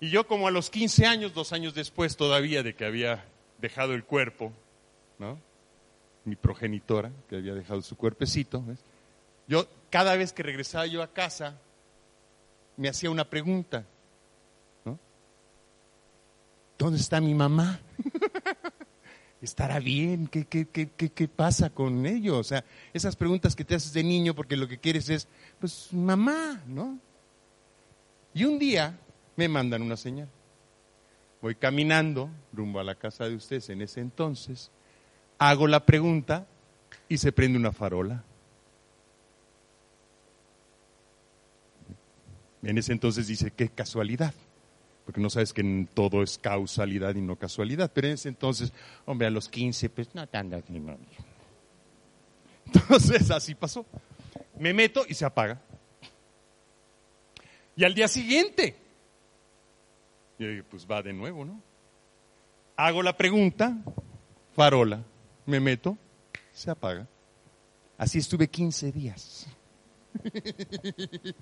Y 0.00 0.10
yo 0.10 0.26
como 0.26 0.48
a 0.48 0.50
los 0.50 0.70
15 0.70 1.06
años, 1.06 1.34
dos 1.34 1.52
años 1.52 1.74
después 1.74 2.16
todavía 2.16 2.62
de 2.62 2.74
que 2.74 2.84
había 2.84 3.24
dejado 3.58 3.94
el 3.94 4.04
cuerpo, 4.04 4.52
¿no? 5.18 5.38
mi 6.24 6.36
progenitora, 6.36 7.10
que 7.28 7.36
había 7.36 7.54
dejado 7.54 7.82
su 7.82 7.96
cuerpecito, 7.96 8.62
yo 9.48 9.66
cada 9.90 10.16
vez 10.16 10.32
que 10.32 10.42
regresaba 10.42 10.86
yo 10.86 11.02
a 11.02 11.12
casa, 11.12 11.58
me 12.76 12.88
hacía 12.88 13.10
una 13.10 13.28
pregunta. 13.28 13.84
¿Dónde 16.80 16.98
está 16.98 17.20
mi 17.20 17.34
mamá? 17.34 17.78
¿Estará 19.42 19.80
bien? 19.80 20.28
¿Qué, 20.28 20.46
qué, 20.46 20.66
qué, 20.66 20.88
qué, 20.88 21.28
pasa 21.28 21.68
con 21.68 22.06
ello? 22.06 22.38
O 22.38 22.42
sea, 22.42 22.64
esas 22.94 23.16
preguntas 23.16 23.54
que 23.54 23.66
te 23.66 23.74
haces 23.74 23.92
de 23.92 24.02
niño 24.02 24.34
porque 24.34 24.56
lo 24.56 24.66
que 24.66 24.78
quieres 24.78 25.10
es, 25.10 25.28
pues, 25.58 25.92
mamá, 25.92 26.62
¿no? 26.66 26.98
Y 28.32 28.44
un 28.44 28.58
día 28.58 28.98
me 29.36 29.46
mandan 29.46 29.82
una 29.82 29.98
señal. 29.98 30.30
Voy 31.42 31.54
caminando 31.54 32.30
rumbo 32.50 32.80
a 32.80 32.84
la 32.84 32.94
casa 32.94 33.28
de 33.28 33.34
ustedes 33.34 33.68
en 33.68 33.82
ese 33.82 34.00
entonces, 34.00 34.70
hago 35.36 35.66
la 35.66 35.84
pregunta 35.84 36.46
y 37.10 37.18
se 37.18 37.30
prende 37.30 37.58
una 37.58 37.72
farola. 37.72 38.24
En 42.62 42.78
ese 42.78 42.92
entonces 42.92 43.26
dice, 43.26 43.50
qué 43.50 43.68
casualidad 43.68 44.32
porque 45.10 45.20
no 45.20 45.28
sabes 45.28 45.52
que 45.52 45.88
todo 45.92 46.22
es 46.22 46.38
causalidad 46.38 47.16
y 47.16 47.20
no 47.20 47.34
casualidad. 47.34 47.90
Pero 47.92 48.06
en 48.06 48.14
ese 48.14 48.28
entonces, 48.28 48.72
hombre, 49.06 49.26
a 49.26 49.30
los 49.30 49.48
15, 49.48 49.90
pues 49.90 50.14
no 50.14 50.24
te 50.28 50.38
andas 50.38 50.62
ni 50.68 50.80
Entonces, 52.66 53.28
así 53.32 53.56
pasó. 53.56 53.84
Me 54.56 54.72
meto 54.72 55.02
y 55.08 55.14
se 55.14 55.24
apaga. 55.24 55.60
Y 57.74 57.82
al 57.82 57.92
día 57.92 58.06
siguiente, 58.06 58.76
pues 60.70 60.86
va 60.88 61.02
de 61.02 61.12
nuevo, 61.12 61.44
¿no? 61.44 61.60
Hago 62.76 63.02
la 63.02 63.16
pregunta, 63.16 63.76
farola, 64.54 65.02
me 65.44 65.58
meto, 65.58 65.98
se 66.52 66.70
apaga. 66.70 67.08
Así 67.98 68.18
estuve 68.18 68.46
15 68.46 68.92
días. 68.92 69.48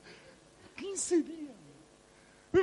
15 0.75 1.23
días. 1.23 1.49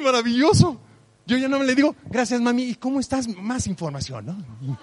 Maravilloso. 0.01 0.82
Yo 1.28 1.38
ya 1.38 1.47
no 1.47 1.59
me 1.59 1.65
le 1.65 1.76
digo, 1.76 1.95
gracias 2.05 2.39
mami, 2.39 2.63
¿y 2.63 2.76
cómo 2.76 2.99
estás? 2.99 3.28
Más 3.28 3.65
información, 3.67 4.26
¿no? 4.26 4.78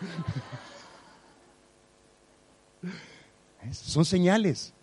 Son 3.72 4.05
señales. 4.05 4.74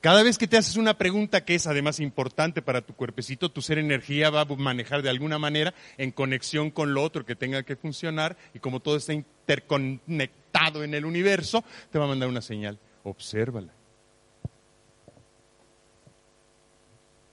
Cada 0.00 0.22
vez 0.22 0.38
que 0.38 0.46
te 0.46 0.56
haces 0.56 0.76
una 0.76 0.96
pregunta 0.96 1.44
que 1.44 1.54
es 1.54 1.66
además 1.66 2.00
importante 2.00 2.62
para 2.62 2.80
tu 2.80 2.94
cuerpecito, 2.94 3.50
tu 3.50 3.60
ser 3.60 3.78
energía 3.78 4.30
va 4.30 4.42
a 4.42 4.44
manejar 4.44 5.02
de 5.02 5.10
alguna 5.10 5.38
manera 5.38 5.74
en 5.98 6.12
conexión 6.12 6.70
con 6.70 6.94
lo 6.94 7.02
otro 7.02 7.26
que 7.26 7.34
tenga 7.34 7.62
que 7.64 7.76
funcionar 7.76 8.36
y 8.54 8.60
como 8.60 8.80
todo 8.80 8.96
está 8.96 9.12
interconectado 9.12 10.84
en 10.84 10.94
el 10.94 11.04
universo, 11.04 11.64
te 11.90 11.98
va 11.98 12.04
a 12.04 12.08
mandar 12.08 12.28
una 12.28 12.40
señal. 12.40 12.78
Obsérvala. 13.02 13.72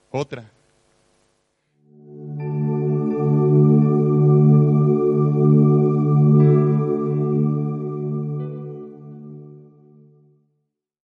Otra 0.10 0.52